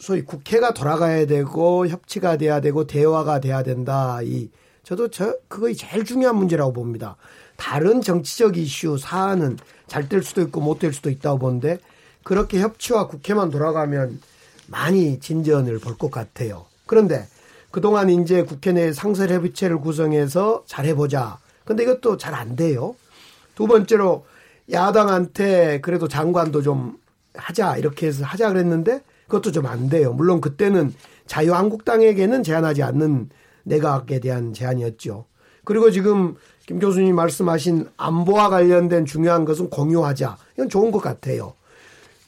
소위 0.00 0.22
국회가 0.22 0.72
돌아가야 0.72 1.26
되고 1.26 1.86
협치가 1.86 2.36
돼야 2.36 2.60
되고 2.60 2.86
대화가 2.86 3.40
돼야 3.40 3.62
된다. 3.62 4.20
이 4.22 4.50
저도 4.82 5.10
저 5.10 5.36
그거이 5.48 5.74
제일 5.76 6.04
중요한 6.04 6.36
문제라고 6.36 6.72
봅니다. 6.72 7.16
다른 7.58 8.00
정치적 8.00 8.56
이슈 8.56 8.96
사안은 8.96 9.58
잘 9.88 10.08
될 10.08 10.22
수도 10.22 10.40
있고 10.42 10.60
못 10.60 10.78
될 10.78 10.92
수도 10.92 11.10
있다고 11.10 11.38
보는데 11.38 11.78
그렇게 12.22 12.60
협치와 12.60 13.08
국회만 13.08 13.50
돌아가면 13.50 14.20
많이 14.68 15.18
진전을 15.18 15.78
볼 15.80 15.98
것 15.98 16.10
같아요. 16.10 16.66
그런데 16.86 17.26
그동안 17.70 18.08
이제 18.10 18.44
국회 18.44 18.72
내 18.72 18.92
상설 18.92 19.30
협의체를 19.30 19.80
구성해서 19.80 20.62
잘 20.66 20.86
해보자. 20.86 21.38
근데 21.64 21.82
이것도 21.82 22.16
잘 22.16 22.34
안 22.34 22.54
돼요. 22.56 22.94
두 23.54 23.66
번째로 23.66 24.24
야당한테 24.70 25.80
그래도 25.80 26.06
장관도 26.08 26.62
좀 26.62 26.96
하자 27.34 27.76
이렇게 27.76 28.06
해서 28.06 28.24
하자 28.24 28.50
그랬는데 28.52 29.02
그것도 29.26 29.50
좀 29.52 29.66
안 29.66 29.88
돼요. 29.88 30.12
물론 30.12 30.40
그때는 30.40 30.94
자유한국당에게는 31.26 32.42
제한하지 32.42 32.82
않는 32.84 33.30
내각에 33.64 34.20
대한 34.20 34.52
제한이었죠. 34.54 35.24
그리고 35.64 35.90
지금 35.90 36.36
김 36.68 36.78
교수님 36.78 37.16
말씀하신 37.16 37.88
안보와 37.96 38.50
관련된 38.50 39.06
중요한 39.06 39.46
것은 39.46 39.70
공유하자. 39.70 40.36
이건 40.52 40.68
좋은 40.68 40.90
것 40.90 40.98
같아요. 40.98 41.54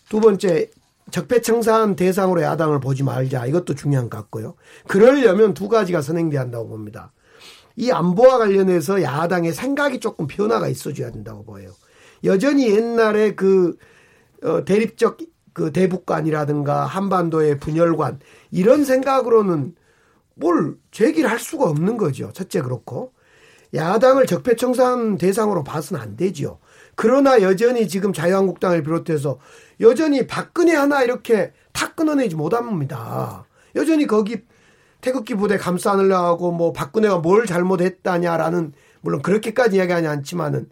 두 0.09 0.19
번째, 0.19 0.71
적폐청산 1.11 1.95
대상으로 1.95 2.41
야당을 2.41 2.81
보지 2.81 3.03
말자. 3.03 3.45
이것도 3.45 3.75
중요한 3.75 4.09
것 4.09 4.17
같고요. 4.17 4.55
그러려면 4.89 5.53
두 5.53 5.69
가지가 5.69 6.01
선행돼야 6.01 6.41
한다고 6.41 6.69
봅니다. 6.69 7.13
이 7.77 7.91
안보와 7.91 8.39
관련해서 8.39 9.03
야당의 9.03 9.53
생각이 9.53 10.01
조금 10.01 10.27
변화가 10.27 10.69
있어줘야 10.69 11.11
된다고 11.11 11.45
보여요. 11.45 11.73
여전히 12.25 12.71
옛날에 12.75 13.35
그, 13.35 13.77
어, 14.43 14.65
대립적 14.65 15.19
그 15.53 15.71
대북관이라든가 15.71 16.87
한반도의 16.87 17.59
분열관 17.59 18.21
이런 18.51 18.87
생각으로는 18.87 19.75
뭘 20.35 20.77
제기를 20.93 21.31
할 21.31 21.39
수가 21.39 21.65
없는 21.65 21.99
거죠. 21.99 22.33
첫째 22.33 22.63
그렇고. 22.63 23.13
야당을 23.75 24.27
적폐청산 24.27 25.19
대상으로 25.19 25.65
봐서는 25.65 26.03
안 26.03 26.17
되지요. 26.17 26.59
그러나 26.95 27.41
여전히 27.41 27.89
지금 27.89 28.13
자유한국당을 28.13 28.83
비롯해서 28.83 29.39
여전히 29.81 30.27
박근혜 30.27 30.75
하나 30.75 31.03
이렇게 31.03 31.53
탁 31.73 31.97
끊어내지 31.97 32.37
못합니다. 32.37 33.47
여전히 33.77 34.07
거기 34.07 34.43
태극기 35.01 35.35
부대 35.35 35.57
감싸 35.57 35.93
안으려고 35.93 36.53
뭐 36.53 36.73
박근혜가 36.73 37.19
뭘 37.19 37.47
잘못했다냐라는 37.47 38.73
물론 39.01 39.23
그렇게까지 39.23 39.77
이야기하지 39.77 40.07
않지만은 40.07 40.69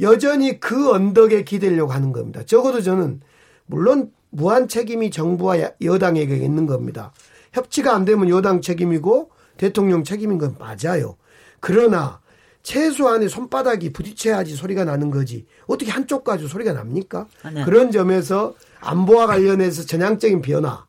여전히 0.00 0.60
그 0.60 0.90
언덕에 0.90 1.42
기대려고 1.44 1.92
하는 1.92 2.12
겁니다. 2.12 2.42
적어도 2.44 2.82
저는 2.82 3.20
물론 3.66 4.12
무한 4.30 4.68
책임이 4.68 5.10
정부와 5.10 5.56
여당에게 5.82 6.36
있는 6.36 6.66
겁니다. 6.66 7.12
협치가 7.52 7.94
안 7.94 8.04
되면 8.04 8.28
여당 8.28 8.60
책임이고 8.60 9.30
대통령 9.56 10.04
책임인 10.04 10.38
건 10.38 10.56
맞아요. 10.58 11.16
그러나 11.60 12.20
최소한의 12.66 13.28
손바닥이 13.28 13.92
부딪혀야지 13.92 14.56
소리가 14.56 14.84
나는 14.84 15.12
거지. 15.12 15.46
어떻게 15.68 15.92
한쪽 15.92 16.24
가지고 16.24 16.48
소리가 16.48 16.72
납니까? 16.72 17.28
아, 17.44 17.50
네. 17.50 17.64
그런 17.64 17.92
점에서 17.92 18.54
안보와 18.80 19.28
관련해서 19.28 19.84
전향적인 19.86 20.42
변화. 20.42 20.84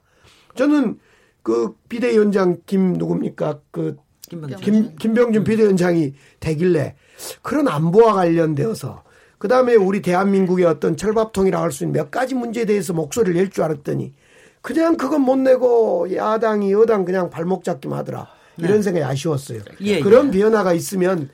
저는 0.55 0.97
그 1.43 1.75
비대위원장 1.87 2.57
김 2.65 2.93
누굽니까? 2.93 3.59
그 3.69 3.95
김병준. 4.27 4.59
김, 4.59 4.95
김병준 4.95 5.43
비대위원장이 5.43 6.15
되길래 6.39 6.95
그런 7.43 7.67
안보와 7.67 8.13
관련되어서 8.15 9.03
그 9.37 9.47
다음에 9.47 9.75
우리 9.75 10.01
대한민국의 10.01 10.65
어떤 10.65 10.97
철밥통이라 10.97 11.61
할 11.61 11.71
수 11.71 11.83
있는 11.83 11.93
몇 11.93 12.09
가지 12.09 12.33
문제에 12.33 12.65
대해서 12.65 12.91
목소리를 12.93 13.35
낼 13.39 13.51
줄 13.51 13.63
알았더니 13.63 14.15
그냥 14.63 14.97
그건 14.97 15.21
못 15.21 15.35
내고 15.37 16.07
야당이 16.11 16.71
여당 16.71 17.05
그냥 17.05 17.29
발목 17.29 17.63
잡기만 17.63 17.99
하더라. 17.99 18.27
이런 18.57 18.77
네. 18.77 18.81
생각이 18.81 19.03
아쉬웠어요. 19.05 19.61
예, 19.81 19.99
그런 19.99 20.33
예. 20.33 20.39
변화가 20.39 20.73
있으면 20.73 21.29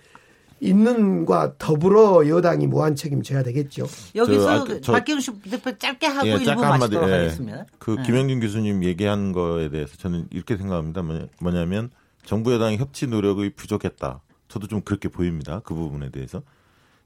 있는과 0.64 1.55
더불어 1.57 2.28
여당이 2.28 2.68
무한 2.68 2.95
책임져야 2.95 3.43
되겠죠. 3.43 3.86
여기서 4.16 4.66
저, 4.66 4.74
아, 4.74 4.80
저, 4.82 4.91
박경수 4.93 5.39
대표 5.49 5.78
짧게 5.78 6.07
하고 6.07 6.28
예, 6.28 6.34
일부 6.34 6.61
마치도록 6.61 7.09
예, 7.09 7.14
하겠습니다. 7.14 7.66
그 7.80 7.91
네. 7.91 8.03
김영진 8.03 8.39
교수님 8.39 8.84
얘기한 8.84 9.32
거에 9.34 9.70
대해서 9.70 9.95
저는 9.97 10.28
이렇게 10.32 10.57
생각합니다. 10.57 11.03
뭐냐면 11.39 11.89
정부 12.26 12.53
여당의 12.53 12.78
협치 12.78 13.07
노력이 13.07 13.51
부족했다. 13.55 14.22
저도 14.47 14.68
좀 14.68 14.82
그렇게 14.82 15.09
보입니다. 15.09 15.61
그 15.64 15.74
부분에 15.74 16.09
대해서 16.09 16.41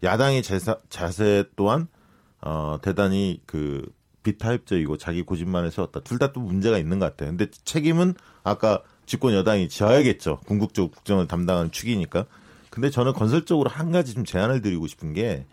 야당의 0.03 0.43
자세, 0.43 0.75
자세 0.89 1.43
또한 1.55 1.87
어, 2.41 2.77
대단히 2.81 3.41
그 3.45 3.83
비타협적이고 4.23 4.97
자기 4.97 5.23
고집만을 5.23 5.71
세웠다. 5.71 6.01
둘 6.01 6.19
다 6.19 6.33
또 6.33 6.41
문제가 6.41 6.77
있는 6.77 6.99
것 6.99 7.05
같아요. 7.05 7.29
근데 7.29 7.47
책임은 7.63 8.13
아까 8.43 8.81
집권 9.05 9.33
여당이 9.33 9.69
져야겠죠. 9.69 10.41
궁극적 10.45 10.91
국정을 10.91 11.27
담당하는 11.27 11.71
축이니까. 11.71 12.25
근데 12.77 12.91
저는 12.91 13.13
건설적으로 13.13 13.71
한 13.71 13.91
가지 13.91 14.13
좀 14.13 14.23
제안을 14.23 14.61
드리고 14.61 14.85
싶은 14.85 15.13
게 15.13 15.47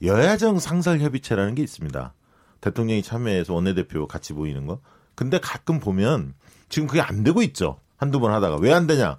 여야정 0.00 0.60
상설 0.60 1.00
협의체라는 1.00 1.56
게 1.56 1.62
있습니다. 1.64 2.14
대통령이 2.60 3.02
참여해서 3.02 3.52
원내대표 3.52 4.06
같이 4.06 4.32
보이는 4.32 4.64
거. 4.68 4.78
근데 5.16 5.40
가끔 5.40 5.80
보면 5.80 6.34
지금 6.68 6.86
그게 6.86 7.00
안 7.00 7.24
되고 7.24 7.42
있죠. 7.42 7.80
한두 7.96 8.20
번 8.20 8.32
하다가 8.32 8.58
왜 8.58 8.72
안 8.72 8.86
되냐? 8.86 9.18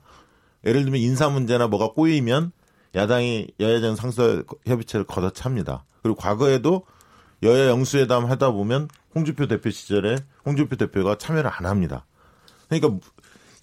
예를 0.64 0.84
들면 0.84 1.02
인사 1.02 1.28
문제나 1.28 1.68
뭐가 1.68 1.92
꼬이면 1.92 2.54
야당이 2.96 3.50
여야정 3.60 3.98
상설 3.98 4.46
협의체를 4.66 5.06
걷어찹니다. 5.06 5.84
그리고 6.02 6.16
과거에도 6.16 6.86
여야 7.44 7.68
영수회담 7.68 8.24
하다 8.28 8.52
보면 8.52 8.88
홍준표 9.16 9.48
대표 9.50 9.70
시절에 9.70 10.16
홍준표 10.46 10.78
대표가 10.78 11.18
참여를 11.18 11.52
안 11.54 11.66
합니다. 11.66 12.06
그러니까 12.70 13.06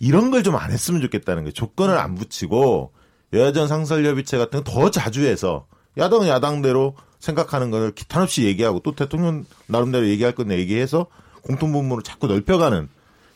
이런 0.01 0.31
걸 0.31 0.43
좀 0.43 0.55
안 0.57 0.71
했으면 0.71 1.01
좋겠다는 1.01 1.45
거예요. 1.45 1.53
조건을 1.55 1.97
안 1.97 2.15
붙이고 2.15 2.93
여야정 3.33 3.67
상설협의체 3.69 4.39
같은 4.39 4.65
거 4.65 4.71
더 4.73 4.91
자주 4.91 5.25
해서 5.27 5.67
야당은 5.99 6.29
야당대로 6.29 6.95
생각하는 7.19 7.71
것을 7.71 7.93
기탄 7.95 8.23
없이 8.23 8.45
얘기하고 8.45 8.81
또 8.81 8.95
대통령 8.95 9.45
나름대로 9.67 10.09
얘기할 10.09 10.35
건 10.35 10.51
얘기해서 10.51 11.07
공통분모를 11.43 12.03
자꾸 12.03 12.27
넓혀가는 12.27 12.89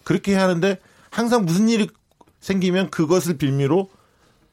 그렇게 0.04 0.34
하는데 0.34 0.78
항상 1.10 1.44
무슨 1.44 1.68
일이 1.68 1.88
생기면 2.40 2.90
그것을 2.90 3.38
빌미로 3.38 3.90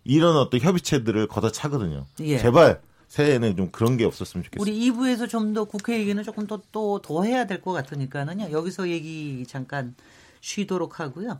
이런 0.04 0.36
어떤 0.38 0.60
협의체들을 0.60 1.28
걷어차거든요. 1.28 2.06
예. 2.22 2.38
제발 2.40 2.82
새해에는 3.08 3.56
좀 3.58 3.70
그런 3.72 3.98
게 3.98 4.06
없었으면 4.06 4.44
좋겠어요. 4.46 4.62
우리 4.62 4.90
2부에서 4.92 5.30
좀 5.30 5.54
더 5.54 5.66
국회 5.66 6.00
얘기는 6.00 6.22
조금 6.24 6.48
더 6.48 6.62
또더 6.72 7.24
해야 7.24 7.46
될 7.46 7.62
것 7.62 7.74
같으니까는요. 7.74 8.52
여기서 8.52 8.90
얘기 8.90 9.46
잠깐 9.48 9.96
쉬도록 10.40 11.00
하고요. 11.00 11.40